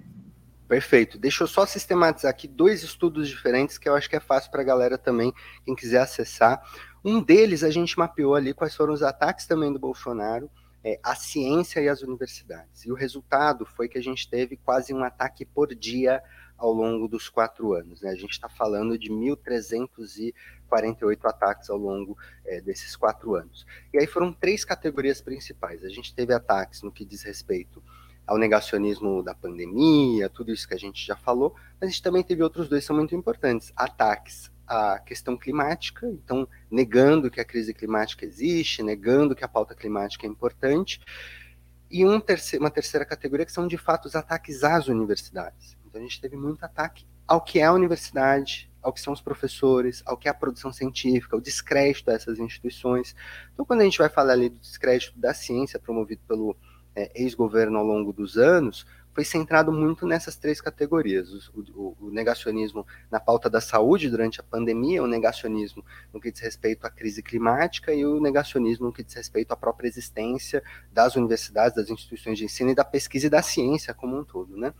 Perfeito. 0.69 1.17
Deixa 1.17 1.43
eu 1.43 1.47
só 1.47 1.65
sistematizar 1.65 2.29
aqui 2.29 2.47
dois 2.47 2.83
estudos 2.83 3.27
diferentes 3.27 3.79
que 3.79 3.89
eu 3.89 3.95
acho 3.95 4.07
que 4.07 4.15
é 4.15 4.19
fácil 4.19 4.51
para 4.51 4.61
a 4.61 4.63
galera 4.63 4.99
também, 4.99 5.33
quem 5.65 5.75
quiser 5.75 5.99
acessar. 5.99 6.61
Um 7.03 7.19
deles 7.23 7.63
a 7.63 7.71
gente 7.71 7.97
mapeou 7.97 8.35
ali 8.35 8.53
quais 8.53 8.75
foram 8.75 8.93
os 8.93 9.01
ataques 9.01 9.47
também 9.47 9.73
do 9.73 9.79
Bolsonaro, 9.79 10.47
é, 10.83 10.99
a 11.01 11.15
ciência 11.15 11.79
e 11.81 11.89
as 11.89 12.03
universidades. 12.03 12.85
E 12.85 12.91
o 12.91 12.95
resultado 12.95 13.65
foi 13.65 13.89
que 13.89 13.97
a 13.97 14.01
gente 14.01 14.29
teve 14.29 14.57
quase 14.57 14.93
um 14.93 15.03
ataque 15.03 15.43
por 15.43 15.73
dia 15.73 16.21
ao 16.55 16.71
longo 16.71 17.07
dos 17.07 17.29
quatro 17.29 17.73
anos. 17.73 18.03
Né? 18.03 18.11
A 18.11 18.15
gente 18.15 18.33
está 18.33 18.47
falando 18.47 18.95
de 18.95 19.09
1.348 19.09 20.33
ataques 21.23 21.67
ao 21.71 21.77
longo 21.77 22.15
é, 22.45 22.61
desses 22.61 22.95
quatro 22.95 23.33
anos. 23.33 23.65
E 23.91 23.97
aí 23.97 24.05
foram 24.05 24.31
três 24.31 24.63
categorias 24.63 25.19
principais. 25.19 25.83
A 25.83 25.89
gente 25.89 26.13
teve 26.13 26.31
ataques 26.31 26.83
no 26.83 26.91
que 26.91 27.03
diz 27.03 27.23
respeito 27.23 27.81
ao 28.29 28.37
negacionismo 28.37 29.23
da 29.23 29.33
pandemia, 29.33 30.29
tudo 30.29 30.51
isso 30.51 30.67
que 30.67 30.75
a 30.75 30.77
gente 30.77 31.03
já 31.03 31.15
falou, 31.15 31.55
mas 31.81 31.89
a 31.89 31.91
gente 31.91 32.03
também 32.03 32.21
teve 32.21 32.43
outros 32.43 32.69
dois 32.69 32.83
que 32.83 32.87
são 32.87 32.95
muito 32.95 33.15
importantes: 33.15 33.73
ataques 33.75 34.51
à 34.67 34.99
questão 34.99 35.35
climática, 35.35 36.05
então 36.05 36.47
negando 36.69 37.31
que 37.31 37.41
a 37.41 37.45
crise 37.45 37.73
climática 37.73 38.23
existe, 38.23 38.83
negando 38.83 39.35
que 39.35 39.43
a 39.43 39.47
pauta 39.47 39.73
climática 39.73 40.27
é 40.27 40.29
importante, 40.29 41.01
e 41.89 42.05
um 42.05 42.19
terceiro, 42.19 42.63
uma 42.63 42.69
terceira 42.69 43.03
categoria 43.03 43.47
que 43.47 43.51
são 43.51 43.67
de 43.67 43.79
fato 43.79 44.05
os 44.05 44.15
ataques 44.15 44.63
às 44.63 44.87
universidades. 44.87 45.75
Então 45.87 45.99
a 45.99 46.03
gente 46.03 46.21
teve 46.21 46.37
muito 46.37 46.63
ataque 46.63 47.07
ao 47.27 47.41
que 47.41 47.57
é 47.59 47.63
a 47.63 47.73
universidade, 47.73 48.71
ao 48.79 48.93
que 48.93 49.01
são 49.01 49.11
os 49.11 49.21
professores, 49.21 50.03
ao 50.05 50.15
que 50.15 50.27
é 50.27 50.31
a 50.31 50.35
produção 50.35 50.71
científica, 50.71 51.35
o 51.35 51.41
descrédito 51.41 52.05
dessas 52.05 52.37
instituições. 52.37 53.15
Então 53.55 53.65
quando 53.65 53.81
a 53.81 53.85
gente 53.85 53.97
vai 53.97 54.07
falar 54.07 54.33
ali 54.33 54.49
do 54.49 54.59
descrédito 54.59 55.17
da 55.17 55.33
ciência 55.33 55.79
promovido 55.79 56.21
pelo 56.27 56.55
é, 56.99 57.11
ex-governo 57.15 57.77
ao 57.77 57.85
longo 57.85 58.11
dos 58.11 58.37
anos, 58.37 58.85
foi 59.13 59.23
centrado 59.25 59.71
muito 59.71 60.05
nessas 60.05 60.35
três 60.35 60.61
categorias: 60.61 61.29
o, 61.49 61.61
o, 61.75 61.97
o, 61.99 62.09
negacionismo 62.09 62.85
na 63.09 63.19
pauta 63.19 63.49
da 63.49 63.59
saúde 63.59 64.09
durante 64.09 64.39
a 64.39 64.43
pandemia, 64.43 65.03
o 65.03 65.07
negacionismo 65.07 65.83
no 66.13 66.19
que 66.19 66.31
diz 66.31 66.41
respeito 66.41 66.85
à 66.85 66.89
crise 66.89 67.23
climática 67.23 67.93
e 67.93 68.05
o 68.05 68.19
negacionismo 68.19 68.87
no 68.87 68.93
que 68.93 69.03
diz 69.03 69.13
respeito 69.13 69.51
à 69.51 69.57
própria 69.57 69.87
existência 69.87 70.63
das 70.91 71.15
universidades, 71.15 71.75
das 71.75 71.89
instituições 71.89 72.37
de 72.37 72.45
ensino 72.45 72.71
e 72.71 72.75
da 72.75 72.85
pesquisa 72.85 73.27
e 73.27 73.29
da 73.29 73.41
ciência 73.41 73.93
como 73.93 74.17
um 74.17 74.23
todo, 74.23 74.55
né? 74.55 74.73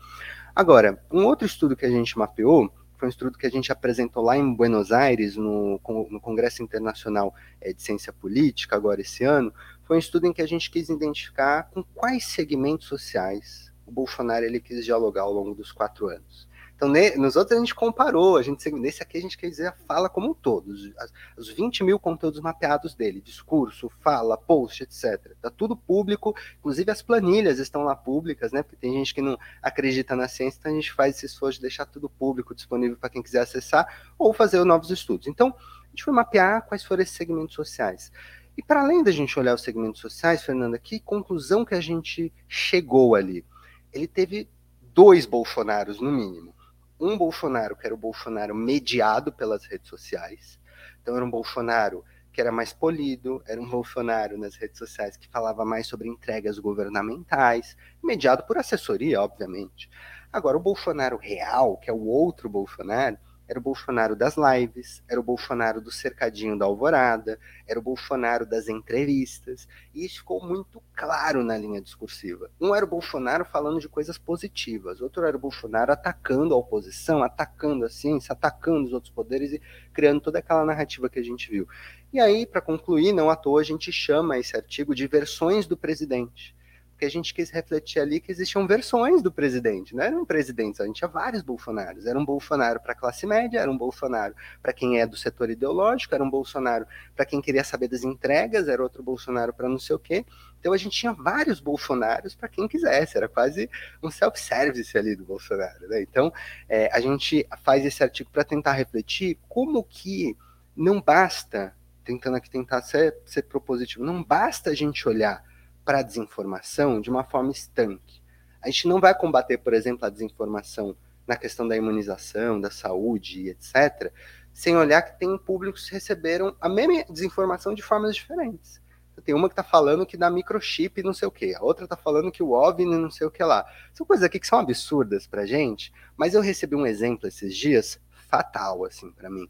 Agora, 0.54 1.02
um 1.10 1.24
outro 1.24 1.46
estudo 1.46 1.76
que 1.76 1.86
a 1.86 1.90
gente 1.90 2.18
mapeou 2.18 2.72
foi 3.00 3.08
um 3.08 3.10
estudo 3.10 3.38
que 3.38 3.46
a 3.46 3.50
gente 3.50 3.72
apresentou 3.72 4.22
lá 4.22 4.36
em 4.36 4.54
Buenos 4.54 4.92
Aires, 4.92 5.34
no, 5.34 5.80
no 6.10 6.20
Congresso 6.20 6.62
Internacional 6.62 7.34
é, 7.58 7.72
de 7.72 7.80
Ciência 7.80 8.12
Política, 8.12 8.76
agora 8.76 9.00
esse 9.00 9.24
ano, 9.24 9.54
foi 9.84 9.96
um 9.96 9.98
estudo 9.98 10.26
em 10.26 10.34
que 10.34 10.42
a 10.42 10.46
gente 10.46 10.70
quis 10.70 10.90
identificar 10.90 11.70
com 11.70 11.82
quais 11.82 12.26
segmentos 12.26 12.86
sociais 12.86 13.72
o 13.86 13.90
Bolsonaro 13.90 14.44
ele 14.44 14.60
quis 14.60 14.84
dialogar 14.84 15.22
ao 15.22 15.32
longo 15.32 15.54
dos 15.54 15.72
quatro 15.72 16.08
anos. 16.08 16.46
Então, 16.82 16.90
nos 17.18 17.36
outros 17.36 17.58
a 17.58 17.60
gente 17.60 17.74
comparou, 17.74 18.38
a 18.38 18.42
gente, 18.42 18.70
nesse 18.70 19.02
aqui 19.02 19.18
a 19.18 19.20
gente 19.20 19.36
quer 19.36 19.50
dizer 19.50 19.66
a 19.66 19.72
fala 19.86 20.08
como 20.08 20.30
um 20.30 20.32
todo, 20.32 20.68
os, 20.68 20.90
os 21.36 21.50
20 21.50 21.84
mil 21.84 21.98
conteúdos 21.98 22.40
mapeados 22.40 22.94
dele, 22.94 23.20
discurso, 23.20 23.92
fala, 24.00 24.38
post, 24.38 24.82
etc. 24.82 25.32
Está 25.32 25.50
tudo 25.50 25.76
público, 25.76 26.34
inclusive 26.58 26.90
as 26.90 27.02
planilhas 27.02 27.58
estão 27.58 27.82
lá 27.82 27.94
públicas, 27.94 28.50
né? 28.50 28.62
Porque 28.62 28.76
tem 28.76 28.94
gente 28.94 29.14
que 29.14 29.20
não 29.20 29.38
acredita 29.60 30.16
na 30.16 30.26
ciência, 30.26 30.56
então 30.58 30.72
a 30.72 30.74
gente 30.74 30.90
faz 30.90 31.16
esse 31.16 31.26
esforço 31.26 31.58
de 31.58 31.62
deixar 31.62 31.84
tudo 31.84 32.08
público, 32.08 32.54
disponível 32.54 32.96
para 32.96 33.10
quem 33.10 33.22
quiser 33.22 33.42
acessar, 33.42 33.86
ou 34.18 34.32
fazer 34.32 34.64
novos 34.64 34.90
estudos. 34.90 35.26
Então, 35.26 35.54
A 35.84 35.90
gente 35.90 36.04
foi 36.04 36.14
mapear 36.14 36.66
quais 36.66 36.82
foram 36.82 37.02
esses 37.02 37.14
segmentos 37.14 37.54
sociais. 37.54 38.10
E 38.56 38.62
para 38.62 38.80
além 38.80 39.02
da 39.02 39.10
gente 39.10 39.38
olhar 39.38 39.54
os 39.54 39.62
segmentos 39.62 40.00
sociais, 40.00 40.42
Fernanda, 40.42 40.78
que 40.78 40.98
conclusão 40.98 41.62
que 41.62 41.74
a 41.74 41.80
gente 41.80 42.32
chegou 42.48 43.14
ali? 43.14 43.44
Ele 43.92 44.06
teve 44.06 44.48
dois 44.94 45.26
Bolsonaros, 45.26 46.00
no 46.00 46.10
mínimo. 46.10 46.54
Um 47.00 47.16
Bolsonaro, 47.16 47.74
que 47.74 47.86
era 47.86 47.94
o 47.94 47.98
Bolsonaro 47.98 48.54
mediado 48.54 49.32
pelas 49.32 49.64
redes 49.64 49.88
sociais. 49.88 50.60
Então, 51.00 51.16
era 51.16 51.24
um 51.24 51.30
Bolsonaro 51.30 52.04
que 52.32 52.40
era 52.40 52.52
mais 52.52 52.72
polido, 52.72 53.42
era 53.46 53.60
um 53.60 53.68
Bolsonaro 53.68 54.38
nas 54.38 54.54
redes 54.54 54.78
sociais 54.78 55.16
que 55.16 55.28
falava 55.28 55.64
mais 55.64 55.86
sobre 55.86 56.08
entregas 56.08 56.58
governamentais, 56.58 57.76
mediado 58.02 58.44
por 58.44 58.56
assessoria, 58.56 59.20
obviamente. 59.20 59.90
Agora, 60.32 60.56
o 60.56 60.60
Bolsonaro 60.60 61.16
real, 61.16 61.76
que 61.76 61.90
é 61.90 61.92
o 61.92 62.06
outro 62.06 62.48
Bolsonaro, 62.48 63.18
era 63.50 63.58
o 63.58 63.62
Bolsonaro 63.62 64.14
das 64.14 64.36
lives, 64.36 65.02
era 65.10 65.18
o 65.18 65.24
Bolsonaro 65.24 65.80
do 65.80 65.90
cercadinho 65.90 66.56
da 66.56 66.66
alvorada, 66.66 67.36
era 67.66 67.80
o 67.80 67.82
Bolsonaro 67.82 68.46
das 68.46 68.68
entrevistas, 68.68 69.66
e 69.92 70.04
isso 70.04 70.18
ficou 70.18 70.40
muito 70.40 70.80
claro 70.94 71.42
na 71.42 71.58
linha 71.58 71.80
discursiva. 71.80 72.48
Um 72.60 72.72
era 72.72 72.84
o 72.84 72.88
Bolsonaro 72.88 73.44
falando 73.44 73.80
de 73.80 73.88
coisas 73.88 74.16
positivas, 74.16 75.00
outro 75.00 75.24
era 75.24 75.36
o 75.36 75.40
Bolsonaro 75.40 75.90
atacando 75.90 76.54
a 76.54 76.56
oposição, 76.56 77.24
atacando 77.24 77.84
a 77.84 77.90
ciência, 77.90 78.34
atacando 78.34 78.86
os 78.86 78.92
outros 78.92 79.12
poderes 79.12 79.52
e 79.52 79.60
criando 79.92 80.20
toda 80.20 80.38
aquela 80.38 80.64
narrativa 80.64 81.10
que 81.10 81.18
a 81.18 81.24
gente 81.24 81.50
viu. 81.50 81.66
E 82.12 82.20
aí, 82.20 82.46
para 82.46 82.60
concluir, 82.60 83.12
não 83.12 83.30
à 83.30 83.34
toa 83.34 83.62
a 83.62 83.64
gente 83.64 83.90
chama 83.90 84.38
esse 84.38 84.56
artigo 84.56 84.94
de 84.94 85.08
versões 85.08 85.66
do 85.66 85.76
presidente 85.76 86.54
porque 87.00 87.06
a 87.06 87.10
gente 87.10 87.32
quis 87.32 87.48
refletir 87.48 87.98
ali 87.98 88.20
que 88.20 88.30
existiam 88.30 88.66
versões 88.66 89.22
do 89.22 89.32
presidente, 89.32 89.96
não 89.96 90.04
eram 90.04 90.22
presidentes, 90.22 90.82
a 90.82 90.84
gente 90.84 90.96
tinha 90.96 91.08
vários 91.08 91.40
Bolsonaros. 91.40 92.04
Era 92.04 92.18
um 92.18 92.26
Bolsonaro 92.26 92.78
para 92.78 92.92
a 92.92 92.94
classe 92.94 93.26
média, 93.26 93.58
era 93.58 93.70
um 93.70 93.78
Bolsonaro 93.78 94.34
para 94.62 94.70
quem 94.74 95.00
é 95.00 95.06
do 95.06 95.16
setor 95.16 95.48
ideológico, 95.48 96.14
era 96.14 96.22
um 96.22 96.28
Bolsonaro 96.28 96.86
para 97.16 97.24
quem 97.24 97.40
queria 97.40 97.64
saber 97.64 97.88
das 97.88 98.04
entregas, 98.04 98.68
era 98.68 98.82
outro 98.82 99.02
Bolsonaro 99.02 99.54
para 99.54 99.66
não 99.66 99.78
sei 99.78 99.96
o 99.96 99.98
quê. 99.98 100.26
Então 100.58 100.74
a 100.74 100.76
gente 100.76 100.94
tinha 100.94 101.14
vários 101.14 101.58
Bolsonaros 101.58 102.34
para 102.34 102.50
quem 102.50 102.68
quisesse, 102.68 103.16
era 103.16 103.30
quase 103.30 103.70
um 104.02 104.10
self-service 104.10 104.98
ali 104.98 105.16
do 105.16 105.24
Bolsonaro. 105.24 105.88
Né? 105.88 106.02
Então 106.02 106.30
é, 106.68 106.90
a 106.92 107.00
gente 107.00 107.48
faz 107.64 107.82
esse 107.86 108.02
artigo 108.02 108.28
para 108.30 108.44
tentar 108.44 108.72
refletir 108.72 109.38
como 109.48 109.82
que 109.82 110.36
não 110.76 111.00
basta, 111.00 111.74
tentando 112.04 112.36
aqui 112.36 112.50
tentar 112.50 112.82
ser, 112.82 113.16
ser 113.24 113.44
propositivo, 113.44 114.04
não 114.04 114.22
basta 114.22 114.68
a 114.68 114.74
gente 114.74 115.08
olhar 115.08 115.48
para 115.84 115.98
a 115.98 116.02
desinformação 116.02 117.00
de 117.00 117.10
uma 117.10 117.24
forma 117.24 117.50
estanque. 117.50 118.20
A 118.62 118.68
gente 118.68 118.86
não 118.88 119.00
vai 119.00 119.16
combater, 119.16 119.58
por 119.58 119.72
exemplo, 119.72 120.04
a 120.04 120.10
desinformação 120.10 120.96
na 121.26 121.36
questão 121.36 121.66
da 121.66 121.76
imunização, 121.76 122.60
da 122.60 122.70
saúde, 122.70 123.48
etc., 123.48 124.12
sem 124.52 124.76
olhar 124.76 125.02
que 125.02 125.18
tem 125.18 125.38
públicos 125.38 125.88
que 125.88 125.94
receberam 125.94 126.56
a 126.60 126.68
mesma 126.68 127.04
desinformação 127.04 127.72
de 127.72 127.82
formas 127.82 128.14
diferentes. 128.14 128.80
Tem 129.24 129.34
uma 129.34 129.48
que 129.48 129.52
está 129.52 129.62
falando 129.62 130.06
que 130.06 130.16
dá 130.16 130.30
microchip 130.30 131.02
não 131.02 131.12
sei 131.12 131.28
o 131.28 131.30
que, 131.30 131.54
a 131.54 131.62
outra 131.62 131.84
está 131.84 131.96
falando 131.96 132.32
que 132.32 132.42
o 132.42 132.52
OVNI 132.52 132.96
não 132.96 133.10
sei 133.10 133.26
o 133.26 133.30
que 133.30 133.42
lá. 133.44 133.66
São 133.92 134.06
coisas 134.06 134.24
aqui 134.24 134.40
que 134.40 134.46
são 134.46 134.58
absurdas 134.58 135.26
para 135.26 135.46
gente, 135.46 135.92
mas 136.16 136.34
eu 136.34 136.40
recebi 136.40 136.74
um 136.74 136.86
exemplo 136.86 137.28
esses 137.28 137.54
dias 137.54 138.00
fatal, 138.28 138.84
assim, 138.84 139.12
para 139.12 139.28
mim. 139.28 139.48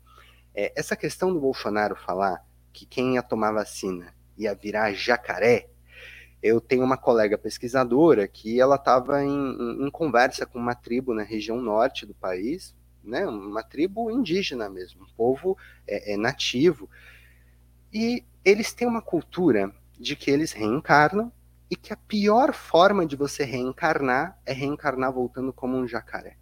É, 0.54 0.72
essa 0.76 0.96
questão 0.96 1.32
do 1.32 1.40
Bolsonaro 1.40 1.94
falar 1.94 2.44
que 2.72 2.84
quem 2.84 3.14
ia 3.14 3.22
tomar 3.22 3.52
vacina 3.52 4.14
ia 4.36 4.54
virar 4.54 4.92
jacaré, 4.92 5.68
eu 6.42 6.60
tenho 6.60 6.82
uma 6.82 6.96
colega 6.96 7.36
pesquisadora 7.36 8.26
que 8.26 8.60
ela 8.60 8.76
estava 8.76 9.22
em, 9.22 9.28
em, 9.28 9.86
em, 9.86 9.90
conversa 9.90 10.46
com 10.46 10.58
uma 10.58 10.74
tribo 10.74 11.14
na 11.14 11.22
região 11.22 11.60
norte 11.60 12.06
do 12.06 12.14
país, 12.14 12.74
né, 13.02 13.26
uma 13.26 13.62
tribo 13.62 14.10
indígena 14.10 14.68
mesmo, 14.68 15.04
um 15.04 15.14
povo 15.16 15.56
é, 15.86 16.14
é 16.14 16.16
nativo, 16.16 16.88
e 17.92 18.24
eles 18.44 18.72
têm 18.72 18.88
uma 18.88 19.02
cultura 19.02 19.72
de 19.98 20.16
que 20.16 20.30
eles 20.30 20.52
reencarnam 20.52 21.30
e 21.70 21.76
que 21.76 21.92
a 21.92 21.96
pior 21.96 22.52
forma 22.52 23.06
de 23.06 23.16
você 23.16 23.44
reencarnar 23.44 24.38
é 24.44 24.52
reencarnar 24.52 25.12
voltando 25.12 25.52
como 25.52 25.76
um 25.76 25.86
jacaré. 25.86 26.36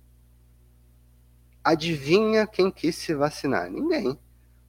Adivinha 1.63 2.47
quem 2.47 2.71
quis 2.71 2.97
se 2.97 3.15
vacinar? 3.15 3.71
Ninguém. 3.71 4.19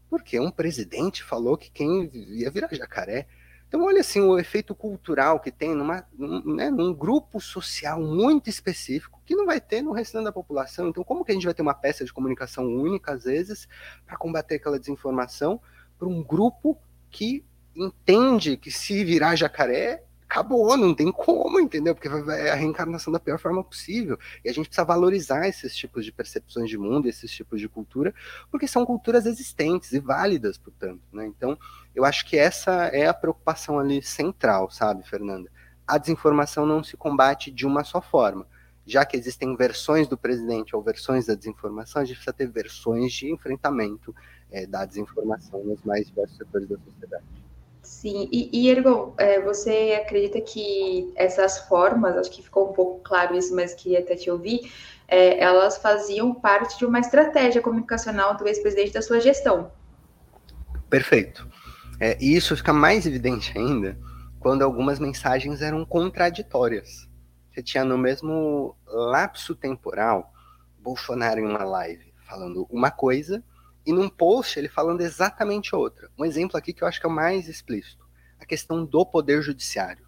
Porque 0.09 0.39
um 0.39 0.51
presidente 0.51 1.23
falou 1.23 1.55
que 1.55 1.71
quem 1.71 2.09
ia 2.13 2.49
virar 2.49 2.73
jacaré 2.73 3.27
então, 3.70 3.86
olha 3.86 4.01
assim 4.01 4.20
o 4.20 4.39
efeito 4.39 4.74
cultural 4.74 5.39
que 5.39 5.51
tem 5.51 5.76
numa, 5.76 6.03
num, 6.17 6.55
né, 6.55 6.72
num 6.72 6.91
grupo 6.91 7.39
social 7.39 8.01
muito 8.01 8.49
específico 8.49 9.22
que 9.24 9.36
não 9.36 9.45
vai 9.45 9.61
ter 9.61 9.84
no 9.84 9.91
restante 9.91 10.24
da 10.24 10.32
população. 10.32 10.89
Então, 10.89 11.03
como 11.03 11.24
que 11.24 11.32
a 11.32 11.36
gente 11.36 11.45
vai 11.45 11.53
ter 11.53 11.61
uma 11.61 11.76
peça 11.76 12.03
de 12.03 12.11
comunicação 12.11 12.65
única, 12.65 13.13
às 13.13 13.26
vezes, 13.26 13.67
para 14.07 14.17
combater 14.17 14.55
aquela 14.55 14.80
desinformação 14.80 15.61
para 15.99 16.07
um 16.07 16.24
grupo 16.24 16.80
que 17.11 17.45
entende 17.76 18.57
que 18.57 18.72
se 18.72 19.05
virar 19.05 19.36
jacaré 19.36 20.03
acabou, 20.30 20.77
não 20.77 20.93
tem 20.93 21.11
como, 21.11 21.59
entendeu? 21.59 21.95
Porque 21.95 22.07
é 22.07 22.51
a 22.51 22.55
reencarnação 22.55 23.11
da 23.11 23.19
pior 23.19 23.39
forma 23.39 23.63
possível. 23.63 24.17
E 24.45 24.49
a 24.49 24.53
gente 24.53 24.67
precisa 24.67 24.86
valorizar 24.86 25.47
esses 25.47 25.75
tipos 25.75 26.05
de 26.05 26.11
percepções 26.11 26.69
de 26.69 26.77
mundo, 26.77 27.09
esses 27.09 27.32
tipos 27.32 27.59
de 27.59 27.67
cultura, 27.67 28.13
porque 28.51 28.67
são 28.67 28.86
culturas 28.86 29.25
existentes 29.25 29.91
e 29.91 29.99
válidas, 29.99 30.57
portanto. 30.59 31.01
Né? 31.11 31.25
Então, 31.25 31.57
eu 31.95 32.05
acho 32.05 32.25
que 32.27 32.38
essa 32.38 32.71
é 32.88 33.07
a 33.07 33.13
preocupação 33.13 33.80
ali 33.80 34.03
central, 34.03 34.69
sabe, 34.69 35.03
Fernanda? 35.03 35.49
A 35.88 35.97
desinformação 35.97 36.63
não 36.63 36.84
se 36.84 36.95
combate 36.95 37.49
de 37.49 37.65
uma 37.65 37.84
só 37.84 37.99
forma. 37.99 38.45
Já 38.86 39.05
que 39.05 39.17
existem 39.17 39.55
versões 39.55 40.07
do 40.07 40.17
presidente 40.17 40.75
ou 40.75 40.82
versões 40.84 41.25
da 41.25 41.34
desinformação, 41.34 42.01
a 42.01 42.05
gente 42.05 42.15
precisa 42.15 42.34
ter 42.34 42.47
versões 42.47 43.11
de 43.13 43.32
enfrentamento 43.32 44.15
é, 44.51 44.67
da 44.67 44.86
desinformação 44.86 45.63
nos 45.63 45.84
mais 45.84 46.07
diversos 46.07 46.38
setores 46.38 46.69
da 46.69 46.77
sociedade. 46.77 47.25
Sim, 47.82 48.30
e, 48.32 48.49
e 48.51 48.69
Ergon, 48.69 49.13
é, 49.17 49.41
você 49.41 49.99
acredita 50.01 50.39
que 50.41 51.11
essas 51.15 51.59
formas, 51.67 52.15
acho 52.17 52.32
que 52.32 52.43
ficou 52.43 52.69
um 52.69 52.73
pouco 52.73 53.01
claro 53.01 53.36
isso, 53.36 53.55
mas 53.55 53.73
queria 53.73 53.99
até 53.99 54.15
te 54.15 54.30
ouvir, 54.30 54.71
é, 55.07 55.39
elas 55.39 55.77
faziam 55.77 56.34
parte 56.34 56.77
de 56.77 56.86
uma 56.86 56.99
estratégia 56.99 57.61
comunicacional 57.61 58.38
do 58.38 58.47
ex-presidente 58.47 58.93
da 58.93 59.01
sua 59.01 59.19
gestão. 59.19 59.71
Perfeito. 60.89 61.47
É, 61.99 62.17
e 62.21 62.36
isso 62.36 62.55
fica 62.55 62.71
mais 62.71 63.05
evidente 63.05 63.57
ainda 63.57 63.97
quando 64.39 64.61
algumas 64.61 64.99
mensagens 64.99 65.61
eram 65.61 65.84
contraditórias. 65.86 67.09
Você 67.51 67.63
tinha 67.63 67.84
no 67.84 67.97
mesmo 67.97 68.75
lapso 68.88 69.55
temporal 69.55 70.32
Bolsonaro 70.77 71.39
em 71.39 71.45
uma 71.45 71.63
live 71.63 72.09
falando 72.30 72.67
uma 72.69 72.91
coisa 72.91 73.43
e 73.89 73.91
num 73.91 74.07
post 74.07 74.59
ele 74.59 74.69
falando 74.69 75.01
exatamente 75.01 75.75
outra. 75.75 76.11
Um 76.15 76.23
exemplo 76.23 76.55
aqui 76.55 76.71
que 76.71 76.83
eu 76.83 76.87
acho 76.87 76.99
que 76.99 77.07
é 77.07 77.09
o 77.09 77.11
mais 77.11 77.47
explícito: 77.49 78.07
a 78.39 78.45
questão 78.45 78.85
do 78.85 79.03
poder 79.03 79.41
judiciário. 79.41 80.05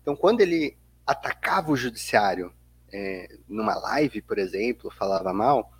Então, 0.00 0.14
quando 0.14 0.40
ele 0.40 0.78
atacava 1.04 1.72
o 1.72 1.76
judiciário 1.76 2.52
é, 2.92 3.26
numa 3.48 3.74
live, 3.74 4.22
por 4.22 4.38
exemplo, 4.38 4.88
falava 4.88 5.32
mal, 5.32 5.72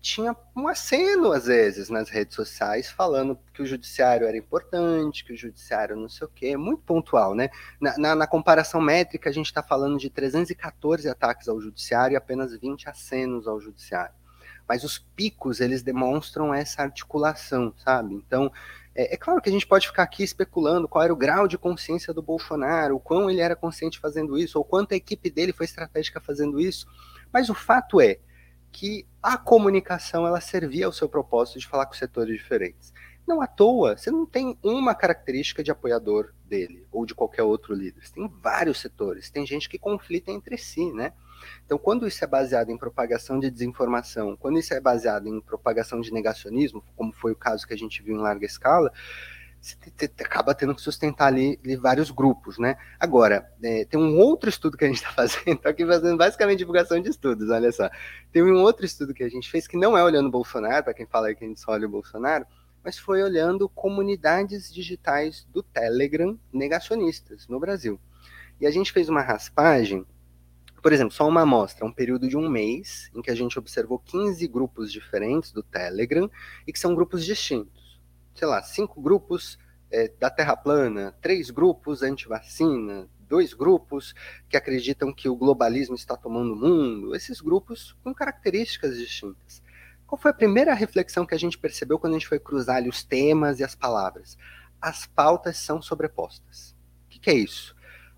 tinha 0.00 0.36
um 0.54 0.68
aceno, 0.68 1.32
às 1.32 1.46
vezes, 1.46 1.88
nas 1.90 2.08
redes 2.08 2.36
sociais, 2.36 2.88
falando 2.88 3.36
que 3.52 3.62
o 3.62 3.66
judiciário 3.66 4.24
era 4.24 4.36
importante, 4.36 5.24
que 5.24 5.32
o 5.32 5.36
judiciário 5.36 5.96
não 5.96 6.08
sei 6.08 6.28
o 6.28 6.30
quê, 6.30 6.56
muito 6.56 6.84
pontual, 6.84 7.34
né? 7.34 7.50
Na, 7.80 7.98
na, 7.98 8.14
na 8.14 8.26
comparação 8.28 8.80
métrica, 8.80 9.28
a 9.28 9.32
gente 9.32 9.46
está 9.46 9.60
falando 9.60 9.98
de 9.98 10.08
314 10.08 11.08
ataques 11.08 11.48
ao 11.48 11.60
judiciário 11.60 12.14
e 12.14 12.16
apenas 12.16 12.56
20 12.56 12.88
acenos 12.88 13.48
ao 13.48 13.60
judiciário 13.60 14.14
mas 14.68 14.84
os 14.84 14.98
picos 14.98 15.60
eles 15.60 15.82
demonstram 15.82 16.52
essa 16.52 16.82
articulação, 16.82 17.72
sabe? 17.76 18.14
Então, 18.14 18.50
é, 18.94 19.14
é, 19.14 19.16
claro 19.16 19.40
que 19.40 19.48
a 19.48 19.52
gente 19.52 19.66
pode 19.66 19.86
ficar 19.86 20.02
aqui 20.02 20.22
especulando 20.22 20.88
qual 20.88 21.04
era 21.04 21.12
o 21.12 21.16
grau 21.16 21.46
de 21.46 21.58
consciência 21.58 22.14
do 22.14 22.22
Bolsonaro, 22.22 22.96
o 22.96 23.00
quão 23.00 23.28
ele 23.28 23.40
era 23.40 23.54
consciente 23.54 24.00
fazendo 24.00 24.38
isso, 24.38 24.58
ou 24.58 24.64
quanto 24.64 24.92
a 24.92 24.96
equipe 24.96 25.30
dele 25.30 25.52
foi 25.52 25.66
estratégica 25.66 26.20
fazendo 26.20 26.58
isso, 26.58 26.86
mas 27.32 27.50
o 27.50 27.54
fato 27.54 28.00
é 28.00 28.18
que 28.72 29.06
a 29.22 29.36
comunicação 29.36 30.26
ela 30.26 30.40
servia 30.40 30.86
ao 30.86 30.92
seu 30.92 31.08
propósito 31.08 31.58
de 31.58 31.66
falar 31.66 31.86
com 31.86 31.94
setores 31.94 32.36
diferentes. 32.36 32.92
Não 33.26 33.42
à 33.42 33.46
toa, 33.46 33.96
você 33.96 34.10
não 34.10 34.24
tem 34.24 34.56
uma 34.62 34.94
característica 34.94 35.62
de 35.62 35.70
apoiador 35.70 36.32
dele 36.44 36.86
ou 36.92 37.04
de 37.04 37.14
qualquer 37.14 37.42
outro 37.42 37.74
líder. 37.74 38.06
Você 38.06 38.14
tem 38.14 38.28
vários 38.40 38.80
setores, 38.80 39.30
tem 39.30 39.46
gente 39.46 39.68
que 39.68 39.78
conflita 39.78 40.30
entre 40.30 40.56
si, 40.56 40.92
né? 40.92 41.12
Então, 41.64 41.78
quando 41.78 42.06
isso 42.06 42.22
é 42.24 42.26
baseado 42.26 42.70
em 42.70 42.78
propagação 42.78 43.38
de 43.38 43.50
desinformação, 43.50 44.36
quando 44.36 44.58
isso 44.58 44.74
é 44.74 44.80
baseado 44.80 45.28
em 45.28 45.40
propagação 45.40 46.00
de 46.00 46.12
negacionismo, 46.12 46.84
como 46.96 47.12
foi 47.12 47.32
o 47.32 47.36
caso 47.36 47.66
que 47.66 47.74
a 47.74 47.78
gente 47.78 48.02
viu 48.02 48.16
em 48.16 48.20
larga 48.20 48.46
escala, 48.46 48.92
você 49.60 49.76
acaba 50.20 50.54
tendo 50.54 50.74
que 50.74 50.80
sustentar 50.80 51.26
ali, 51.26 51.58
ali 51.64 51.76
vários 51.76 52.10
grupos, 52.10 52.58
né? 52.58 52.76
Agora, 53.00 53.50
é, 53.62 53.84
tem 53.84 53.98
um 53.98 54.16
outro 54.18 54.48
estudo 54.48 54.76
que 54.76 54.84
a 54.84 54.88
gente 54.88 54.98
está 54.98 55.10
fazendo, 55.12 55.56
estou 55.56 55.70
aqui 55.70 55.84
fazendo 55.84 56.16
basicamente 56.16 56.58
divulgação 56.58 57.00
de 57.00 57.10
estudos, 57.10 57.50
olha 57.50 57.72
só. 57.72 57.90
Tem 58.30 58.42
um 58.42 58.62
outro 58.62 58.86
estudo 58.86 59.12
que 59.12 59.24
a 59.24 59.28
gente 59.28 59.50
fez 59.50 59.66
que 59.66 59.76
não 59.76 59.98
é 59.98 60.04
olhando 60.04 60.28
o 60.28 60.30
Bolsonaro, 60.30 60.84
para 60.84 60.94
quem 60.94 61.06
fala 61.06 61.34
que 61.34 61.44
a 61.44 61.48
gente 61.48 61.60
só 61.60 61.72
olha 61.72 61.86
o 61.86 61.90
Bolsonaro, 61.90 62.46
mas 62.84 62.98
foi 62.98 63.22
olhando 63.22 63.68
comunidades 63.68 64.72
digitais 64.72 65.44
do 65.52 65.62
Telegram 65.62 66.38
negacionistas 66.52 67.48
no 67.48 67.58
Brasil. 67.58 67.98
E 68.60 68.66
a 68.66 68.70
gente 68.70 68.92
fez 68.92 69.08
uma 69.08 69.22
raspagem 69.22 70.06
por 70.86 70.92
exemplo, 70.92 71.12
só 71.12 71.26
uma 71.26 71.40
amostra, 71.40 71.84
um 71.84 71.92
período 71.92 72.28
de 72.28 72.36
um 72.36 72.48
mês, 72.48 73.10
em 73.12 73.20
que 73.20 73.28
a 73.28 73.34
gente 73.34 73.58
observou 73.58 73.98
15 73.98 74.46
grupos 74.46 74.92
diferentes 74.92 75.50
do 75.50 75.60
Telegram 75.60 76.30
e 76.64 76.72
que 76.72 76.78
são 76.78 76.94
grupos 76.94 77.24
distintos. 77.24 78.00
sei 78.32 78.46
lá, 78.46 78.62
cinco 78.62 79.02
grupos 79.02 79.58
é, 79.90 80.06
da 80.16 80.30
Terra 80.30 80.56
plana, 80.56 81.12
três 81.20 81.50
grupos 81.50 82.04
anti-vacina, 82.04 83.08
dois 83.18 83.52
grupos 83.52 84.14
que 84.48 84.56
acreditam 84.56 85.12
que 85.12 85.28
o 85.28 85.34
globalismo 85.34 85.96
está 85.96 86.16
tomando 86.16 86.52
o 86.52 86.56
mundo, 86.56 87.16
esses 87.16 87.40
grupos 87.40 87.96
com 88.04 88.14
características 88.14 88.96
distintas. 88.96 89.60
Qual 90.06 90.16
foi 90.16 90.30
a 90.30 90.34
primeira 90.34 90.72
reflexão 90.72 91.26
que 91.26 91.34
a 91.34 91.38
gente 91.38 91.58
percebeu 91.58 91.98
quando 91.98 92.12
a 92.12 92.18
gente 92.20 92.28
foi 92.28 92.38
cruzar 92.38 92.76
ali 92.76 92.88
os 92.88 93.02
temas 93.02 93.58
e 93.58 93.64
as 93.64 93.74
palavras? 93.74 94.38
As 94.80 95.04
pautas 95.04 95.56
são 95.56 95.82
sobrepostas. 95.82 96.76
O 97.06 97.08
que, 97.08 97.18
que 97.18 97.30
é 97.30 97.34
isso? 97.34 97.74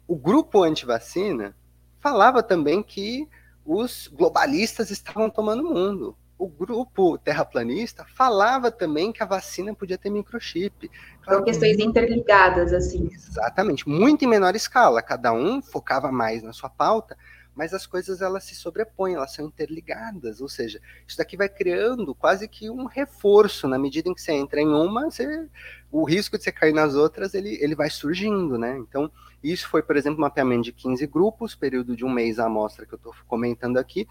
O 0.06 0.14
grupo 0.14 0.62
anti-vacina 0.62 1.56
falava 2.00 2.42
também 2.42 2.82
que 2.82 3.28
os 3.64 4.08
globalistas 4.08 4.90
estavam 4.90 5.28
tomando 5.28 5.68
o 5.68 5.74
mundo 5.74 6.16
o 6.38 6.46
grupo 6.46 7.18
terraplanista 7.18 8.06
falava 8.14 8.70
também 8.70 9.10
que 9.10 9.22
a 9.22 9.26
vacina 9.26 9.74
podia 9.74 9.98
ter 9.98 10.08
microchip. 10.08 10.88
São 11.24 11.42
questões 11.42 11.78
interligadas, 11.80 12.72
assim. 12.72 13.10
Exatamente, 13.12 13.88
muito 13.88 14.24
em 14.24 14.28
menor 14.28 14.54
escala. 14.54 15.02
Cada 15.02 15.32
um 15.32 15.60
focava 15.60 16.12
mais 16.12 16.42
na 16.42 16.52
sua 16.52 16.70
pauta, 16.70 17.16
mas 17.58 17.74
as 17.74 17.88
coisas 17.88 18.22
elas 18.22 18.44
se 18.44 18.54
sobrepõem, 18.54 19.14
elas 19.14 19.34
são 19.34 19.44
interligadas. 19.44 20.40
Ou 20.40 20.48
seja, 20.48 20.80
isso 21.04 21.18
daqui 21.18 21.36
vai 21.36 21.48
criando 21.48 22.14
quase 22.14 22.46
que 22.46 22.70
um 22.70 22.84
reforço 22.84 23.66
na 23.66 23.76
medida 23.76 24.08
em 24.08 24.14
que 24.14 24.22
você 24.22 24.30
entra 24.30 24.60
em 24.60 24.68
uma, 24.68 25.10
você, 25.10 25.48
o 25.90 26.04
risco 26.04 26.38
de 26.38 26.44
você 26.44 26.52
cair 26.52 26.72
nas 26.72 26.94
outras 26.94 27.34
ele, 27.34 27.58
ele 27.60 27.74
vai 27.74 27.90
surgindo, 27.90 28.56
né? 28.56 28.78
Então, 28.78 29.10
isso 29.42 29.68
foi, 29.68 29.82
por 29.82 29.96
exemplo, 29.96 30.18
um 30.18 30.20
mapeamento 30.20 30.62
de 30.62 30.72
15 30.72 31.04
grupos, 31.08 31.56
período 31.56 31.96
de 31.96 32.04
um 32.04 32.10
mês 32.10 32.38
a 32.38 32.46
amostra 32.46 32.86
que 32.86 32.94
eu 32.94 32.96
estou 32.96 33.12
comentando 33.26 33.76
aqui, 33.76 34.06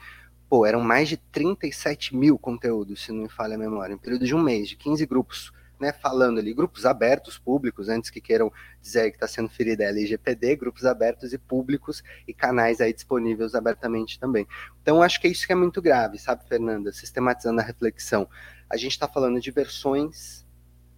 pô, 0.50 0.66
eram 0.66 0.82
mais 0.82 1.08
de 1.08 1.16
37 1.16 2.18
mil 2.18 2.38
conteúdos, 2.38 3.06
se 3.06 3.14
não 3.14 3.24
me 3.24 3.30
falha 3.30 3.56
a 3.56 3.58
memória, 3.58 3.94
em 3.94 3.98
período 3.98 4.26
de 4.26 4.36
um 4.36 4.44
mês, 4.44 4.68
de 4.68 4.76
15 4.76 5.06
grupos, 5.06 5.54
né, 5.80 5.94
falando 5.94 6.40
ali, 6.40 6.54
grupos 6.54 6.86
abertos, 6.86 7.38
públicos, 7.38 7.90
antes 7.90 8.10
que 8.10 8.20
queiram 8.20 8.52
dizer 8.82 9.10
que 9.12 9.18
está 9.18 9.28
sendo 9.28 9.50
ferida 9.50 9.84
a 9.84 9.88
LGPD, 9.88 10.56
grupos 10.56 10.86
abertos 10.86 11.34
e 11.34 11.38
públicos 11.38 12.04
e 12.28 12.34
canais 12.34 12.82
aí 12.82 12.94
disponíveis 12.94 13.54
abertamente 13.54 14.20
também. 14.20 14.48
Então, 14.82 15.02
acho 15.02 15.22
que 15.22 15.28
é 15.28 15.32
isso 15.32 15.46
que 15.46 15.54
é 15.54 15.56
muito 15.56 15.82
grave, 15.82 16.18
sabe, 16.18 16.48
Fernanda? 16.48 16.92
Sistematizando 16.92 17.62
a 17.62 17.64
reflexão. 17.64 18.28
A 18.70 18.78
gente 18.78 18.92
está 18.92 19.08
falando 19.08 19.40
de 19.40 19.52
versões 19.52 20.46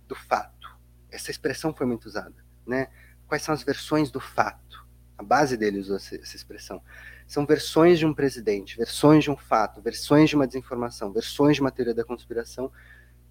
do 0.07 0.15
fato. 0.15 0.77
Essa 1.11 1.31
expressão 1.31 1.73
foi 1.73 1.85
muito 1.85 2.05
usada, 2.05 2.35
né? 2.65 2.87
Quais 3.27 3.43
são 3.43 3.53
as 3.53 3.63
versões 3.63 4.09
do 4.09 4.19
fato? 4.19 4.87
A 5.19 5.23
base 5.23 5.57
dele 5.57 5.79
usou 5.79 5.97
essa, 5.97 6.15
expressão. 6.15 6.81
São 7.27 7.45
versões 7.45 7.99
de 7.99 8.05
um 8.05 8.13
presidente, 8.13 8.77
versões 8.77 9.23
de 9.23 9.29
um 9.29 9.35
fato, 9.35 9.81
versões 9.81 10.29
de 10.29 10.35
uma 10.35 10.47
desinformação, 10.47 11.11
versões 11.11 11.57
de 11.57 11.61
uma 11.61 11.71
teoria 11.71 11.93
da 11.93 12.05
conspiração 12.05 12.71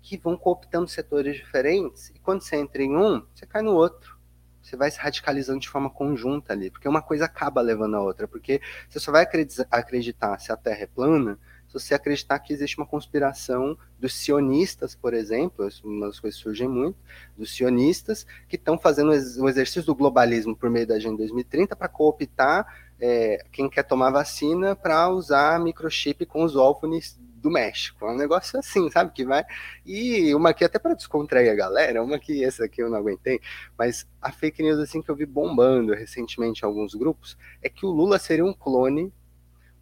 que 0.02 0.16
vão 0.16 0.36
cooptando 0.36 0.88
setores 0.88 1.36
diferentes 1.36 2.10
e 2.10 2.18
quando 2.18 2.42
você 2.42 2.56
entra 2.56 2.82
em 2.82 2.96
um, 2.96 3.24
você 3.34 3.46
cai 3.46 3.62
no 3.62 3.72
outro. 3.72 4.18
Você 4.62 4.76
vai 4.76 4.90
se 4.90 4.98
radicalizando 4.98 5.60
de 5.60 5.68
forma 5.68 5.88
conjunta 5.88 6.52
ali, 6.52 6.70
porque 6.70 6.86
uma 6.86 7.00
coisa 7.00 7.24
acaba 7.24 7.60
levando 7.62 7.96
a 7.96 8.02
outra, 8.02 8.28
porque 8.28 8.60
você 8.88 9.00
só 9.00 9.10
vai 9.10 9.26
acreditar 9.70 10.38
se 10.38 10.52
a 10.52 10.56
Terra 10.56 10.82
é 10.82 10.86
plana 10.86 11.38
se 11.68 11.74
você 11.74 11.94
acreditar 11.94 12.38
que 12.38 12.52
existe 12.52 12.78
uma 12.78 12.86
conspiração 12.86 13.76
dos 13.98 14.14
sionistas, 14.14 14.94
por 14.94 15.12
exemplo, 15.12 15.68
uma 15.84 16.06
das 16.06 16.18
coisas 16.18 16.38
que 16.38 16.42
surgem 16.42 16.66
muito, 16.66 16.96
dos 17.36 17.54
sionistas, 17.54 18.26
que 18.48 18.56
estão 18.56 18.78
fazendo 18.78 19.10
o 19.10 19.48
exercício 19.48 19.84
do 19.84 19.94
globalismo 19.94 20.56
por 20.56 20.70
meio 20.70 20.86
da 20.86 20.94
Agenda 20.94 21.18
2030 21.18 21.76
para 21.76 21.88
cooptar 21.88 22.66
é, 22.98 23.44
quem 23.52 23.68
quer 23.68 23.82
tomar 23.82 24.10
vacina 24.10 24.74
para 24.74 25.10
usar 25.10 25.60
microchip 25.60 26.24
com 26.24 26.42
os 26.42 26.56
ófones 26.56 27.20
do 27.38 27.50
México. 27.50 28.06
É 28.06 28.12
um 28.12 28.16
negócio 28.16 28.58
assim, 28.58 28.90
sabe? 28.90 29.12
Que 29.12 29.24
vai. 29.24 29.44
E 29.84 30.34
uma 30.34 30.50
aqui 30.50 30.64
até 30.64 30.78
para 30.78 30.94
descontrair 30.94 31.50
a 31.50 31.54
galera, 31.54 32.02
uma 32.02 32.18
que 32.18 32.44
essa 32.44 32.64
aqui 32.64 32.82
eu 32.82 32.90
não 32.90 32.98
aguentei, 32.98 33.40
mas 33.76 34.06
a 34.20 34.32
fake 34.32 34.62
news 34.62 34.78
assim 34.78 35.00
que 35.00 35.10
eu 35.10 35.16
vi 35.16 35.26
bombando 35.26 35.94
recentemente 35.94 36.62
em 36.62 36.66
alguns 36.66 36.94
grupos 36.94 37.36
é 37.62 37.68
que 37.68 37.86
o 37.86 37.90
Lula 37.90 38.18
seria 38.18 38.44
um 38.44 38.52
clone 38.52 39.12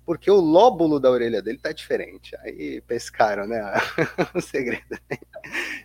porque 0.06 0.30
o 0.30 0.36
lóbulo 0.36 1.00
da 1.00 1.10
orelha 1.10 1.42
dele 1.42 1.58
tá 1.58 1.72
diferente. 1.72 2.36
Aí 2.36 2.80
pescaram, 2.82 3.44
né? 3.44 3.60
o 4.32 4.40
segredo. 4.40 4.84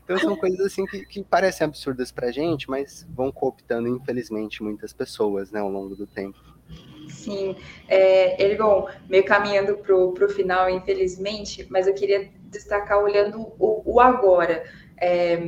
Então 0.03 0.17
são 0.19 0.35
coisas 0.35 0.59
assim 0.59 0.85
que, 0.85 1.03
que 1.07 1.23
parecem 1.23 1.65
absurdas 1.65 2.11
pra 2.11 2.31
gente, 2.31 2.69
mas 2.69 3.05
vão 3.09 3.31
cooptando, 3.31 3.87
infelizmente, 3.87 4.61
muitas 4.61 4.93
pessoas, 4.93 5.51
né, 5.51 5.59
ao 5.59 5.69
longo 5.69 5.95
do 5.95 6.05
tempo. 6.05 6.39
Sim, 7.07 7.55
é, 7.87 8.41
Ergon, 8.43 8.87
meio 9.09 9.23
caminhando 9.25 9.77
para 9.77 9.95
o 9.95 10.29
final, 10.29 10.69
infelizmente, 10.69 11.67
mas 11.69 11.87
eu 11.87 11.93
queria 11.93 12.29
destacar 12.43 12.99
olhando 12.99 13.53
o, 13.59 13.81
o 13.85 13.99
agora. 13.99 14.63
É, 14.97 15.39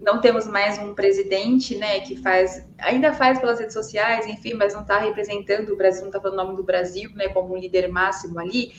não 0.00 0.20
temos 0.20 0.46
mais 0.46 0.78
um 0.78 0.94
presidente, 0.94 1.76
né, 1.76 2.00
que 2.00 2.16
faz, 2.16 2.64
ainda 2.78 3.12
faz 3.12 3.38
pelas 3.38 3.58
redes 3.58 3.74
sociais, 3.74 4.26
enfim, 4.26 4.54
mas 4.54 4.74
não 4.74 4.82
está 4.82 4.98
representando 4.98 5.70
o 5.72 5.76
Brasil, 5.76 6.02
não 6.02 6.08
está 6.08 6.20
falando 6.20 6.38
o 6.38 6.44
nome 6.44 6.56
do 6.56 6.62
Brasil, 6.62 7.10
né, 7.14 7.28
como 7.28 7.54
um 7.54 7.58
líder 7.58 7.88
máximo 7.88 8.38
ali. 8.38 8.72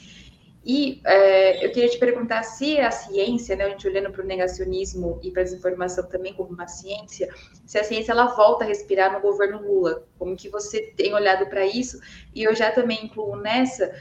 E 0.65 1.01
é, 1.05 1.65
eu 1.65 1.71
queria 1.71 1.89
te 1.89 1.97
perguntar 1.97 2.41
se 2.43 2.79
a 2.79 2.89
ciência, 2.89 3.55
né, 3.55 3.65
a 3.65 3.69
gente 3.69 3.87
olhando 3.87 4.11
para 4.11 4.23
o 4.23 4.25
negacionismo 4.25 5.19
e 5.21 5.29
para 5.29 5.41
a 5.41 5.43
desinformação 5.45 6.07
também 6.07 6.33
como 6.33 6.53
uma 6.53 6.67
ciência, 6.67 7.29
se 7.65 7.77
a 7.77 7.83
ciência 7.83 8.13
ela 8.13 8.27
volta 8.27 8.63
a 8.63 8.67
respirar 8.67 9.11
no 9.11 9.19
governo 9.19 9.61
Lula, 9.61 10.07
como 10.17 10.37
que 10.37 10.49
você 10.49 10.93
tem 10.95 11.13
olhado 11.13 11.47
para 11.47 11.65
isso? 11.65 11.99
E 12.33 12.43
eu 12.43 12.55
já 12.55 12.71
também 12.71 13.05
incluo 13.05 13.35
nessa 13.35 13.93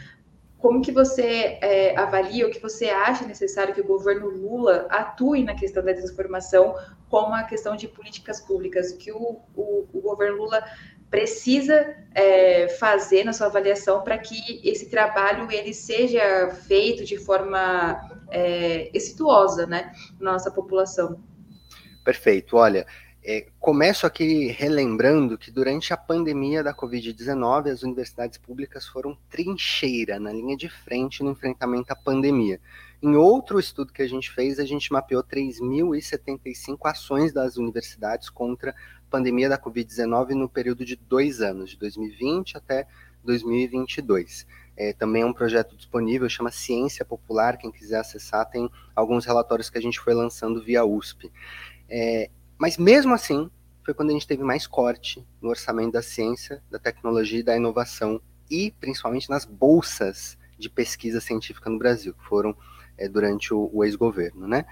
como 0.63 0.81
que 0.81 0.93
você 0.93 1.59
é, 1.61 1.99
avalia, 1.99 2.47
o 2.47 2.51
que 2.51 2.61
você 2.61 2.89
acha 2.89 3.27
necessário 3.27 3.75
que 3.75 3.81
o 3.81 3.87
governo 3.87 4.29
Lula 4.29 4.87
atue 4.89 5.43
na 5.43 5.57
questão 5.57 5.85
da 5.85 5.91
desinformação 5.91 6.77
como 7.11 7.35
a 7.35 7.43
questão 7.43 7.75
de 7.75 7.89
políticas 7.89 8.41
públicas, 8.41 8.93
o 8.93 8.97
que 8.97 9.11
o, 9.11 9.41
o, 9.57 9.89
o 9.93 10.01
governo 10.01 10.37
Lula 10.37 10.65
precisa 11.13 11.95
é, 12.15 12.69
fazer 12.81 13.23
na 13.23 13.35
sua 13.35 13.49
avaliação 13.49 14.03
para 14.03 14.17
que 14.17 14.63
esse 14.65 14.89
trabalho 14.89 15.53
ele 15.53 15.75
seja 15.75 16.49
feito 16.67 17.05
de 17.05 17.19
forma 17.19 18.01
é, 18.31 18.91
exituosa, 18.95 19.67
né, 19.67 19.93
na 20.19 20.33
nossa 20.33 20.51
população. 20.51 21.23
Perfeito. 22.03 22.57
Olha, 22.57 22.87
é, 23.23 23.47
começo 23.61 24.07
aqui 24.07 24.47
relembrando 24.47 25.37
que 25.37 25.51
durante 25.51 25.93
a 25.93 25.99
pandemia 25.99 26.63
da 26.63 26.75
Covid-19, 26.75 27.71
as 27.71 27.83
universidades 27.83 28.39
públicas 28.39 28.87
foram 28.89 29.15
trincheira 29.29 30.19
na 30.19 30.33
linha 30.33 30.57
de 30.57 30.71
frente 30.71 31.23
no 31.23 31.33
enfrentamento 31.33 31.93
à 31.93 31.97
pandemia. 31.97 32.59
Em 33.03 33.17
outro 33.17 33.61
estudo 33.61 33.93
que 33.93 34.01
a 34.01 34.09
gente 34.09 34.31
fez, 34.31 34.59
a 34.59 34.65
gente 34.65 34.91
mapeou 34.91 35.23
3.075 35.23 36.79
ações 36.85 37.35
das 37.35 37.59
universidades 37.59 38.31
contra 38.31 38.75
pandemia 39.13 39.47
da 39.47 39.59
Covid-19 39.59 40.31
no 40.31 40.49
período 40.49 40.87
de 40.87 40.97
dois 40.97 41.43
anos, 41.43 41.69
de 41.69 41.77
2020 41.77 42.57
até 42.57 42.87
2022. 43.23 44.47
É, 44.75 44.95
também 44.95 45.21
é 45.21 45.27
um 45.27 45.35
projeto 45.35 45.77
disponível, 45.77 46.27
chama 46.31 46.51
Ciência 46.51 47.05
Popular. 47.05 47.59
Quem 47.59 47.71
quiser 47.71 48.01
acessar, 48.01 48.49
tem 48.49 48.71
alguns 48.97 49.27
relatórios 49.27 49.69
que 49.69 49.77
a 49.77 49.83
gente 49.83 50.01
foi 50.01 50.15
lançando 50.15 50.63
via 50.63 50.83
USP. 50.83 51.31
É, 51.91 52.31
mas 52.57 52.79
mesmo 52.79 53.13
assim, 53.13 53.51
foi 53.85 53.93
quando 53.93 54.09
a 54.09 54.13
gente 54.15 54.27
teve 54.27 54.43
mais 54.43 54.67
corte 54.67 55.23
no 55.43 55.51
orçamento 55.51 55.93
da 55.93 56.03
ciência, 56.03 56.63
da 56.71 56.79
tecnologia 56.79 57.41
e 57.41 57.43
da 57.43 57.55
inovação, 57.55 58.19
e 58.51 58.71
principalmente 58.81 59.29
nas 59.29 59.45
bolsas 59.45 60.39
de 60.59 60.71
pesquisa 60.71 61.21
científica 61.21 61.69
no 61.69 61.79
Brasil, 61.79 62.15
que 62.15 62.25
foram 62.25 62.57
é, 62.97 63.09
durante 63.09 63.53
o, 63.53 63.69
o 63.75 63.85
ex-governo, 63.85 64.49
né? 64.49 64.65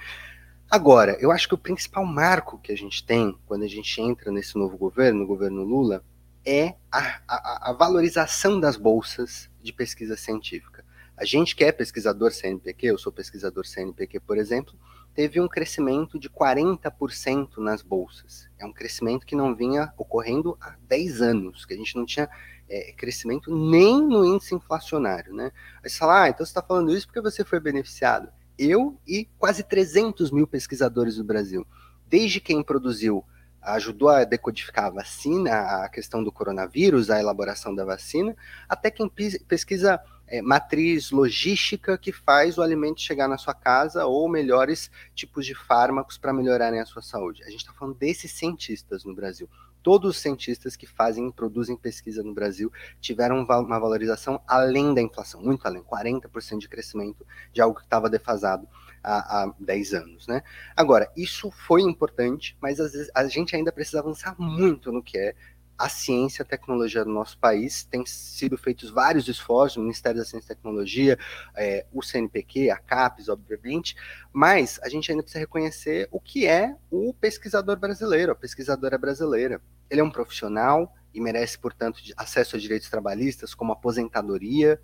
Agora, 0.71 1.16
eu 1.21 1.33
acho 1.33 1.49
que 1.49 1.55
o 1.55 1.59
principal 1.59 2.07
marco 2.07 2.57
que 2.59 2.71
a 2.71 2.77
gente 2.77 3.05
tem 3.05 3.37
quando 3.45 3.64
a 3.64 3.68
gente 3.68 4.01
entra 4.01 4.31
nesse 4.31 4.57
novo 4.57 4.79
governo, 4.79 5.25
o 5.25 5.27
governo 5.27 5.64
Lula, 5.64 6.05
é 6.47 6.77
a, 6.93 7.21
a, 7.27 7.71
a 7.71 7.73
valorização 7.73 8.61
das 8.61 8.77
bolsas 8.77 9.51
de 9.61 9.73
pesquisa 9.73 10.16
científica. 10.16 10.85
A 11.16 11.25
gente 11.25 11.57
que 11.57 11.64
é 11.64 11.73
pesquisador 11.73 12.31
CNPq, 12.31 12.87
eu 12.87 12.99
sou 12.99 13.12
pesquisador 13.12 13.66
CNPq, 13.66 14.21
por 14.21 14.39
exemplo, 14.39 14.73
teve 15.12 15.41
um 15.41 15.49
crescimento 15.49 16.21
de 16.21 16.31
40% 16.31 17.59
nas 17.59 17.83
bolsas. 17.83 18.49
É 18.57 18.64
um 18.64 18.73
crescimento 18.73 19.27
que 19.27 19.35
não 19.35 19.57
vinha 19.57 19.93
ocorrendo 19.99 20.57
há 20.61 20.77
10 20.87 21.21
anos, 21.21 21.66
que 21.66 21.75
a 21.75 21.77
gente 21.77 21.97
não 21.97 22.07
tinha 22.07 22.31
é, 22.68 22.93
crescimento 22.93 23.55
nem 23.55 24.01
no 24.01 24.25
índice 24.25 24.55
inflacionário. 24.55 25.35
Né? 25.35 25.51
Aí 25.83 25.91
você 25.91 25.99
fala, 25.99 26.23
ah, 26.23 26.29
então 26.29 26.47
você 26.47 26.51
está 26.51 26.62
falando 26.62 26.95
isso 26.95 27.09
porque 27.09 27.21
você 27.21 27.45
foi 27.45 27.59
beneficiado. 27.59 28.33
Eu 28.62 29.00
e 29.06 29.26
quase 29.38 29.62
300 29.62 30.30
mil 30.30 30.46
pesquisadores 30.46 31.16
do 31.16 31.24
Brasil. 31.24 31.66
Desde 32.06 32.40
quem 32.40 32.62
produziu, 32.62 33.24
ajudou 33.62 34.11
a 34.11 34.22
decodificar 34.24 34.84
a 34.84 34.90
vacina, 34.90 35.84
a 35.84 35.88
questão 35.88 36.22
do 36.22 36.30
coronavírus, 36.30 37.08
a 37.08 37.18
elaboração 37.18 37.74
da 37.74 37.86
vacina, 37.86 38.36
até 38.68 38.90
quem 38.90 39.11
pesquisa 39.48 39.98
é, 40.26 40.42
matriz 40.42 41.11
logística 41.11 41.96
que 41.96 42.12
faz 42.12 42.58
o 42.58 42.62
alimento 42.62 43.00
chegar 43.00 43.28
na 43.28 43.38
sua 43.38 43.54
casa 43.54 44.04
ou 44.04 44.28
melhores 44.28 44.90
tipos 45.14 45.46
de 45.46 45.54
fármacos 45.54 46.18
para 46.18 46.32
melhorarem 46.32 46.80
a 46.80 46.86
sua 46.86 47.00
saúde. 47.00 47.42
A 47.44 47.50
gente 47.50 47.61
está 47.61 47.72
falando 47.72 47.96
desses 47.96 48.30
cientistas 48.32 49.04
no 49.06 49.14
Brasil. 49.14 49.48
Todos 49.83 50.16
os 50.16 50.22
cientistas 50.22 50.76
que 50.76 50.87
fazem, 50.87 51.31
produzem 51.31 51.76
pesquisa 51.76 52.22
no 52.22 52.35
Brasil 52.35 52.72
tiveram 53.01 53.45
uma 53.45 53.78
valorização 53.78 54.41
além 54.47 54.95
da 54.95 55.03
inflação, 55.03 55.43
muito 55.43 55.66
além, 55.66 55.83
40% 55.83 56.59
de 56.59 56.68
crescimento 56.68 57.26
de 57.53 57.61
algo 57.61 57.76
que 57.76 57.85
estava 57.85 58.09
defasado 58.09 58.68
há, 59.03 59.43
há 59.43 59.55
10 59.59 59.95
anos, 59.95 60.26
né? 60.26 60.43
Agora, 60.76 61.11
isso 61.16 61.51
foi 61.51 61.83
importante, 61.83 62.57
mas 62.61 62.81
às 62.81 62.93
vezes 62.93 63.11
a 63.14 63.26
gente 63.26 63.57
ainda 63.57 63.72
precisa 63.72 64.01
avançar 64.01 64.35
muito 64.39 64.93
no 64.93 65.03
que 65.03 65.18
é 65.18 65.35
a 65.81 65.89
ciência 65.89 66.43
e 66.43 66.45
a 66.45 66.47
tecnologia 66.47 67.03
do 67.03 67.11
nosso 67.11 67.39
país. 67.39 67.85
Tem 67.85 68.05
sido 68.05 68.59
feitos 68.59 68.91
vários 68.91 69.26
esforços, 69.28 69.78
o 69.78 69.81
Ministério 69.81 70.18
da 70.18 70.26
Ciência 70.26 70.53
e 70.53 70.55
Tecnologia, 70.55 71.18
é, 71.57 71.87
o 71.91 72.03
CNPq, 72.03 72.68
a 72.68 72.76
CAPES, 72.76 73.31
obviamente, 73.31 73.97
mas 74.31 74.78
a 74.83 74.91
gente 74.91 75.11
ainda 75.11 75.22
precisa 75.22 75.41
reconhecer 75.41 76.07
o 76.11 76.20
que 76.20 76.47
é 76.47 76.76
o 76.91 77.14
pesquisador 77.14 77.78
brasileiro, 77.78 78.33
a 78.33 78.35
pesquisadora 78.35 78.99
brasileira. 78.99 79.62
Ele 79.89 80.03
é 80.03 80.05
um 80.05 80.11
profissional 80.11 80.95
e 81.14 81.20
merece, 81.20 81.59
portanto, 81.59 82.03
acesso 82.14 82.57
a 82.57 82.59
direitos 82.59 82.91
trabalhistas, 82.91 83.55
como 83.55 83.72
aposentadoria, 83.72 84.78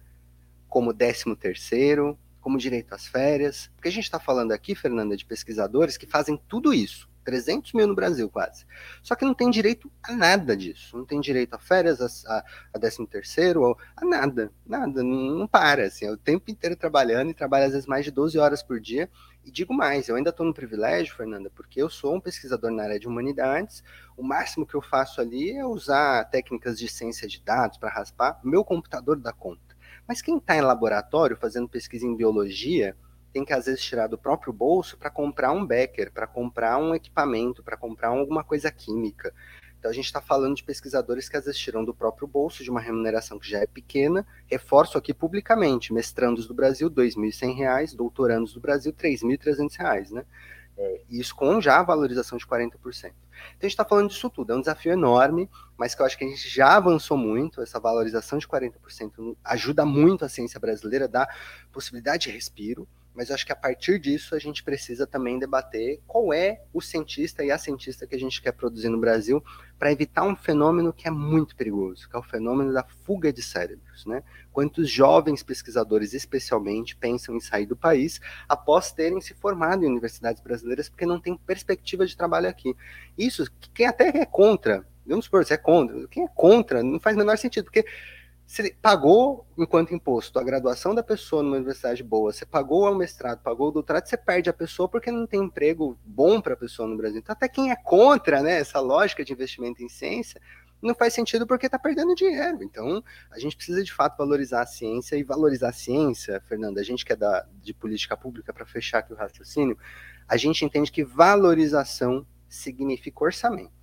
como 0.67 0.95
décimo 0.95 1.37
terceiro, 1.37 2.19
como 2.41 2.57
direito 2.57 2.95
às 2.95 3.07
férias. 3.07 3.71
Porque 3.77 3.89
a 3.89 3.93
gente 3.93 4.05
está 4.05 4.19
falando 4.19 4.53
aqui, 4.53 4.75
Fernanda, 4.75 5.15
de 5.15 5.27
pesquisadores 5.27 5.99
que 5.99 6.07
fazem 6.07 6.41
tudo 6.49 6.73
isso 6.73 7.07
300 7.27 7.73
mil 7.73 7.89
no 7.89 7.95
Brasil, 7.95 8.31
quase. 8.31 8.65
Só 9.03 9.17
que 9.17 9.25
não 9.25 9.35
tem 9.35 9.51
direito 9.51 9.91
a 10.01 10.13
nada 10.13 10.57
disso. 10.57 10.97
Não 10.97 11.05
tem 11.05 11.21
direito 11.21 11.55
a 11.55 11.59
férias, 11.59 12.25
a, 12.25 12.45
a 12.73 12.79
13 12.79 13.05
terceiro, 13.09 13.77
a 13.97 14.05
nada, 14.05 14.53
nada, 14.65 15.03
não, 15.03 15.39
não 15.39 15.47
para, 15.47 15.87
assim, 15.87 16.07
é 16.07 16.13
o 16.13 16.17
tempo 16.17 16.51
inteiro 16.51 16.77
trabalhando 16.77 17.31
e 17.31 17.35
trabalha 17.35 17.67
às 17.67 17.73
vezes 17.73 17.87
mais 17.87 18.05
de 18.05 18.13
12 18.13 18.39
horas 18.39 18.63
por 18.63 18.81
dia. 18.81 19.11
E 19.45 19.51
digo 19.51 19.75
mais, 19.75 20.09
eu 20.09 20.15
ainda 20.15 20.31
estou 20.31 20.47
no 20.47 20.55
privilégio, 20.55 21.17
Fernanda, 21.17 21.51
porque 21.51 21.83
eu 21.83 21.91
sou 21.91 22.15
um 22.15 22.21
pesquisador 22.21 22.71
na 22.71 22.85
área 22.85 22.99
de 22.99 23.09
humanidades, 23.09 23.83
o 24.17 24.23
máximo 24.23 24.67
que 24.67 24.75
eu 24.75 24.83
faço 24.83 25.21
ali 25.21 25.51
é 25.51 25.67
usar 25.67 26.25
técnicas 26.31 26.79
de 26.79 26.89
ciência 26.89 27.27
de 27.27 27.41
dados 27.43 27.77
para 27.77 27.91
raspar, 27.91 28.41
meu 28.45 28.65
computador 28.65 29.17
dá 29.19 29.33
conta. 29.33 29.77
Mas 30.07 30.23
quem 30.23 30.39
está 30.39 30.57
em 30.57 30.61
laboratório 30.61 31.37
fazendo 31.37 31.69
pesquisa 31.69 32.07
em 32.07 32.17
biologia, 32.17 32.97
tem 33.37 33.45
que 33.45 33.53
às 33.53 33.67
vezes 33.67 33.83
tirar 33.83 34.07
do 34.07 34.17
próprio 34.17 34.51
bolso 34.51 34.97
para 34.97 35.11
comprar 35.11 35.53
um 35.53 35.67
becker, 35.67 36.11
para 36.11 36.27
comprar 36.27 36.79
um 36.79 36.95
equipamento, 36.95 37.63
para 37.63 37.77
comprar 37.77 38.09
alguma 38.09 38.43
coisa 38.43 38.71
química. 38.71 39.31
Então 39.79 39.91
a 39.91 39.95
gente 39.95 40.07
está 40.07 40.23
falando 40.23 40.57
de 40.57 40.65
pesquisadores 40.65 41.29
que 41.29 41.37
às 41.37 41.45
vezes 41.45 41.61
tiram 41.61 41.85
do 41.85 41.93
próprio 41.93 42.27
bolso 42.27 42.65
de 42.65 42.71
uma 42.71 42.81
remuneração 42.81 43.39
que 43.39 43.47
já 43.47 43.59
é 43.59 43.67
pequena. 43.67 44.27
Reforço 44.47 44.97
aqui 44.97 45.13
publicamente: 45.13 45.93
mestrandos 45.93 46.47
do 46.47 46.55
Brasil, 46.55 46.89
R$ 46.89 46.95
2.100, 46.95 47.95
doutorandos 47.95 48.55
do 48.55 48.61
Brasil, 48.61 48.91
R$ 48.99 49.11
3.300, 49.11 50.13
né? 50.13 50.25
É, 50.79 51.03
isso 51.11 51.35
com 51.37 51.61
já 51.61 51.79
a 51.79 51.83
valorização 51.83 52.39
de 52.39 52.47
40%. 52.47 52.73
Então 52.79 53.13
a 53.61 53.65
gente 53.65 53.67
está 53.67 53.85
falando 53.85 54.09
disso 54.09 54.31
tudo, 54.31 54.55
é 54.55 54.57
um 54.57 54.61
desafio 54.61 54.93
enorme, 54.93 55.49
mas 55.77 55.95
que 55.95 56.01
eu 56.01 56.07
acho 56.07 56.17
que 56.17 56.25
a 56.25 56.29
gente 56.29 56.49
já 56.49 56.75
avançou 56.75 57.19
muito. 57.19 57.61
Essa 57.61 57.79
valorização 57.79 58.39
de 58.39 58.49
40% 58.49 59.37
ajuda 59.45 59.85
muito 59.85 60.25
a 60.25 60.29
ciência 60.29 60.59
brasileira, 60.59 61.07
dá 61.07 61.29
possibilidade 61.71 62.25
de 62.25 62.31
respiro 62.31 62.89
mas 63.17 63.31
eu 63.31 63.35
acho 63.35 63.47
que 63.47 63.53
a 63.53 63.57
partir 63.57 63.99
disso 63.99 64.35
a 64.35 64.39
gente 64.39 64.63
precisa 64.63 65.07
também 65.07 65.39
debater 65.39 66.01
qual 66.07 66.33
é 66.35 66.63
o 66.73 66.83
cientista 66.83 67.43
e 67.43 67.51
a 67.51 67.57
cientista 67.57 68.07
que 68.07 68.15
a 68.15 68.19
gente 68.19 68.43
quer 68.43 68.53
produzir 68.53 68.91
no 68.91 68.99
Brasil 68.99 69.43
para 69.79 69.91
evitar 69.91 70.25
um 70.25 70.37
fenômeno 70.37 70.93
que 70.93 71.09
é 71.09 71.11
muito 71.11 71.57
perigoso, 71.57 72.09
que 72.09 72.15
é 72.15 72.19
o 72.19 72.23
fenômeno 72.23 72.73
da 72.73 72.85
fuga 72.85 73.33
de 73.33 73.43
cérebros. 73.43 74.05
Né? 74.05 74.23
Quantos 74.53 74.91
jovens 74.91 75.43
pesquisadores, 75.43 76.13
especialmente, 76.13 76.95
pensam 76.95 77.35
em 77.35 77.41
sair 77.41 77.67
do 77.67 77.77
país 77.77 78.21
após 78.47 78.93
terem 78.93 79.21
se 79.21 79.33
formado 79.35 79.85
em 79.85 79.89
universidades 79.89 80.43
brasileiras 80.43 80.89
porque 80.89 81.07
não 81.07 81.19
tem 81.19 81.37
perspectiva 81.39 82.07
de 82.07 82.17
trabalho 82.17 82.49
aqui? 82.49 82.77
Isso, 83.17 83.51
quem 83.73 83.87
até 83.87 84.09
é 84.09 84.27
contra, 84.27 84.87
vamos 85.07 85.25
supor, 85.25 85.45
você 85.45 85.55
é 85.55 85.59
contra, 85.59 86.07
quem 86.09 86.25
é 86.25 86.29
contra 86.29 86.83
não 86.83 87.01
faz 87.01 87.17
o 87.17 87.19
menor 87.19 87.39
sentido, 87.39 87.65
porque 87.65 87.87
você 88.47 88.73
pagou 88.81 89.45
enquanto 89.59 89.93
imposto 89.93 90.39
a 90.39 90.45
graduação 90.45 90.95
da 90.95 91.03
pessoa 91.03 91.43
numa 91.43 91.57
universidade 91.57 92.03
boa, 92.03 92.33
você 92.33 92.47
pagou 92.47 92.91
o 92.91 92.95
mestrado, 92.95 93.43
pagou 93.43 93.69
o 93.69 93.73
doutorado, 93.73 94.07
você 94.07 94.17
perde 94.17 94.49
a 94.49 94.53
pessoa 94.53 94.89
porque 94.89 95.11
não 95.11 95.27
tem 95.27 95.43
emprego 95.43 95.99
bom 96.05 96.41
para 96.41 96.55
a 96.55 96.57
pessoa 96.57 96.89
no 96.89 96.97
Brasil. 96.97 97.19
Então, 97.19 97.33
até 97.33 97.49
quem 97.49 97.73
é 97.73 97.77
contra 97.77 98.43
né, 98.43 98.61
essa 98.61 98.79
lógica 98.79 99.25
de 99.25 99.33
investimento 99.33 99.83
em 99.83 99.89
ciência, 99.89 100.41
não 100.81 100.95
faz 100.95 101.13
sentido 101.13 101.45
porque 101.45 101.67
está 101.67 101.79
perdendo 101.79 102.15
dinheiro. 102.15 102.63
Então, 102.63 103.03
a 103.33 103.39
gente 103.39 103.57
precisa 103.57 103.83
de 103.83 103.93
fato 103.93 104.17
valorizar 104.17 104.63
a 104.63 104.67
ciência 104.67 105.17
e 105.17 105.25
valorizar 105.25 105.71
a 105.71 105.73
ciência, 105.73 106.41
Fernanda, 106.47 106.81
a 106.81 106.85
gente 106.85 107.05
que 107.05 107.13
é 107.13 107.17
de 107.61 107.75
política 107.75 108.17
pública, 108.17 108.53
para 108.53 108.65
fechar 108.65 108.99
aqui 108.99 109.13
o 109.13 109.17
raciocínio, 109.17 109.77
a 110.29 110.37
gente 110.37 110.65
entende 110.65 110.93
que 110.93 111.03
valorização 111.03 112.25
significa 112.49 113.25
orçamento. 113.25 113.76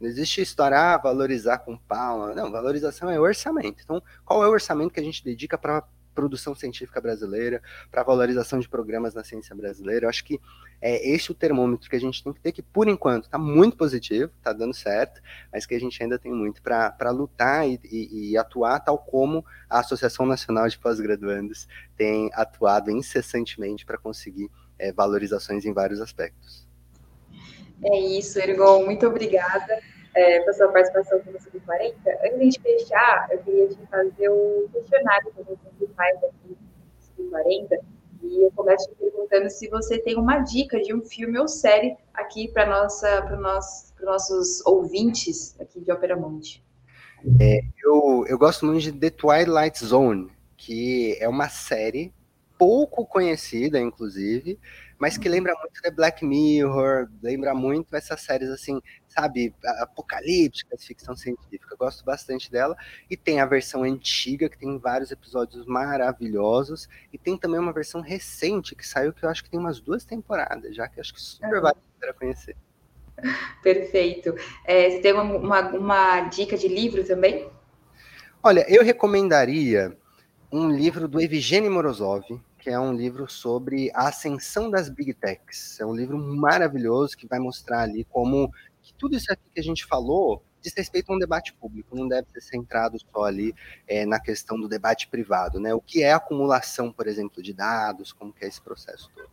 Não 0.00 0.08
existe 0.08 0.40
história, 0.40 0.78
ah, 0.78 0.96
valorizar 0.96 1.58
com 1.58 1.76
pau. 1.76 2.34
Não, 2.34 2.50
valorização 2.50 3.10
é 3.10 3.18
orçamento. 3.18 3.82
Então, 3.82 4.02
qual 4.24 4.44
é 4.44 4.48
o 4.48 4.52
orçamento 4.52 4.92
que 4.92 5.00
a 5.00 5.04
gente 5.04 5.24
dedica 5.24 5.58
para 5.58 5.82
produção 6.14 6.52
científica 6.54 7.00
brasileira, 7.00 7.62
para 7.90 8.02
valorização 8.02 8.58
de 8.58 8.68
programas 8.68 9.14
na 9.14 9.24
ciência 9.24 9.54
brasileira? 9.54 10.06
Eu 10.06 10.08
acho 10.08 10.24
que 10.24 10.40
é 10.80 11.08
esse 11.08 11.30
o 11.30 11.34
termômetro 11.34 11.90
que 11.90 11.96
a 11.96 12.00
gente 12.00 12.22
tem 12.22 12.32
que 12.32 12.40
ter, 12.40 12.52
que 12.52 12.62
por 12.62 12.86
enquanto 12.88 13.24
está 13.24 13.38
muito 13.38 13.76
positivo, 13.76 14.32
está 14.36 14.52
dando 14.52 14.74
certo, 14.74 15.20
mas 15.52 15.66
que 15.66 15.74
a 15.74 15.80
gente 15.80 16.00
ainda 16.00 16.18
tem 16.18 16.32
muito 16.32 16.62
para 16.62 17.10
lutar 17.10 17.68
e, 17.68 17.80
e, 17.84 18.30
e, 18.30 18.36
atuar, 18.36 18.80
tal 18.80 18.98
como 18.98 19.44
a 19.68 19.80
Associação 19.80 20.24
Nacional 20.26 20.68
de 20.68 20.78
Pós-Graduandos 20.78 21.66
tem 21.96 22.30
atuado 22.32 22.90
incessantemente 22.90 23.84
para 23.84 23.98
conseguir 23.98 24.50
é, 24.78 24.92
valorizações 24.92 25.64
em 25.64 25.72
vários 25.72 26.00
aspectos. 26.00 26.67
É 27.84 27.98
isso, 27.98 28.38
Ergon, 28.38 28.84
muito 28.84 29.06
obrigada 29.06 29.80
é, 30.14 30.40
pela 30.40 30.52
sua 30.52 30.68
participação 30.68 31.20
no 31.26 31.40
Sub-40. 31.40 31.94
Antes 32.24 32.54
de 32.54 32.60
fechar, 32.60 33.28
eu 33.30 33.38
queria 33.38 33.68
te 33.68 33.78
fazer 33.90 34.28
o 34.28 34.68
questionário 34.72 35.32
que 35.32 35.40
a 35.40 35.44
gente 35.44 35.94
faz 35.94 36.16
aqui 36.16 36.56
no 37.18 37.30
Sub-40, 37.30 37.78
e 38.22 38.44
eu 38.44 38.50
começo 38.52 38.88
te 38.88 38.96
perguntando 38.96 39.48
se 39.48 39.68
você 39.68 39.98
tem 39.98 40.16
uma 40.16 40.40
dica 40.40 40.80
de 40.80 40.92
um 40.92 41.02
filme 41.02 41.38
ou 41.38 41.46
série 41.46 41.96
aqui 42.12 42.48
para 42.48 42.66
nossa, 42.66 43.22
para 43.22 43.36
nosso, 43.36 43.94
nossos 44.02 44.64
ouvintes 44.66 45.58
aqui 45.60 45.80
de 45.80 45.92
Opera 45.92 46.16
Monte. 46.16 46.64
É, 47.40 47.60
eu, 47.84 48.24
eu 48.28 48.38
gosto 48.38 48.66
muito 48.66 48.80
de 48.80 48.92
The 48.92 49.10
Twilight 49.10 49.84
Zone, 49.84 50.30
que 50.56 51.16
é 51.20 51.28
uma 51.28 51.48
série 51.48 52.12
pouco 52.56 53.06
conhecida, 53.06 53.80
inclusive, 53.80 54.58
mas 54.98 55.16
que 55.16 55.28
lembra 55.28 55.54
muito 55.54 55.80
The 55.80 55.90
Black 55.90 56.24
Mirror, 56.24 57.08
lembra 57.22 57.54
muito 57.54 57.94
essas 57.94 58.20
séries 58.20 58.50
assim, 58.50 58.80
sabe, 59.08 59.54
apocalípticas, 59.80 60.84
ficção 60.84 61.14
científica. 61.14 61.72
Eu 61.72 61.78
gosto 61.78 62.04
bastante 62.04 62.50
dela. 62.50 62.76
E 63.08 63.16
tem 63.16 63.40
a 63.40 63.46
versão 63.46 63.84
antiga, 63.84 64.48
que 64.48 64.58
tem 64.58 64.76
vários 64.78 65.12
episódios 65.12 65.66
maravilhosos, 65.66 66.88
e 67.12 67.18
tem 67.18 67.38
também 67.38 67.60
uma 67.60 67.72
versão 67.72 68.00
recente 68.00 68.74
que 68.74 68.86
saiu, 68.86 69.12
que 69.12 69.24
eu 69.24 69.28
acho 69.28 69.44
que 69.44 69.50
tem 69.50 69.60
umas 69.60 69.80
duas 69.80 70.04
temporadas, 70.04 70.74
já 70.74 70.88
que 70.88 71.00
acho 71.00 71.14
que 71.14 71.20
super 71.20 71.60
vale 71.60 71.78
para 72.00 72.12
conhecer. 72.12 72.56
Perfeito. 73.62 74.34
É, 74.64 74.90
você 74.90 75.00
tem 75.00 75.12
uma, 75.12 75.22
uma, 75.22 75.60
uma 75.70 76.20
dica 76.22 76.56
de 76.56 76.66
livro 76.66 77.04
também? 77.04 77.48
Olha, 78.42 78.64
eu 78.68 78.84
recomendaria 78.84 79.96
um 80.50 80.70
livro 80.70 81.06
do 81.06 81.20
Evgeny 81.20 81.68
Morozov, 81.68 82.24
que 82.58 82.70
é 82.70 82.78
um 82.78 82.92
livro 82.92 83.28
sobre 83.30 83.90
a 83.94 84.08
ascensão 84.08 84.70
das 84.70 84.88
big 84.88 85.14
techs. 85.14 85.78
É 85.80 85.86
um 85.86 85.94
livro 85.94 86.18
maravilhoso 86.18 87.16
que 87.16 87.26
vai 87.26 87.38
mostrar 87.38 87.82
ali 87.82 88.04
como 88.04 88.52
que 88.82 88.92
tudo 88.94 89.16
isso 89.16 89.32
aqui 89.32 89.42
que 89.54 89.60
a 89.60 89.62
gente 89.62 89.86
falou 89.86 90.42
diz 90.60 90.74
respeito 90.76 91.12
a 91.12 91.14
um 91.14 91.18
debate 91.18 91.54
público, 91.54 91.96
não 91.96 92.08
deve 92.08 92.28
ser 92.32 92.40
centrado 92.40 92.98
só 92.98 93.24
ali 93.24 93.54
é, 93.86 94.04
na 94.04 94.20
questão 94.20 94.58
do 94.58 94.68
debate 94.68 95.08
privado, 95.08 95.60
né? 95.60 95.72
O 95.72 95.80
que 95.80 96.02
é 96.02 96.12
acumulação, 96.12 96.92
por 96.92 97.06
exemplo, 97.06 97.42
de 97.42 97.52
dados, 97.52 98.12
como 98.12 98.32
que 98.32 98.44
é 98.44 98.48
esse 98.48 98.60
processo 98.60 99.10
todo. 99.14 99.30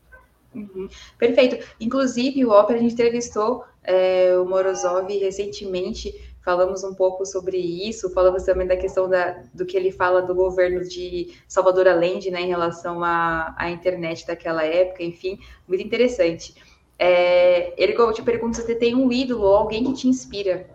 Uhum. 0.54 0.88
Perfeito. 1.18 1.68
Inclusive, 1.80 2.46
o 2.46 2.52
Opera, 2.52 2.80
a 2.80 2.82
gente 2.82 2.94
entrevistou 2.94 3.66
é, 3.84 4.38
o 4.38 4.46
Morozov 4.46 5.08
recentemente 5.08 6.14
falamos 6.46 6.84
um 6.84 6.94
pouco 6.94 7.26
sobre 7.26 7.58
isso, 7.58 8.14
falamos 8.14 8.44
também 8.44 8.68
da 8.68 8.78
questão 8.78 9.10
da, 9.10 9.44
do 9.52 9.66
que 9.66 9.76
ele 9.76 9.92
fala 9.92 10.22
do 10.22 10.36
governo 10.36 10.88
de 10.88 11.34
Salvador 11.48 11.88
Allende, 11.88 12.30
né, 12.30 12.42
em 12.42 12.48
relação 12.48 13.04
à, 13.04 13.56
à 13.58 13.72
internet 13.72 14.28
daquela 14.28 14.64
época, 14.64 15.04
enfim, 15.04 15.40
muito 15.68 15.84
interessante. 15.84 16.54
É, 17.00 17.74
Ergo, 17.84 18.04
eu 18.04 18.14
te 18.14 18.22
pergunto 18.22 18.58
se 18.58 18.62
você 18.62 18.76
tem 18.76 18.94
um 18.96 19.12
ídolo 19.12 19.42
ou 19.42 19.56
alguém 19.56 19.84
que 19.84 19.94
te 19.94 20.08
inspira. 20.08 20.70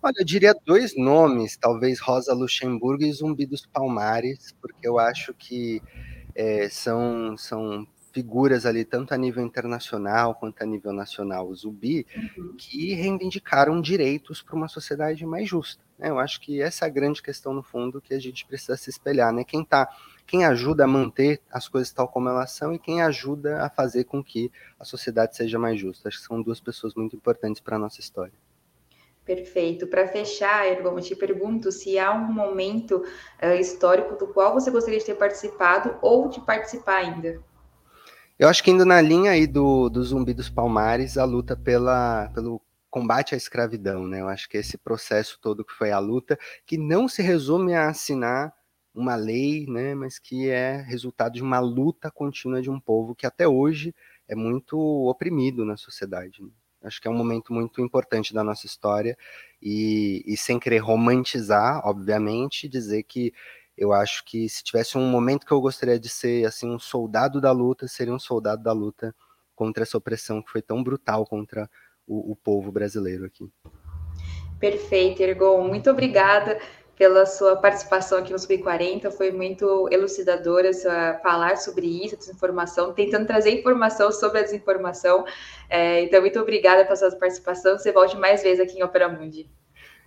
Olha, 0.00 0.14
eu 0.18 0.24
diria 0.24 0.54
dois 0.64 0.96
nomes, 0.96 1.56
talvez 1.56 1.98
Rosa 2.00 2.32
Luxemburgo 2.32 3.02
e 3.02 3.12
Zumbi 3.12 3.46
dos 3.46 3.66
Palmares, 3.66 4.54
porque 4.60 4.86
eu 4.86 4.98
acho 4.98 5.34
que 5.34 5.82
é, 6.34 6.68
são, 6.68 7.36
são 7.36 7.86
figuras 8.16 8.64
ali, 8.64 8.82
tanto 8.82 9.12
a 9.12 9.18
nível 9.18 9.44
internacional 9.44 10.34
quanto 10.34 10.62
a 10.62 10.64
nível 10.64 10.90
nacional, 10.90 11.54
Zubi, 11.54 12.06
uhum. 12.16 12.54
que 12.56 12.94
reivindicaram 12.94 13.78
direitos 13.78 14.40
para 14.40 14.56
uma 14.56 14.68
sociedade 14.68 15.26
mais 15.26 15.46
justa. 15.46 15.84
Né? 15.98 16.08
Eu 16.08 16.18
acho 16.18 16.40
que 16.40 16.62
essa 16.62 16.86
é 16.86 16.88
a 16.88 16.90
grande 16.90 17.22
questão, 17.22 17.52
no 17.52 17.62
fundo, 17.62 18.00
que 18.00 18.14
a 18.14 18.18
gente 18.18 18.46
precisa 18.46 18.74
se 18.74 18.88
espelhar. 18.88 19.34
Né? 19.34 19.44
Quem, 19.44 19.62
tá, 19.62 19.86
quem 20.26 20.46
ajuda 20.46 20.84
a 20.84 20.86
manter 20.86 21.42
as 21.52 21.68
coisas 21.68 21.92
tal 21.92 22.08
como 22.08 22.30
elas 22.30 22.52
são 22.52 22.72
e 22.72 22.78
quem 22.78 23.02
ajuda 23.02 23.62
a 23.62 23.68
fazer 23.68 24.04
com 24.04 24.24
que 24.24 24.50
a 24.80 24.84
sociedade 24.86 25.36
seja 25.36 25.58
mais 25.58 25.78
justa. 25.78 26.08
Acho 26.08 26.18
que 26.18 26.26
são 26.26 26.40
duas 26.40 26.58
pessoas 26.58 26.94
muito 26.94 27.14
importantes 27.14 27.60
para 27.60 27.76
a 27.76 27.78
nossa 27.78 28.00
história. 28.00 28.32
Perfeito. 29.26 29.86
Para 29.88 30.08
fechar, 30.08 30.66
Ergon, 30.66 30.96
eu 30.96 31.02
te 31.02 31.14
pergunto 31.14 31.70
se 31.70 31.98
há 31.98 32.14
um 32.14 32.32
momento 32.32 33.04
uh, 33.42 33.60
histórico 33.60 34.16
do 34.16 34.28
qual 34.28 34.54
você 34.54 34.70
gostaria 34.70 35.00
de 35.00 35.04
ter 35.04 35.16
participado 35.16 35.98
ou 36.00 36.30
de 36.30 36.40
participar 36.40 36.96
ainda. 36.96 37.44
Eu 38.38 38.48
acho 38.48 38.62
que 38.62 38.70
indo 38.70 38.84
na 38.84 39.00
linha 39.00 39.30
aí 39.30 39.46
do, 39.46 39.88
do 39.88 40.02
Zumbi 40.04 40.34
dos 40.34 40.50
Palmares, 40.50 41.16
a 41.16 41.24
luta 41.24 41.56
pela, 41.56 42.30
pelo 42.34 42.60
combate 42.90 43.34
à 43.34 43.36
escravidão, 43.38 44.06
né? 44.06 44.20
Eu 44.20 44.28
acho 44.28 44.46
que 44.48 44.58
esse 44.58 44.76
processo 44.76 45.38
todo 45.40 45.64
que 45.64 45.72
foi 45.72 45.90
a 45.90 45.98
luta, 45.98 46.38
que 46.66 46.76
não 46.76 47.08
se 47.08 47.22
resume 47.22 47.74
a 47.74 47.88
assinar 47.88 48.52
uma 48.94 49.14
lei, 49.14 49.66
né, 49.66 49.94
mas 49.94 50.18
que 50.18 50.48
é 50.48 50.82
resultado 50.82 51.34
de 51.34 51.42
uma 51.42 51.60
luta 51.60 52.10
contínua 52.10 52.62
de 52.62 52.70
um 52.70 52.80
povo 52.80 53.14
que 53.14 53.26
até 53.26 53.46
hoje 53.46 53.94
é 54.26 54.34
muito 54.34 54.78
oprimido 54.78 55.64
na 55.66 55.76
sociedade. 55.76 56.42
Né? 56.42 56.48
Acho 56.82 57.00
que 57.00 57.08
é 57.08 57.10
um 57.10 57.16
momento 57.16 57.52
muito 57.52 57.80
importante 57.82 58.32
da 58.32 58.42
nossa 58.42 58.64
história 58.66 59.16
e, 59.60 60.22
e 60.26 60.36
sem 60.36 60.58
querer 60.58 60.78
romantizar, 60.78 61.86
obviamente, 61.86 62.68
dizer 62.68 63.02
que 63.02 63.32
eu 63.76 63.92
acho 63.92 64.24
que 64.24 64.48
se 64.48 64.64
tivesse 64.64 64.96
um 64.96 65.08
momento 65.08 65.44
que 65.46 65.52
eu 65.52 65.60
gostaria 65.60 65.98
de 65.98 66.08
ser 66.08 66.46
assim 66.46 66.68
um 66.70 66.78
soldado 66.78 67.40
da 67.40 67.52
luta, 67.52 67.86
seria 67.86 68.14
um 68.14 68.18
soldado 68.18 68.62
da 68.62 68.72
luta 68.72 69.14
contra 69.54 69.82
essa 69.82 69.98
opressão 69.98 70.42
que 70.42 70.50
foi 70.50 70.62
tão 70.62 70.82
brutal 70.82 71.26
contra 71.26 71.68
o, 72.06 72.32
o 72.32 72.36
povo 72.36 72.72
brasileiro 72.72 73.24
aqui. 73.24 73.50
Perfeito, 74.58 75.22
Ergon. 75.22 75.66
Muito 75.68 75.90
obrigada 75.90 76.58
pela 76.96 77.26
sua 77.26 77.56
participação 77.56 78.18
aqui 78.18 78.32
no 78.32 78.38
Sub40. 78.38 79.10
Foi 79.10 79.30
muito 79.30 79.88
elucidadora 79.92 80.72
sua, 80.72 81.14
falar 81.22 81.58
sobre 81.58 81.86
isso, 82.04 82.16
desinformação, 82.16 82.94
tentando 82.94 83.26
trazer 83.26 83.50
informação 83.50 84.10
sobre 84.10 84.40
a 84.40 84.42
desinformação. 84.42 85.24
É, 85.68 86.02
então, 86.02 86.20
muito 86.20 86.40
obrigada 86.40 86.84
pela 86.84 86.96
sua 86.96 87.10
participação. 87.12 87.78
Você 87.78 87.92
volte 87.92 88.16
mais 88.16 88.42
vezes 88.42 88.60
aqui 88.60 88.78
em 88.78 88.82
Opera 88.82 89.08
Mundi. 89.08 89.50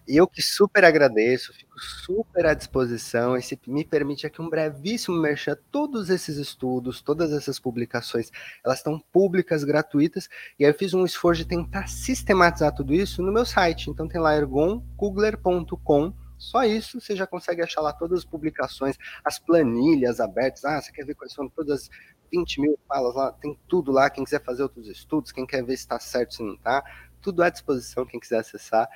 Eu 0.07 0.27
que 0.27 0.41
super 0.41 0.83
agradeço, 0.83 1.53
fico 1.53 1.79
super 1.79 2.45
à 2.45 2.53
disposição. 2.53 3.37
E 3.37 3.41
me 3.67 3.85
permite 3.85 4.25
aqui 4.25 4.41
um 4.41 4.49
brevíssimo 4.49 5.17
merchan, 5.17 5.57
todos 5.71 6.09
esses 6.09 6.37
estudos, 6.37 7.01
todas 7.01 7.31
essas 7.31 7.59
publicações, 7.59 8.31
elas 8.65 8.79
estão 8.79 8.99
públicas, 9.11 9.63
gratuitas. 9.63 10.27
E 10.57 10.65
aí 10.65 10.71
eu 10.71 10.77
fiz 10.77 10.93
um 10.93 11.05
esforço 11.05 11.43
de 11.43 11.47
tentar 11.47 11.87
sistematizar 11.87 12.73
tudo 12.73 12.93
isso 12.93 13.21
no 13.21 13.31
meu 13.31 13.45
site. 13.45 13.89
Então 13.89 14.07
tem 14.07 14.19
lá 14.19 14.35
ergonkugler.com. 14.35 16.13
Só 16.37 16.63
isso 16.63 17.01
você 17.01 17.15
já 17.15 17.27
consegue 17.27 17.61
achar 17.61 17.81
lá 17.81 17.91
todas 17.91 18.19
as 18.19 18.25
publicações, 18.25 18.97
as 19.25 19.37
planilhas 19.37 20.21
abertas. 20.21 20.63
Ah, 20.63 20.81
você 20.81 20.91
quer 20.91 21.05
ver 21.05 21.13
quais 21.13 21.33
são 21.33 21.49
todas 21.49 21.81
as 21.81 21.89
20 22.31 22.61
mil 22.61 22.79
falas 22.87 23.13
lá? 23.13 23.31
Tem 23.33 23.59
tudo 23.67 23.91
lá. 23.91 24.09
Quem 24.09 24.23
quiser 24.23 24.41
fazer 24.43 24.63
outros 24.63 24.87
estudos, 24.87 25.33
quem 25.33 25.45
quer 25.45 25.63
ver 25.63 25.75
se 25.75 25.83
está 25.83 25.99
certo, 25.99 26.35
se 26.35 26.43
não 26.43 26.53
está, 26.53 26.81
tudo 27.21 27.43
à 27.43 27.49
disposição, 27.49 28.05
quem 28.05 28.19
quiser 28.19 28.39
acessar. 28.39 28.87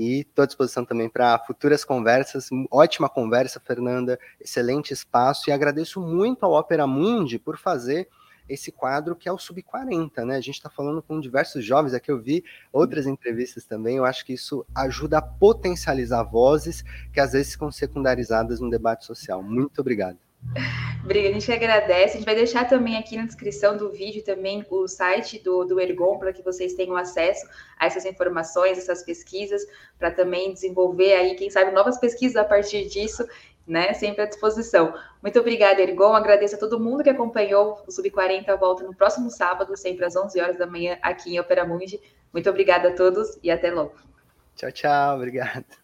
E 0.00 0.20
estou 0.20 0.44
à 0.44 0.46
disposição 0.46 0.82
também 0.82 1.10
para 1.10 1.38
futuras 1.40 1.84
conversas. 1.84 2.48
Ótima 2.70 3.06
conversa, 3.06 3.60
Fernanda. 3.60 4.18
Excelente 4.40 4.94
espaço. 4.94 5.50
E 5.50 5.52
agradeço 5.52 6.00
muito 6.00 6.42
ao 6.42 6.54
Opera 6.54 6.86
Mundi 6.86 7.38
por 7.38 7.58
fazer 7.58 8.08
esse 8.48 8.72
quadro 8.72 9.14
que 9.14 9.28
é 9.28 9.32
o 9.32 9.36
Sub-40, 9.36 10.24
né? 10.24 10.36
A 10.36 10.40
gente 10.40 10.54
está 10.54 10.70
falando 10.70 11.02
com 11.02 11.20
diversos 11.20 11.62
jovens, 11.62 11.92
aqui 11.92 12.10
eu 12.10 12.18
vi 12.18 12.42
outras 12.72 13.06
entrevistas 13.06 13.66
também, 13.66 13.98
eu 13.98 14.06
acho 14.06 14.24
que 14.24 14.32
isso 14.32 14.64
ajuda 14.74 15.18
a 15.18 15.22
potencializar 15.22 16.22
vozes 16.22 16.82
que 17.12 17.20
às 17.20 17.32
vezes 17.32 17.52
ficam 17.52 17.70
secundarizadas 17.70 18.58
no 18.58 18.70
debate 18.70 19.04
social. 19.04 19.42
Muito 19.42 19.82
obrigado. 19.82 20.16
Obrigada, 21.02 21.36
a 21.36 21.40
gente 21.40 21.52
agradece. 21.52 22.14
A 22.14 22.16
gente 22.18 22.24
vai 22.24 22.34
deixar 22.34 22.68
também 22.68 22.96
aqui 22.96 23.16
na 23.16 23.24
descrição 23.24 23.76
do 23.76 23.90
vídeo 23.90 24.22
também 24.22 24.64
o 24.70 24.86
site 24.86 25.38
do, 25.38 25.64
do 25.64 25.80
Ergon 25.80 26.18
para 26.18 26.32
que 26.32 26.42
vocês 26.42 26.74
tenham 26.74 26.96
acesso 26.96 27.46
a 27.78 27.86
essas 27.86 28.04
informações, 28.04 28.78
essas 28.78 29.02
pesquisas, 29.02 29.62
para 29.98 30.10
também 30.10 30.52
desenvolver 30.52 31.14
aí, 31.14 31.34
quem 31.34 31.50
sabe, 31.50 31.70
novas 31.70 31.98
pesquisas 31.98 32.36
a 32.36 32.44
partir 32.44 32.88
disso, 32.88 33.26
né? 33.66 33.92
Sempre 33.94 34.22
à 34.22 34.26
disposição. 34.26 34.94
Muito 35.22 35.38
obrigada, 35.38 35.80
Ergon. 35.80 36.12
Agradeço 36.14 36.56
a 36.56 36.58
todo 36.58 36.80
mundo 36.80 37.02
que 37.02 37.10
acompanhou 37.10 37.82
o 37.86 37.90
Sub40 37.90 38.58
volta 38.58 38.84
no 38.84 38.94
próximo 38.94 39.30
sábado, 39.30 39.76
sempre 39.76 40.04
às 40.04 40.16
11 40.16 40.40
horas 40.40 40.58
da 40.58 40.66
manhã, 40.66 40.98
aqui 41.00 41.34
em 41.34 41.40
Opera 41.40 41.64
Mundi. 41.64 42.00
Muito 42.32 42.48
obrigada 42.48 42.88
a 42.88 42.94
todos 42.94 43.38
e 43.42 43.50
até 43.50 43.70
logo. 43.70 43.94
Tchau, 44.56 44.70
tchau. 44.70 45.16
Obrigado. 45.16 45.79